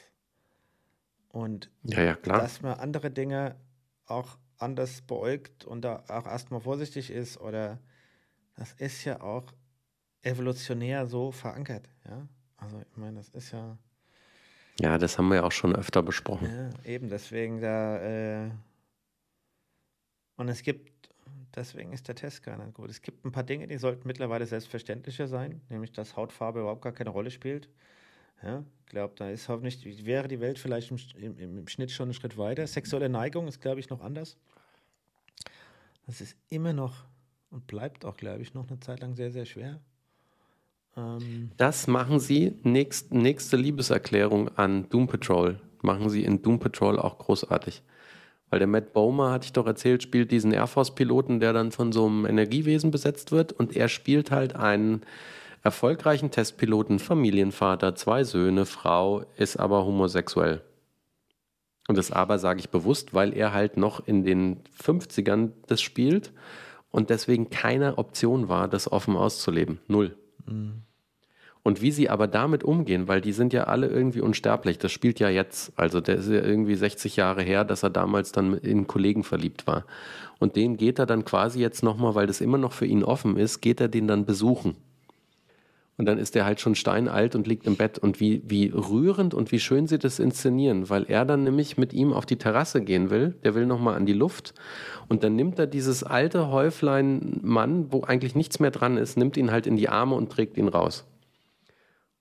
Und 1.28 1.70
ja, 1.84 2.02
ja, 2.02 2.14
dass 2.14 2.62
man 2.62 2.74
andere 2.74 3.10
Dinge 3.10 3.56
auch 4.06 4.38
anders 4.58 5.02
beäugt 5.02 5.64
und 5.64 5.82
da 5.82 6.04
auch 6.08 6.26
erstmal 6.26 6.60
vorsichtig 6.60 7.10
ist 7.10 7.40
oder 7.40 7.78
das 8.56 8.72
ist 8.72 9.04
ja 9.04 9.20
auch 9.20 9.44
evolutionär 10.24 11.06
so 11.06 11.30
verankert, 11.30 11.88
ja. 12.08 12.26
Also 12.56 12.80
ich 12.80 12.96
meine, 12.96 13.16
das 13.18 13.28
ist 13.30 13.52
ja. 13.52 13.76
Ja, 14.80 14.98
das 14.98 15.18
haben 15.18 15.28
wir 15.28 15.36
ja 15.36 15.44
auch 15.44 15.52
schon 15.52 15.76
öfter 15.76 16.02
besprochen. 16.02 16.48
Ja, 16.48 16.70
eben, 16.90 17.08
deswegen 17.08 17.60
da, 17.60 17.98
äh, 18.46 18.50
und 20.36 20.48
es 20.48 20.62
gibt, 20.62 21.10
deswegen 21.54 21.92
ist 21.92 22.08
der 22.08 22.16
Test 22.16 22.42
gar 22.42 22.56
nicht 22.56 22.74
gut. 22.74 22.90
Es 22.90 23.00
gibt 23.00 23.24
ein 23.24 23.30
paar 23.30 23.44
Dinge, 23.44 23.68
die 23.68 23.76
sollten 23.76 24.06
mittlerweile 24.08 24.46
selbstverständlicher 24.46 25.28
sein, 25.28 25.60
nämlich 25.68 25.92
dass 25.92 26.16
Hautfarbe 26.16 26.60
überhaupt 26.60 26.82
gar 26.82 26.92
keine 26.92 27.10
Rolle 27.10 27.30
spielt. 27.30 27.68
Ja, 28.42 28.64
ich 28.80 28.86
glaube, 28.86 29.14
da 29.16 29.30
ist 29.30 29.48
hoffentlich, 29.48 30.04
wäre 30.04 30.26
die 30.26 30.40
Welt 30.40 30.58
vielleicht 30.58 30.90
im, 30.90 30.98
im, 31.16 31.58
im, 31.58 31.68
Schnitt 31.68 31.92
schon 31.92 32.06
einen 32.06 32.14
Schritt 32.14 32.36
weiter. 32.36 32.66
Sexuelle 32.66 33.08
Neigung 33.08 33.46
ist, 33.46 33.60
glaube 33.60 33.80
ich, 33.80 33.88
noch 33.90 34.02
anders. 34.02 34.36
Das 36.06 36.20
ist 36.20 36.36
immer 36.50 36.72
noch 36.72 37.04
und 37.50 37.66
bleibt 37.66 38.04
auch, 38.04 38.16
glaube 38.16 38.42
ich, 38.42 38.52
noch 38.54 38.68
eine 38.68 38.80
Zeit 38.80 39.00
lang 39.00 39.14
sehr, 39.14 39.30
sehr 39.30 39.46
schwer. 39.46 39.80
Ähm 40.96 41.50
das 41.56 41.86
machen 41.86 42.20
Sie, 42.20 42.58
nächst, 42.62 43.12
nächste 43.12 43.56
Liebeserklärung 43.56 44.56
an 44.56 44.88
Doom 44.88 45.06
Patrol, 45.06 45.60
machen 45.82 46.10
Sie 46.10 46.24
in 46.24 46.42
Doom 46.42 46.58
Patrol 46.58 46.98
auch 46.98 47.18
großartig. 47.18 47.82
Weil 48.50 48.58
der 48.60 48.68
Matt 48.68 48.92
Bomer, 48.92 49.32
hatte 49.32 49.46
ich 49.46 49.52
doch 49.52 49.66
erzählt, 49.66 50.02
spielt 50.02 50.30
diesen 50.30 50.52
Air 50.52 50.66
Force-Piloten, 50.66 51.40
der 51.40 51.52
dann 51.52 51.72
von 51.72 51.92
so 51.92 52.06
einem 52.06 52.26
Energiewesen 52.26 52.90
besetzt 52.90 53.32
wird 53.32 53.52
und 53.52 53.74
er 53.74 53.88
spielt 53.88 54.30
halt 54.30 54.54
einen 54.54 55.02
erfolgreichen 55.62 56.30
Testpiloten, 56.30 56.98
Familienvater, 56.98 57.94
zwei 57.94 58.22
Söhne, 58.22 58.66
Frau, 58.66 59.24
ist 59.36 59.56
aber 59.56 59.84
homosexuell. 59.84 60.62
Und 61.88 61.98
das 61.98 62.10
aber 62.10 62.38
sage 62.38 62.60
ich 62.60 62.70
bewusst, 62.70 63.12
weil 63.14 63.34
er 63.34 63.52
halt 63.52 63.76
noch 63.76 64.06
in 64.06 64.24
den 64.24 64.62
50ern 64.82 65.52
das 65.66 65.82
spielt 65.82 66.32
und 66.90 67.10
deswegen 67.10 67.50
keine 67.50 67.98
Option 67.98 68.48
war, 68.48 68.68
das 68.68 68.90
offen 68.90 69.16
auszuleben. 69.16 69.80
Null. 69.88 70.16
Mhm. 70.46 70.82
Und 71.62 71.80
wie 71.80 71.92
sie 71.92 72.10
aber 72.10 72.26
damit 72.26 72.62
umgehen, 72.62 73.08
weil 73.08 73.22
die 73.22 73.32
sind 73.32 73.54
ja 73.54 73.64
alle 73.64 73.86
irgendwie 73.86 74.20
unsterblich. 74.20 74.78
Das 74.78 74.92
spielt 74.92 75.18
ja 75.18 75.30
jetzt, 75.30 75.72
also 75.76 76.02
der 76.02 76.16
ist 76.16 76.28
ja 76.28 76.42
irgendwie 76.42 76.74
60 76.74 77.16
Jahre 77.16 77.42
her, 77.42 77.64
dass 77.64 77.82
er 77.82 77.88
damals 77.88 78.32
dann 78.32 78.58
in 78.58 78.86
Kollegen 78.86 79.24
verliebt 79.24 79.66
war. 79.66 79.86
Und 80.38 80.56
den 80.56 80.76
geht 80.76 80.98
er 80.98 81.06
dann 81.06 81.24
quasi 81.24 81.60
jetzt 81.60 81.82
nochmal, 81.82 82.14
weil 82.14 82.26
das 82.26 82.42
immer 82.42 82.58
noch 82.58 82.72
für 82.72 82.84
ihn 82.84 83.02
offen 83.02 83.38
ist, 83.38 83.62
geht 83.62 83.80
er 83.80 83.88
den 83.88 84.06
dann 84.06 84.26
besuchen. 84.26 84.76
Und 85.96 86.06
dann 86.06 86.18
ist 86.18 86.34
er 86.34 86.44
halt 86.44 86.60
schon 86.60 86.74
steinalt 86.74 87.36
und 87.36 87.46
liegt 87.46 87.66
im 87.66 87.76
Bett. 87.76 87.98
Und 87.98 88.18
wie, 88.18 88.42
wie 88.46 88.66
rührend 88.68 89.32
und 89.32 89.52
wie 89.52 89.60
schön 89.60 89.86
sie 89.86 89.98
das 89.98 90.18
inszenieren, 90.18 90.90
weil 90.90 91.04
er 91.08 91.24
dann 91.24 91.44
nämlich 91.44 91.78
mit 91.78 91.92
ihm 91.92 92.12
auf 92.12 92.26
die 92.26 92.36
Terrasse 92.36 92.80
gehen 92.80 93.10
will. 93.10 93.34
Der 93.44 93.54
will 93.54 93.66
nochmal 93.66 93.94
an 93.94 94.04
die 94.04 94.12
Luft. 94.12 94.54
Und 95.08 95.22
dann 95.22 95.36
nimmt 95.36 95.58
er 95.58 95.68
dieses 95.68 96.02
alte 96.02 96.48
Häuflein 96.48 97.38
Mann, 97.42 97.92
wo 97.92 98.02
eigentlich 98.02 98.34
nichts 98.34 98.58
mehr 98.58 98.72
dran 98.72 98.96
ist, 98.96 99.16
nimmt 99.16 99.36
ihn 99.36 99.52
halt 99.52 99.66
in 99.66 99.76
die 99.76 99.88
Arme 99.88 100.16
und 100.16 100.32
trägt 100.32 100.56
ihn 100.56 100.68
raus. 100.68 101.06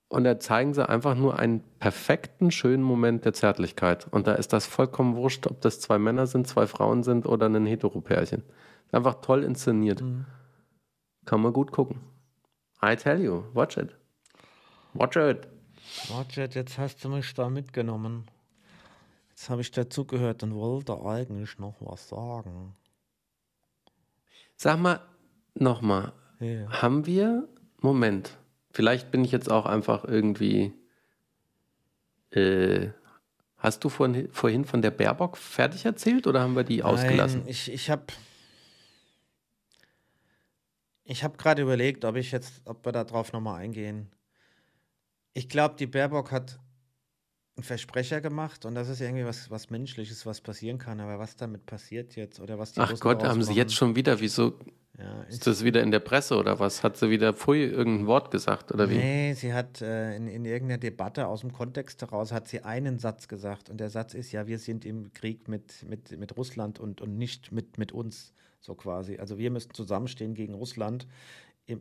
Und 0.08 0.22
da 0.22 0.38
zeigen 0.38 0.74
sie 0.74 0.88
einfach 0.88 1.16
nur 1.16 1.40
einen 1.40 1.64
perfekten, 1.80 2.52
schönen 2.52 2.84
Moment 2.84 3.24
der 3.24 3.32
Zärtlichkeit. 3.32 4.06
Und 4.12 4.28
da 4.28 4.34
ist 4.34 4.52
das 4.52 4.66
vollkommen 4.66 5.16
wurscht, 5.16 5.48
ob 5.48 5.60
das 5.60 5.80
zwei 5.80 5.98
Männer 5.98 6.28
sind, 6.28 6.46
zwei 6.46 6.68
Frauen 6.68 7.02
sind 7.02 7.26
oder 7.26 7.46
ein 7.46 7.66
Heteropärchen. 7.66 8.44
Einfach 8.92 9.16
toll 9.22 9.42
inszeniert. 9.42 10.02
Mhm. 10.02 10.26
Kann 11.24 11.40
man 11.40 11.52
gut 11.52 11.72
gucken. 11.72 12.13
I 12.84 12.96
tell 12.96 13.20
you, 13.20 13.44
watch 13.54 13.76
it. 13.76 13.94
Watch 14.92 15.16
it. 15.16 15.48
Watch 16.08 16.36
it, 16.36 16.54
jetzt 16.54 16.78
hast 16.78 17.02
du 17.04 17.08
mich 17.08 17.32
da 17.34 17.48
mitgenommen. 17.48 18.26
Jetzt 19.30 19.48
habe 19.48 19.62
ich 19.62 19.70
dazugehört 19.70 20.42
und 20.42 20.54
wollte 20.54 21.00
eigentlich 21.00 21.58
noch 21.58 21.76
was 21.80 22.08
sagen. 22.08 22.76
Sag 24.56 24.78
mal, 24.78 25.00
nochmal. 25.54 26.12
Ja. 26.40 26.82
Haben 26.82 27.06
wir, 27.06 27.48
Moment, 27.80 28.36
vielleicht 28.70 29.10
bin 29.10 29.24
ich 29.24 29.32
jetzt 29.32 29.50
auch 29.50 29.66
einfach 29.66 30.04
irgendwie, 30.04 30.72
äh, 32.30 32.90
hast 33.58 33.82
du 33.82 33.88
vorhin, 33.88 34.28
vorhin 34.30 34.64
von 34.64 34.82
der 34.82 34.90
Baerbock 34.90 35.36
fertig 35.36 35.84
erzählt 35.84 36.26
oder 36.26 36.40
haben 36.40 36.54
wir 36.54 36.64
die 36.64 36.78
Nein, 36.78 36.86
ausgelassen? 36.86 37.42
Ich, 37.46 37.72
ich 37.72 37.90
habe 37.90 38.04
ich 41.04 41.22
habe 41.22 41.36
gerade 41.36 41.62
überlegt, 41.62 42.04
ob 42.04 42.16
ich 42.16 42.32
jetzt, 42.32 42.62
ob 42.64 42.84
wir 42.84 42.92
da 42.92 43.04
drauf 43.04 43.32
nochmal 43.32 43.60
eingehen. 43.60 44.10
Ich 45.34 45.48
glaube, 45.48 45.76
die 45.76 45.86
Baerbock 45.86 46.32
hat 46.32 46.58
einen 47.56 47.64
Versprecher 47.64 48.20
gemacht 48.20 48.64
und 48.64 48.74
das 48.74 48.88
ist 48.88 49.00
irgendwie 49.00 49.24
was, 49.24 49.50
was 49.50 49.70
Menschliches, 49.70 50.26
was 50.26 50.40
passieren 50.40 50.78
kann. 50.78 51.00
Aber 51.00 51.18
was 51.18 51.36
damit 51.36 51.66
passiert 51.66 52.16
jetzt 52.16 52.40
oder 52.40 52.58
was 52.58 52.72
die 52.72 52.80
Ach 52.80 52.90
Russen 52.90 53.02
Gott, 53.02 53.22
haben 53.22 53.42
sie 53.42 53.52
jetzt 53.52 53.74
schon 53.74 53.94
wieder, 53.94 54.18
wieso? 54.20 54.58
Ja, 54.98 55.22
ist 55.24 55.46
das 55.46 55.64
wieder 55.64 55.82
in 55.82 55.90
der 55.90 55.98
Presse 55.98 56.36
oder 56.36 56.60
was? 56.60 56.84
Hat 56.84 56.96
sie 56.96 57.10
wieder 57.10 57.34
früh 57.34 57.64
irgendein 57.64 58.06
Wort 58.06 58.30
gesagt 58.30 58.72
oder 58.72 58.88
wie? 58.88 58.96
Nee, 58.96 59.34
sie 59.34 59.52
hat 59.52 59.82
äh, 59.82 60.14
in, 60.14 60.28
in 60.28 60.44
irgendeiner 60.44 60.78
Debatte 60.78 61.26
aus 61.26 61.40
dem 61.40 61.52
Kontext 61.52 62.00
heraus 62.00 62.30
hat 62.30 62.46
sie 62.46 62.62
einen 62.62 63.00
Satz 63.00 63.26
gesagt 63.26 63.70
und 63.70 63.78
der 63.78 63.90
Satz 63.90 64.14
ist 64.14 64.30
ja, 64.30 64.46
wir 64.46 64.58
sind 64.58 64.84
im 64.84 65.12
Krieg 65.12 65.48
mit, 65.48 65.84
mit, 65.88 66.16
mit 66.16 66.36
Russland 66.36 66.78
und, 66.78 67.00
und 67.00 67.18
nicht 67.18 67.50
mit, 67.50 67.76
mit 67.76 67.90
uns. 67.90 68.32
So 68.64 68.74
quasi. 68.74 69.18
Also 69.18 69.36
wir 69.36 69.50
müssten 69.50 69.74
zusammenstehen 69.74 70.32
gegen 70.32 70.54
Russland 70.54 71.06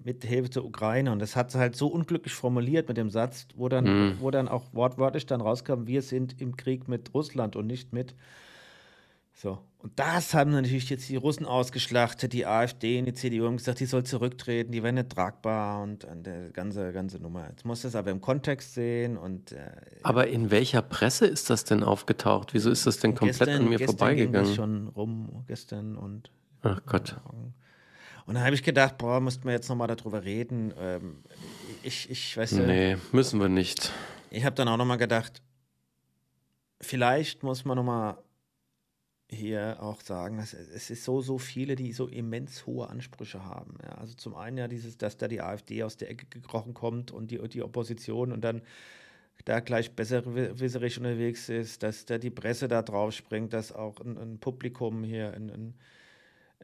mit 0.03 0.25
Hilfe 0.25 0.49
der 0.49 0.65
Ukraine. 0.65 1.13
Und 1.13 1.19
das 1.19 1.37
hat 1.37 1.49
sie 1.51 1.57
halt 1.57 1.77
so 1.77 1.87
unglücklich 1.87 2.33
formuliert 2.33 2.89
mit 2.89 2.97
dem 2.97 3.09
Satz, 3.09 3.47
wo 3.55 3.69
dann, 3.69 3.85
Mhm. 3.85 4.17
wo 4.19 4.31
dann 4.31 4.49
auch 4.49 4.65
wortwörtlich 4.73 5.25
dann 5.25 5.39
rauskam, 5.39 5.87
wir 5.87 6.01
sind 6.01 6.41
im 6.41 6.57
Krieg 6.57 6.89
mit 6.89 7.13
Russland 7.13 7.55
und 7.55 7.67
nicht 7.67 7.93
mit. 7.93 8.15
So. 9.35 9.59
Und 9.79 9.97
das 9.97 10.33
haben 10.33 10.51
natürlich 10.51 10.89
jetzt 10.89 11.07
die 11.09 11.15
Russen 11.15 11.45
ausgeschlachtet, 11.45 12.33
die 12.33 12.45
AfD 12.45 12.99
und 12.99 13.05
die 13.05 13.13
CDU 13.13 13.45
haben 13.45 13.57
gesagt, 13.57 13.79
die 13.79 13.85
soll 13.85 14.03
zurücktreten, 14.03 14.71
die 14.73 14.83
wäre 14.83 14.93
nicht 14.93 15.09
tragbar 15.09 15.81
und, 15.83 16.03
und 16.05 16.25
der 16.25 16.49
ganze, 16.51 16.91
ganze 16.91 17.19
Nummer. 17.19 17.47
Jetzt 17.49 17.65
muss 17.65 17.81
das 17.81 17.95
aber 17.95 18.11
im 18.11 18.19
Kontext 18.21 18.73
sehen 18.73 19.17
und 19.17 19.53
äh, 19.53 19.71
Aber 20.03 20.27
in 20.27 20.51
welcher 20.51 20.81
Presse 20.81 21.25
ist 21.27 21.49
das 21.49 21.63
denn 21.63 21.81
aufgetaucht? 21.83 22.53
Wieso 22.53 22.69
ist 22.69 22.85
das 22.85 22.99
denn 22.99 23.15
komplett 23.15 23.49
an 23.49 23.67
mir 23.69 23.77
gestern 23.77 24.15
ging 24.15 24.31
das 24.33 24.49
vorbeigegangen? 24.49 24.55
schon 24.55 24.87
rum, 24.89 25.43
gestern 25.47 25.95
und 25.97 26.29
Ach 26.63 26.81
Gott. 26.85 27.17
und 28.25 28.35
dann 28.35 28.43
habe 28.43 28.55
ich 28.55 28.63
gedacht, 28.63 28.97
boah, 28.97 29.19
müssten 29.19 29.45
wir 29.45 29.51
jetzt 29.51 29.69
nochmal 29.69 29.87
darüber 29.87 30.23
reden. 30.23 30.73
Ähm, 30.77 31.23
ich, 31.83 32.09
ich, 32.09 32.35
weißt 32.37 32.53
du, 32.53 32.61
Nee, 32.65 32.97
müssen 33.11 33.39
wir 33.39 33.49
nicht. 33.49 33.91
ich 34.31 34.45
habe 34.45 34.55
dann 34.55 34.67
auch 34.67 34.77
nochmal 34.77 34.97
gedacht, 34.97 35.41
vielleicht 36.81 37.43
muss 37.43 37.65
man 37.65 37.77
nochmal 37.77 38.17
hier 39.29 39.77
auch 39.81 40.01
sagen, 40.01 40.37
dass 40.37 40.53
es 40.53 40.89
ist 40.89 41.03
so, 41.03 41.21
so 41.21 41.37
viele, 41.37 41.75
die 41.75 41.91
so 41.91 42.07
immens 42.07 42.65
hohe 42.65 42.87
Ansprüche 42.87 43.43
haben. 43.43 43.77
Ja, 43.83 43.95
also 43.95 44.13
zum 44.13 44.35
einen 44.35 44.57
ja 44.57 44.67
dieses, 44.67 44.97
dass 44.97 45.17
da 45.17 45.27
die 45.27 45.41
AfD 45.41 45.83
aus 45.83 45.97
der 45.97 46.09
Ecke 46.09 46.25
gekrochen 46.27 46.73
kommt 46.73 47.11
und 47.11 47.31
die, 47.31 47.39
die 47.49 47.63
Opposition 47.63 48.31
und 48.31 48.41
dann 48.41 48.61
da 49.45 49.59
gleich 49.59 49.91
besserwisserisch 49.95 50.97
unterwegs 50.97 51.49
ist, 51.49 51.83
dass 51.83 52.05
da 52.05 52.17
die 52.17 52.29
Presse 52.29 52.67
da 52.67 52.81
drauf 52.81 53.13
springt, 53.13 53.51
dass 53.51 53.71
auch 53.71 53.99
ein, 53.99 54.17
ein 54.17 54.39
Publikum 54.39 55.03
hier, 55.03 55.33
ein, 55.33 55.49
ein, 55.49 55.73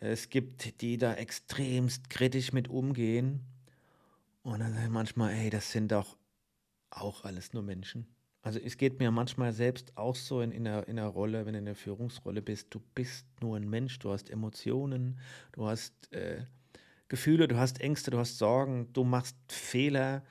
es 0.01 0.29
gibt, 0.29 0.81
die 0.81 0.97
da 0.97 1.13
extremst 1.13 2.09
kritisch 2.09 2.53
mit 2.53 2.69
umgehen. 2.69 3.41
Und 4.43 4.61
dann 4.61 4.73
sage 4.73 4.85
ich 4.85 4.91
manchmal, 4.91 5.33
ey, 5.33 5.49
das 5.49 5.71
sind 5.71 5.91
doch 5.91 6.17
auch 6.89 7.25
alles 7.25 7.53
nur 7.53 7.63
Menschen. 7.63 8.07
Also 8.41 8.59
es 8.59 8.77
geht 8.77 8.99
mir 8.99 9.11
manchmal 9.11 9.51
selbst 9.51 9.97
auch 9.97 10.15
so 10.15 10.41
in, 10.41 10.51
in, 10.51 10.63
der, 10.63 10.87
in 10.87 10.95
der 10.95 11.07
Rolle, 11.07 11.45
wenn 11.45 11.53
du 11.53 11.59
in 11.59 11.65
der 11.65 11.75
Führungsrolle 11.75 12.41
bist, 12.41 12.67
du 12.73 12.79
bist 12.95 13.25
nur 13.41 13.57
ein 13.57 13.69
Mensch, 13.69 13.99
du 13.99 14.11
hast 14.11 14.29
Emotionen, 14.29 15.19
du 15.51 15.67
hast 15.67 15.93
äh, 16.13 16.45
Gefühle, 17.09 17.49
du 17.49 17.57
hast 17.57 17.81
Ängste, 17.81 18.11
du 18.11 18.17
hast 18.17 18.37
Sorgen, 18.37 18.93
du 18.93 19.03
machst 19.03 19.35
Fehler, 19.49 20.23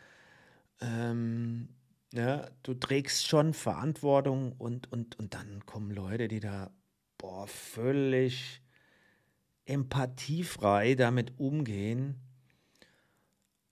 ähm, 0.80 1.68
ja, 2.14 2.48
du 2.62 2.72
trägst 2.72 3.26
schon 3.26 3.52
Verantwortung 3.52 4.52
und, 4.52 4.90
und, 4.90 5.18
und 5.18 5.34
dann 5.34 5.66
kommen 5.66 5.90
Leute, 5.90 6.28
die 6.28 6.40
da 6.40 6.70
boah, 7.18 7.46
völlig 7.46 8.62
empathiefrei 9.68 10.94
damit 10.94 11.38
umgehen. 11.38 12.16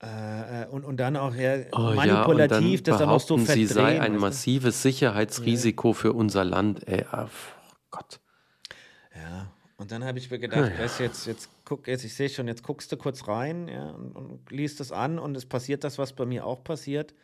Äh, 0.03 0.63
äh, 0.63 0.67
und, 0.69 0.85
und 0.85 0.99
dann 0.99 1.17
auch 1.17 1.35
ja, 1.35 1.57
Oh 1.73 1.95
manipulativ, 1.95 2.81
ja, 2.81 2.85
das 2.85 2.95
und 2.95 3.01
dann 3.01 3.09
dann 3.09 3.09
noch 3.09 3.21
so 3.21 3.37
behaupten, 3.37 3.53
sie 3.53 3.67
sei 3.67 3.75
verdrehen, 3.75 4.01
ein 4.03 4.13
weißt 4.13 4.21
massives 4.21 4.83
Sicherheitsrisiko 4.83 5.93
für 5.95 6.13
unser 6.13 6.45
Land. 6.45 6.87
Ey, 6.87 7.05
ah, 7.11 7.25
oh 7.25 7.77
Gott. 7.91 8.21
Ja, 9.15 9.51
und 9.79 9.93
dann 9.93 10.05
habe 10.05 10.19
ich 10.19 10.31
mir 10.31 10.39
gedacht, 10.39 10.79
weißt 10.79 11.01
du, 11.01 11.05
jetzt, 11.05 11.27
jetzt 11.27 11.49
guck, 11.65 11.87
jetzt, 11.89 12.05
ich 12.05 12.15
sehe 12.15 12.29
schon, 12.29 12.47
jetzt 12.47 12.63
guckst 12.63 12.93
du 12.93 12.99
kurz 12.99 13.27
rein 13.27 13.69
ja, 13.69 13.91
und, 13.91 14.13
und 14.13 14.51
liest 14.51 14.81
das 14.81 14.93
an 14.93 15.19
und 15.19 15.35
es 15.35 15.47
passiert 15.47 15.83
das, 15.83 15.99
was 15.99 16.13
bei 16.13 16.27
mir 16.27 16.47
auch 16.47 16.63
passiert. 16.63 17.15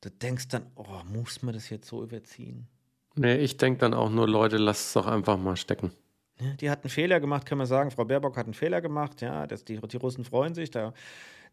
Du 0.00 0.10
denkst 0.10 0.48
dann, 0.48 0.66
oh, 0.74 1.02
muss 1.12 1.42
man 1.42 1.54
das 1.54 1.70
jetzt 1.70 1.88
so 1.88 2.02
überziehen? 2.02 2.66
Nee, 3.14 3.36
ich 3.36 3.56
denke 3.56 3.78
dann 3.78 3.94
auch 3.94 4.10
nur, 4.10 4.28
Leute, 4.28 4.56
lasst 4.56 4.88
es 4.88 4.92
doch 4.92 5.06
einfach 5.06 5.36
mal 5.38 5.56
stecken. 5.56 5.92
Ja, 6.40 6.52
die 6.54 6.70
hat 6.70 6.84
einen 6.84 6.90
Fehler 6.90 7.20
gemacht, 7.20 7.46
kann 7.46 7.58
man 7.58 7.66
sagen. 7.66 7.90
Frau 7.90 8.04
Baerbock 8.04 8.36
hat 8.36 8.46
einen 8.46 8.54
Fehler 8.54 8.80
gemacht. 8.80 9.20
Ja, 9.20 9.46
das, 9.46 9.64
die, 9.64 9.80
die 9.80 9.96
Russen 9.96 10.24
freuen 10.24 10.54
sich. 10.54 10.70
Der, 10.70 10.92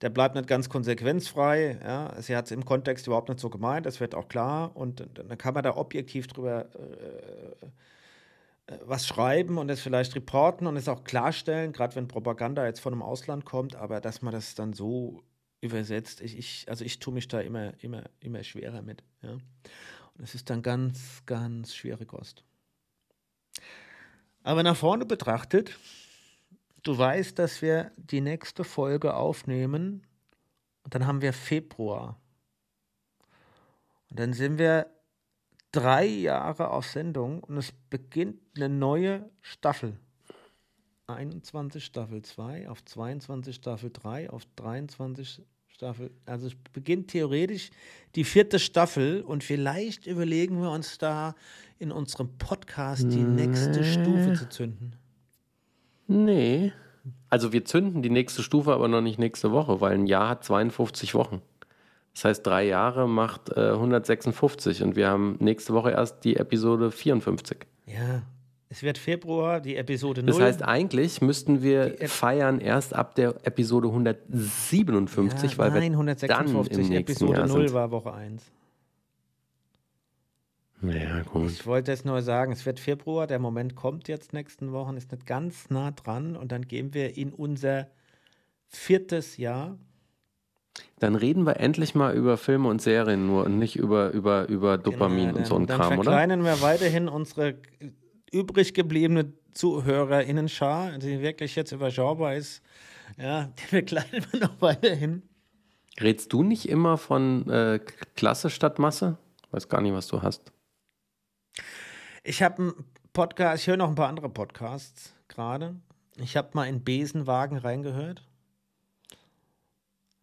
der 0.02 0.10
bleibt 0.10 0.36
nicht 0.36 0.48
ganz 0.48 0.70
konsequenzfrei. 0.70 1.80
Ja, 1.84 2.22
sie 2.22 2.36
hat 2.36 2.46
es 2.46 2.52
im 2.52 2.66
Kontext 2.66 3.08
überhaupt 3.08 3.30
nicht 3.30 3.40
so 3.40 3.50
gemeint. 3.50 3.86
Das 3.86 4.00
wird 4.00 4.14
auch 4.14 4.28
klar. 4.28 4.76
Und 4.76 5.08
dann 5.14 5.38
kann 5.38 5.54
man 5.56 5.64
da 5.64 5.76
objektiv 5.76 6.28
drüber 6.28 6.68
äh, 6.76 7.66
äh, 8.68 8.78
was 8.86 9.08
schreiben 9.08 9.58
und 9.58 9.70
es 9.70 9.82
vielleicht 9.82 10.16
reporten 10.16 10.68
und 10.68 10.78
es 10.78 10.88
auch 10.88 11.04
klarstellen, 11.04 11.72
gerade 11.72 11.96
wenn 11.96 12.08
Propaganda 12.08 12.66
jetzt 12.66 12.80
von 12.80 12.94
einem 12.94 13.02
Ausland 13.02 13.46
kommt. 13.46 13.76
Aber 13.76 14.02
dass 14.02 14.22
man 14.22 14.34
das 14.34 14.54
dann 14.54 14.74
so 14.74 15.24
übersetzt, 15.62 16.22
ich, 16.22 16.38
ich 16.38 16.66
also 16.70 16.86
ich 16.86 17.00
tue 17.00 17.14
mich 17.14 17.28
da 17.28 17.40
immer, 17.40 17.74
immer, 17.82 18.04
immer 18.20 18.44
schwerer 18.44 18.84
mit. 18.84 19.04
Ja. 19.24 19.32
Und 19.32 20.24
es 20.24 20.36
ist 20.36 20.50
dann 20.50 20.62
ganz, 20.62 21.24
ganz 21.26 21.74
schwere 21.74 22.06
Kost. 22.06 22.44
Aber 24.46 24.62
nach 24.62 24.78
vorne 24.78 25.08
betrachtet, 25.08 25.76
du 26.84 26.96
weißt, 26.96 27.40
dass 27.40 27.64
wir 27.64 27.92
die 27.98 28.22
nächste 28.22 28.64
Folge 28.64 29.16
aufnehmen 29.16 30.06
und 30.84 30.94
dann 30.94 31.08
haben 31.08 31.24
wir 31.24 31.34
Februar. 31.34 32.20
Und 34.12 34.20
dann 34.20 34.34
sind 34.34 34.60
wir 34.60 34.86
drei 35.72 36.06
Jahre 36.06 36.70
auf 36.70 36.86
Sendung 36.86 37.44
und 37.44 37.58
es 37.58 37.72
beginnt 37.90 38.40
eine 38.56 38.70
neue 38.70 39.28
Staffel. 39.42 40.00
21 41.08 41.84
Staffel 41.84 42.22
2, 42.22 42.70
auf 42.70 42.86
22 42.86 43.56
Staffel 43.56 43.90
3, 43.90 44.30
auf 44.30 44.44
23 44.58 45.42
Staffel. 45.76 46.10
Also 46.26 46.48
es 46.48 46.56
beginnt 46.72 47.10
theoretisch 47.10 47.70
die 48.16 48.24
vierte 48.24 48.60
Staffel 48.60 49.22
und 49.22 49.44
vielleicht 49.44 50.08
überlegen 50.08 50.62
wir 50.62 50.72
uns 50.72 50.98
da 50.98 51.36
in 51.80 51.92
unserem 51.92 52.30
Podcast 52.38 53.04
die 53.04 53.24
nächste 53.24 53.84
Stufe 53.84 54.36
zu 54.36 54.48
zünden. 54.48 54.96
Nee. 56.08 56.72
Also 57.30 57.52
wir 57.52 57.66
zünden 57.66 58.02
die 58.02 58.10
nächste 58.10 58.42
Stufe 58.42 58.72
aber 58.72 58.88
noch 58.88 59.02
nicht 59.02 59.20
nächste 59.20 59.52
Woche, 59.52 59.82
weil 59.82 59.96
ein 59.96 60.08
Jahr 60.08 60.30
hat 60.30 60.46
52 60.46 61.14
Wochen. 61.14 61.42
Das 62.14 62.24
heißt, 62.24 62.48
drei 62.48 62.66
Jahre 62.66 63.10
macht 63.10 63.50
äh, 63.50 63.72
156 63.72 64.82
und 64.82 64.96
wir 64.96 65.10
haben 65.10 65.36
nächste 65.42 65.74
Woche 65.74 65.92
erst 65.92 66.24
die 66.24 66.38
Episode 66.38 66.90
54. 66.90 67.68
Ja, 67.86 68.24
es 68.76 68.84
wird 68.84 68.98
Februar, 68.98 69.62
die 69.62 69.78
Episode 69.78 70.22
0. 70.22 70.34
Das 70.34 70.42
heißt, 70.42 70.64
eigentlich 70.64 71.22
müssten 71.22 71.62
wir 71.62 71.96
feiern 72.10 72.60
erst 72.60 72.94
ab 72.94 73.16
der 73.16 73.36
Episode 73.44 73.88
157, 73.88 75.52
ja, 75.54 75.58
weil 75.58 75.70
nein, 75.70 75.82
wir 75.82 75.92
156, 75.92 76.76
dann 76.76 76.82
im 76.82 76.90
nächsten 76.90 76.94
Episode 76.94 77.38
Jahr 77.40 77.48
0 77.48 77.68
sind. 77.68 77.74
war 77.74 77.92
Woche 77.92 78.14
1. 78.14 78.52
Ja, 80.82 81.22
gut. 81.22 81.52
Ich 81.52 81.66
wollte 81.66 81.94
es 81.94 82.04
nur 82.04 82.22
sagen, 82.22 82.52
es 82.52 82.66
wird 82.66 82.82
Februar, 82.82 83.28
der 83.28 83.40
Moment 83.40 83.76
kommt 83.76 84.10
jetzt 84.10 84.34
nächsten 84.34 84.74
Wochen, 84.74 84.98
ist 84.98 85.10
nicht 85.14 85.26
ganz 85.26 85.70
nah 85.70 85.92
dran 85.92 86.36
und 86.36 86.52
dann 86.52 86.68
gehen 86.68 86.94
wir 86.94 87.16
in 87.16 87.32
unser 87.32 87.88
viertes 88.68 89.38
Jahr. 89.38 89.78
Dann 91.00 91.16
reden 91.16 91.46
wir 91.46 91.62
endlich 91.62 91.96
mal 91.96 92.14
über 92.14 92.36
Filme 92.36 92.68
und 92.68 92.82
Serien 92.82 93.26
nur 93.26 93.46
und 93.46 93.58
nicht 93.58 93.78
über, 93.78 94.12
über, 94.12 94.50
über 94.50 94.78
Dopamin 94.78 95.28
Genau, 95.28 95.38
und 95.38 95.48
so 95.48 95.56
ein 95.56 95.66
dann, 95.66 95.78
Kram, 95.78 95.90
dann 95.92 96.00
oder? 96.00 96.12
verkleinern 96.12 96.44
wir 96.44 96.62
weiterhin 96.62 97.08
unsere 97.08 97.56
übrig 98.32 98.74
gebliebene 98.74 99.34
ZuhörerInnen-Schar, 99.54 100.98
die 101.00 101.22
wirklich 101.22 101.56
jetzt 101.56 101.72
überschaubar 101.72 102.36
ist. 102.36 102.62
Ja, 103.18 103.46
die 103.60 103.64
verkleinern 103.64 104.26
wir 104.32 104.40
noch 104.42 104.62
weiterhin. 104.62 105.24
Redst 106.00 106.34
du 106.34 106.44
nicht 106.44 106.68
immer 106.68 106.98
von 106.98 107.50
äh, 107.50 107.80
Klasse 108.16 108.50
statt 108.50 108.80
Masse? 108.80 109.18
Weiß 109.52 109.70
gar 109.70 109.82
nicht, 109.82 109.94
was 109.94 110.08
du 110.08 110.22
hast. 110.22 110.52
Ich 112.24 112.44
habe 112.44 112.62
einen 112.62 112.74
Podcast, 113.14 113.62
ich 113.62 113.68
höre 113.68 113.78
noch 113.78 113.88
ein 113.88 113.96
paar 113.96 114.10
andere 114.10 114.30
Podcasts 114.30 115.14
gerade. 115.30 115.76
Ich 116.18 116.36
habe 116.36 116.50
mal 116.54 116.66
in 116.66 116.84
Besenwagen 116.84 117.58
reingehört. 117.58 118.28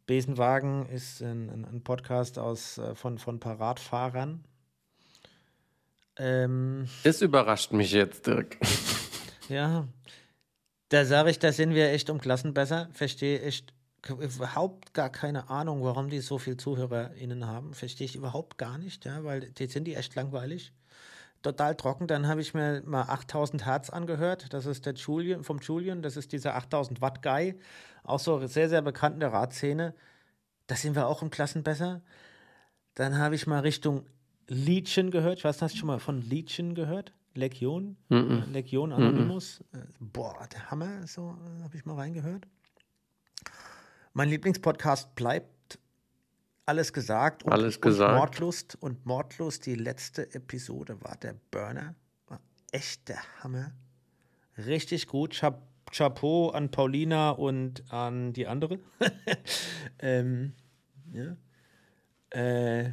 Besenwagen 0.07 0.86
ist 0.86 1.22
ein, 1.22 1.64
ein, 1.64 1.82
Podcast 1.82 2.38
aus, 2.38 2.78
äh, 2.78 2.94
von, 2.94 3.18
von 3.18 3.40
Paradfahrern. 3.40 4.44
Ähm, 6.17 6.89
Das 7.05 7.23
überrascht 7.23 7.73
mich 7.73 7.93
jetzt, 7.93 8.27
Dirk. 8.27 8.59
ja, 9.49 9.89
da 10.89 11.05
sage 11.05 11.31
ich, 11.31 11.39
da 11.39 11.53
sind 11.53 11.75
wir 11.75 11.91
echt 11.91 12.11
um 12.11 12.21
Klassen 12.21 12.53
besser. 12.55 12.89
Verstehe 12.93 13.41
echt 13.41 13.73
überhaupt 14.09 14.95
gar 14.95 15.11
keine 15.11 15.49
Ahnung, 15.49 15.83
warum 15.83 16.11
die 16.11 16.21
so 16.21 16.39
viel 16.39 16.57
ZuhörerInnen 16.57 17.47
haben. 17.47 17.73
Verstehe 17.73 18.05
ich 18.05 18.17
überhaupt 18.17 18.59
gar 18.59 18.79
nicht, 18.79 19.05
ja, 19.05 19.25
weil 19.25 19.53
die 19.53 19.67
sind 19.67 19.85
die 19.85 19.95
echt 19.95 20.15
langweilig. 20.15 20.73
Total 21.43 21.75
trocken. 21.77 22.07
Dann 22.07 22.29
habe 22.29 22.41
ich 22.41 22.55
mir 22.55 22.83
mal 22.85 23.03
8000 23.03 23.65
Hertz 23.67 23.91
angehört. 23.91 24.53
Das 24.53 24.67
ist 24.67 24.87
der 24.87 24.95
Julian, 24.95 25.43
vom 25.45 25.59
Julian. 25.59 26.03
Das 26.03 26.17
ist 26.17 26.33
dieser 26.33 26.55
8000 26.55 27.01
Watt 27.01 27.23
Guy. 27.23 27.59
Auch 28.05 28.21
so 28.21 28.47
sehr, 28.47 28.69
sehr 28.69 28.83
bekannt 28.83 29.15
in 29.15 29.21
der 29.21 29.33
Radszene. 29.33 29.95
Da 30.67 30.77
sind 30.77 30.95
wir 30.95 31.07
auch 31.07 31.23
um 31.23 31.31
Klassen 31.31 31.63
besser. 31.63 32.03
Dann 32.95 33.19
habe 33.19 33.35
ich 33.35 33.47
mal 33.47 33.61
Richtung 33.61 34.07
Legion 34.49 35.11
gehört. 35.11 35.38
Ich 35.38 35.45
weiß, 35.45 35.62
hast 35.62 35.74
du 35.74 35.78
schon 35.78 35.86
mal 35.86 35.99
von 35.99 36.20
Legion 36.22 36.74
gehört? 36.74 37.12
Legion? 37.34 37.97
Mhm. 38.09 38.45
Legion 38.53 38.93
Anonymous. 38.93 39.61
Äh, 39.72 39.78
Boah, 40.01 40.47
der 40.53 40.70
Hammer, 40.70 41.07
so 41.07 41.36
äh, 41.59 41.62
habe 41.62 41.76
ich 41.76 41.84
mal 41.84 41.95
reingehört. 41.95 42.47
Mein 44.12 44.28
Lieblingspodcast 44.28 45.14
bleibt 45.14 45.78
alles 46.66 46.93
gesagt. 46.93 47.43
Und, 47.43 47.53
Alles 47.53 47.76
und 47.76 47.82
gesagt. 47.82 48.14
Mordlust. 48.14 48.76
Und 48.80 49.05
Mordlust, 49.07 49.66
die 49.66 49.74
letzte 49.74 50.32
Episode 50.34 51.03
war 51.03 51.16
der 51.16 51.34
Burner. 51.51 51.95
War 52.28 52.40
echt 52.70 53.09
der 53.09 53.18
Hammer. 53.43 53.72
Richtig 54.59 55.07
gut. 55.07 55.34
Ich 55.34 55.43
habe 55.43 55.62
Chapeau 55.90 56.51
an 56.51 56.70
Paulina 56.70 57.30
und 57.30 57.90
an 57.93 58.32
die 58.32 58.47
andere. 58.47 58.78
ähm, 59.99 60.55
ja. 61.12 61.36
Äh, 62.30 62.93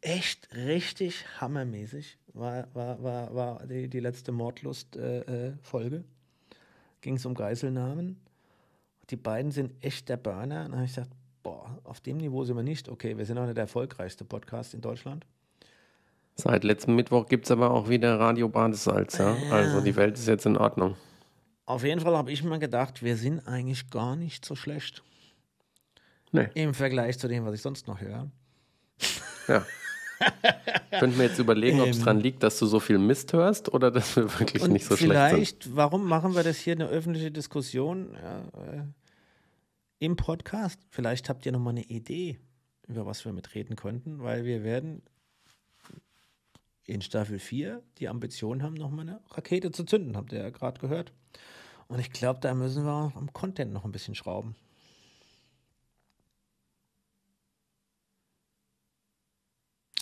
echt 0.00 0.54
richtig 0.54 1.24
hammermäßig 1.40 2.18
war, 2.36 2.68
war, 2.74 3.02
war, 3.02 3.34
war 3.34 3.66
die, 3.66 3.88
die 3.88 4.00
letzte 4.00 4.32
Mordlust-Folge. 4.32 5.96
Äh, 5.96 6.02
Ging 7.00 7.16
es 7.16 7.26
um 7.26 7.34
Geiselnahmen. 7.34 8.20
Die 9.10 9.16
beiden 9.16 9.52
sind 9.52 9.72
echt 9.80 10.08
der 10.08 10.16
Burner. 10.16 10.64
Und 10.64 10.70
dann 10.70 10.76
habe 10.76 10.84
ich 10.84 10.94
gesagt, 10.94 11.12
boah, 11.42 11.78
auf 11.84 12.00
dem 12.00 12.18
Niveau 12.18 12.44
sind 12.44 12.56
wir 12.56 12.62
nicht. 12.62 12.88
Okay, 12.88 13.16
wir 13.16 13.24
sind 13.24 13.38
auch 13.38 13.44
nicht 13.44 13.56
der 13.56 13.64
erfolgreichste 13.64 14.24
Podcast 14.24 14.74
in 14.74 14.80
Deutschland. 14.80 15.24
Seit 16.34 16.64
letztem 16.64 16.96
Mittwoch 16.96 17.26
gibt 17.26 17.46
es 17.46 17.50
aber 17.50 17.70
auch 17.70 17.88
wieder 17.88 18.18
Radio 18.18 18.48
Badesalz. 18.48 19.18
Ja? 19.18 19.36
Also 19.50 19.80
die 19.80 19.96
Welt 19.96 20.18
ist 20.18 20.28
jetzt 20.28 20.44
in 20.44 20.56
Ordnung. 20.56 20.96
Auf 21.64 21.82
jeden 21.82 22.00
Fall 22.00 22.16
habe 22.16 22.30
ich 22.30 22.44
mir 22.44 22.58
gedacht, 22.58 23.02
wir 23.02 23.16
sind 23.16 23.46
eigentlich 23.48 23.90
gar 23.90 24.16
nicht 24.16 24.44
so 24.44 24.54
schlecht. 24.54 25.02
Nee. 26.32 26.48
Im 26.54 26.74
Vergleich 26.74 27.18
zu 27.18 27.28
dem, 27.28 27.44
was 27.46 27.54
ich 27.54 27.62
sonst 27.62 27.86
noch 27.86 28.00
höre. 28.00 28.30
Ja. 29.48 29.64
Könnten 30.98 31.18
wir 31.18 31.26
jetzt 31.26 31.38
überlegen, 31.38 31.80
ob 31.80 31.88
es 31.88 31.98
Ähm. 31.98 32.04
dran 32.04 32.20
liegt, 32.20 32.42
dass 32.42 32.58
du 32.58 32.66
so 32.66 32.80
viel 32.80 32.98
Mist 32.98 33.32
hörst 33.32 33.72
oder 33.72 33.90
dass 33.90 34.16
wir 34.16 34.24
wirklich 34.38 34.66
nicht 34.68 34.84
so 34.86 34.96
schlecht 34.96 35.12
sind. 35.12 35.28
vielleicht, 35.28 35.76
warum 35.76 36.06
machen 36.08 36.34
wir 36.34 36.42
das 36.42 36.58
hier 36.58 36.72
eine 36.74 36.86
öffentliche 36.88 37.30
Diskussion 37.30 38.14
ja, 38.14 38.38
äh, 38.62 38.82
im 39.98 40.16
Podcast? 40.16 40.80
Vielleicht 40.88 41.28
habt 41.28 41.44
ihr 41.46 41.52
noch 41.52 41.60
mal 41.60 41.70
eine 41.70 41.84
Idee, 41.84 42.38
über 42.88 43.04
was 43.04 43.24
wir 43.24 43.32
mitreden 43.32 43.76
könnten, 43.76 44.22
weil 44.22 44.44
wir 44.44 44.64
werden 44.64 45.02
in 46.84 47.02
Staffel 47.02 47.38
4 47.38 47.82
die 47.98 48.08
Ambition 48.08 48.62
haben, 48.62 48.74
noch 48.74 48.90
mal 48.90 49.02
eine 49.02 49.20
Rakete 49.30 49.72
zu 49.72 49.84
zünden, 49.84 50.16
habt 50.16 50.32
ihr 50.32 50.38
ja 50.38 50.50
gerade 50.50 50.80
gehört. 50.80 51.12
Und 51.88 51.98
ich 51.98 52.10
glaube, 52.10 52.40
da 52.40 52.54
müssen 52.54 52.84
wir 52.84 53.12
am 53.14 53.32
Content 53.32 53.72
noch 53.72 53.84
ein 53.84 53.92
bisschen 53.92 54.14
schrauben. 54.14 54.54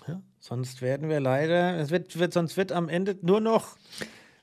Ja, 0.06 0.20
sonst 0.46 0.82
werden 0.82 1.08
wir 1.08 1.20
leider, 1.20 1.78
es 1.78 1.90
wird, 1.90 2.18
wird, 2.18 2.34
sonst 2.34 2.58
wird 2.58 2.70
am 2.70 2.90
Ende 2.90 3.16
nur 3.22 3.40
noch, 3.40 3.76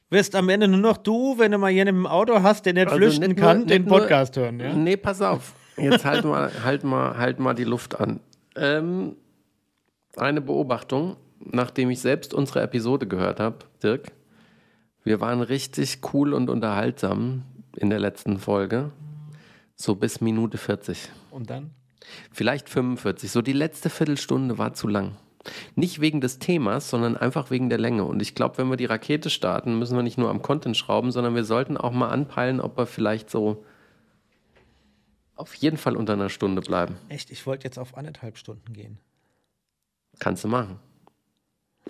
wirst 0.10 0.36
am 0.36 0.50
Ende 0.50 0.68
nur 0.68 0.80
noch 0.80 0.98
du, 0.98 1.38
wenn 1.38 1.52
du 1.52 1.60
mal 1.60 1.70
jemanden 1.70 2.00
im 2.02 2.08
Auto 2.08 2.42
hast, 2.42 2.66
der 2.66 2.74
nicht 2.74 2.88
Also 2.88 2.98
flüchten 2.98 3.28
nicht 3.28 3.38
nur- 3.38 3.48
kann, 3.48 3.58
nicht 3.60 3.70
den 3.70 3.86
nur- 3.86 4.00
Podcast 4.00 4.36
hören. 4.36 4.60
Ja? 4.60 4.74
Nee, 4.74 4.98
pass 4.98 5.22
auf. 5.22 5.54
Jetzt 5.78 6.04
halt 6.04 6.26
mal, 6.26 6.52
halt 6.64 6.84
mal, 6.84 7.18
halt 7.18 7.40
mal 7.40 7.54
die 7.54 7.64
Luft 7.66 8.00
an. 8.00 8.20
Ähm, 8.56 9.16
eine 10.18 10.42
Beobachtung, 10.42 11.18
nachdem 11.40 11.92
ich 11.92 12.00
selbst 12.02 12.34
unsere 12.34 12.62
Episode 12.62 13.06
gehört 13.08 13.40
habe, 13.40 13.60
Dirk. 13.84 14.12
Wir 15.04 15.22
waren 15.22 15.42
richtig 15.42 16.00
cool 16.14 16.34
und 16.34 16.50
unterhaltsam 16.50 17.44
in 17.78 17.90
der 17.92 18.00
letzten 18.00 18.40
Folge. 18.40 18.90
So 19.76 19.96
bis 19.96 20.20
Minute 20.20 20.58
40. 20.58 21.10
Und 21.30 21.50
dann? 21.52 21.70
Vielleicht 22.32 22.70
45. 22.70 23.32
So 23.32 23.42
die 23.44 23.54
letzte 23.54 23.90
Viertelstunde 23.92 24.58
war 24.58 24.74
zu 24.74 24.88
lang. 24.88 25.16
Nicht 25.76 26.02
wegen 26.02 26.22
des 26.22 26.40
Themas, 26.40 26.90
sondern 26.90 27.18
einfach 27.18 27.50
wegen 27.50 27.70
der 27.70 27.80
Länge. 27.80 28.04
Und 28.06 28.22
ich 28.22 28.36
glaube, 28.36 28.58
wenn 28.58 28.70
wir 28.70 28.78
die 28.78 28.86
Rakete 28.86 29.30
starten, 29.30 29.80
müssen 29.80 29.96
wir 29.96 30.04
nicht 30.04 30.18
nur 30.18 30.30
am 30.30 30.42
Content 30.42 30.78
schrauben, 30.78 31.12
sondern 31.12 31.36
wir 31.36 31.44
sollten 31.44 31.78
auch 31.78 31.92
mal 31.92 32.10
anpeilen, 32.10 32.62
ob 32.62 32.78
wir 32.78 32.86
vielleicht 32.86 33.30
so 33.30 33.66
auf 35.36 35.56
jeden 35.56 35.78
Fall 35.78 35.96
unter 35.96 36.14
einer 36.14 36.30
Stunde 36.30 36.62
bleiben. 36.62 36.96
Echt, 37.10 37.32
ich 37.32 37.46
wollte 37.48 37.66
jetzt 37.66 37.80
auf 37.80 37.98
anderthalb 37.98 38.38
Stunden 38.38 38.74
gehen. 38.74 39.00
Kannst 40.20 40.44
du 40.44 40.48
machen. 40.48 40.78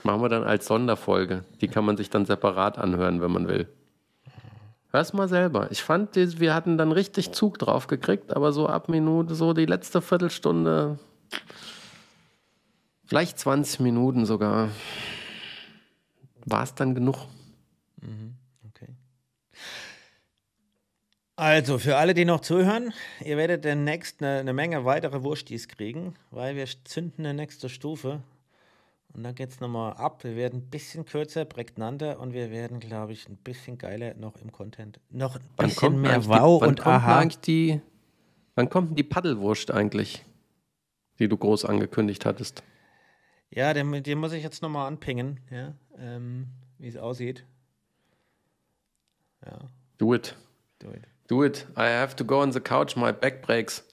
Machen 0.03 0.21
wir 0.21 0.29
dann 0.29 0.43
als 0.43 0.67
Sonderfolge. 0.67 1.43
Die 1.59 1.67
kann 1.67 1.83
man 1.83 1.97
sich 1.97 2.09
dann 2.09 2.25
separat 2.25 2.77
anhören, 2.77 3.21
wenn 3.21 3.31
man 3.31 3.47
will. 3.47 3.67
Hör's 4.91 5.13
mal 5.13 5.27
selber. 5.27 5.71
Ich 5.71 5.83
fand, 5.83 6.15
wir 6.15 6.53
hatten 6.53 6.77
dann 6.77 6.91
richtig 6.91 7.31
Zug 7.31 7.59
drauf 7.59 7.87
gekriegt, 7.87 8.35
aber 8.35 8.51
so 8.51 8.67
ab 8.67 8.89
Minute, 8.89 9.35
so 9.35 9.53
die 9.53 9.65
letzte 9.65 10.01
Viertelstunde, 10.01 10.99
vielleicht 13.11 13.39
20 13.39 13.81
Minuten 13.81 14.25
sogar, 14.25 14.69
war 16.45 16.63
es 16.63 16.73
dann 16.75 16.95
genug. 16.95 17.17
Okay. 18.69 18.87
Also, 21.35 21.77
für 21.77 21.97
alle, 21.97 22.13
die 22.13 22.23
noch 22.23 22.39
zuhören, 22.39 22.93
ihr 23.19 23.35
werdet 23.35 23.65
demnächst 23.65 24.23
eine, 24.23 24.39
eine 24.39 24.53
Menge 24.53 24.85
weitere 24.85 25.23
Wurstis 25.23 25.67
kriegen, 25.67 26.13
weil 26.29 26.55
wir 26.55 26.65
zünden 26.85 27.25
eine 27.25 27.33
nächste 27.33 27.67
Stufe. 27.67 28.23
Und 29.13 29.23
dann 29.23 29.35
geht 29.35 29.49
es 29.49 29.59
nochmal 29.59 29.91
ab. 29.95 30.23
Wir 30.23 30.37
werden 30.37 30.61
ein 30.61 30.69
bisschen 30.69 31.03
kürzer, 31.03 31.43
prägnanter 31.43 32.17
und 32.17 32.31
wir 32.31 32.49
werden, 32.49 32.79
glaube 32.79 33.11
ich, 33.11 33.27
ein 33.27 33.35
bisschen 33.35 33.77
geiler 33.77 34.13
noch 34.13 34.37
im 34.37 34.53
Content. 34.53 35.01
Noch 35.09 35.35
ein 35.35 35.41
Wann 35.57 35.67
bisschen 35.67 35.99
mehr 35.99 36.25
Wow 36.27 36.61
die, 36.61 36.67
und 36.69 36.87
Aha. 36.87 37.25
die, 37.25 37.81
wann 38.55 38.69
kommt 38.69 38.91
denn 38.91 38.95
die 38.95 39.03
Paddelwurst 39.03 39.69
eigentlich, 39.69 40.23
die 41.19 41.27
du 41.27 41.35
groß 41.35 41.65
angekündigt 41.65 42.25
hattest? 42.25 42.63
Ja, 43.53 43.73
den, 43.73 44.03
den 44.03 44.17
muss 44.17 44.31
ich 44.31 44.43
jetzt 44.43 44.61
nochmal 44.61 44.87
anpingen, 44.87 45.39
ja, 45.49 45.73
ähm, 45.97 46.47
wie 46.77 46.87
es 46.87 46.97
aussieht. 46.97 47.45
Ja, 49.45 49.59
Do 49.97 50.13
it. 50.13 50.35
do 50.79 50.89
it. 50.91 51.01
Do 51.27 51.43
it. 51.43 51.67
I 51.77 51.81
have 51.81 52.15
to 52.15 52.25
go 52.25 52.41
on 52.41 52.51
the 52.51 52.59
couch, 52.59 52.95
my 52.95 53.11
back 53.13 53.41
breaks. 53.41 53.83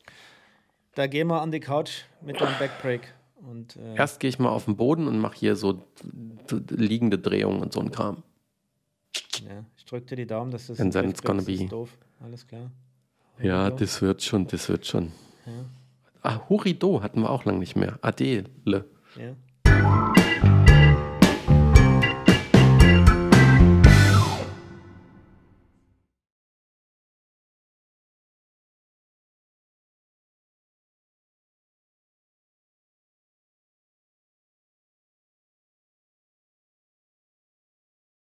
Da 0.95 1.07
gehen 1.07 1.29
wir 1.29 1.41
an 1.41 1.53
die 1.53 1.61
Couch 1.61 2.03
mit 2.23 2.41
deinem 2.41 2.59
Backbreak. 2.59 3.15
Und, 3.37 3.77
äh, 3.77 3.95
Erst 3.95 4.19
gehe 4.19 4.29
ich 4.29 4.39
mal 4.41 4.49
auf 4.49 4.65
den 4.65 4.77
Boden 4.77 5.07
und 5.07 5.19
mache 5.21 5.37
hier 5.37 5.55
so 5.55 5.85
liegende 6.71 7.19
Drehungen 7.19 7.61
und 7.63 7.73
so 7.73 7.81
ein 7.81 7.93
Kram. 7.93 8.25
ja, 9.49 9.65
ich 9.77 9.85
drücke 9.85 10.07
dir 10.07 10.17
die 10.17 10.27
Daumen, 10.27 10.51
dass 10.51 10.67
das 10.67 10.81
And 10.81 10.93
then 10.93 11.09
it's 11.09 11.23
gonna 11.23 11.43
be- 11.43 11.53
ist 11.53 11.71
doof. 11.71 11.97
Alles 12.21 12.47
klar. 12.49 12.71
Ja, 13.41 13.63
Hurido. 13.67 13.77
das 13.77 14.03
wird 14.03 14.23
schon, 14.25 14.49
das 14.49 14.69
wird 14.69 14.87
schon. 14.87 15.13
Ja. 15.47 15.53
Ah, 16.23 16.49
Hurido 16.49 17.01
hatten 17.03 17.21
wir 17.21 17.31
auch 17.31 17.45
lange 17.45 17.61
nicht 17.61 17.77
mehr. 17.77 17.99
Adele. 18.03 18.45
Ja. 19.17 19.37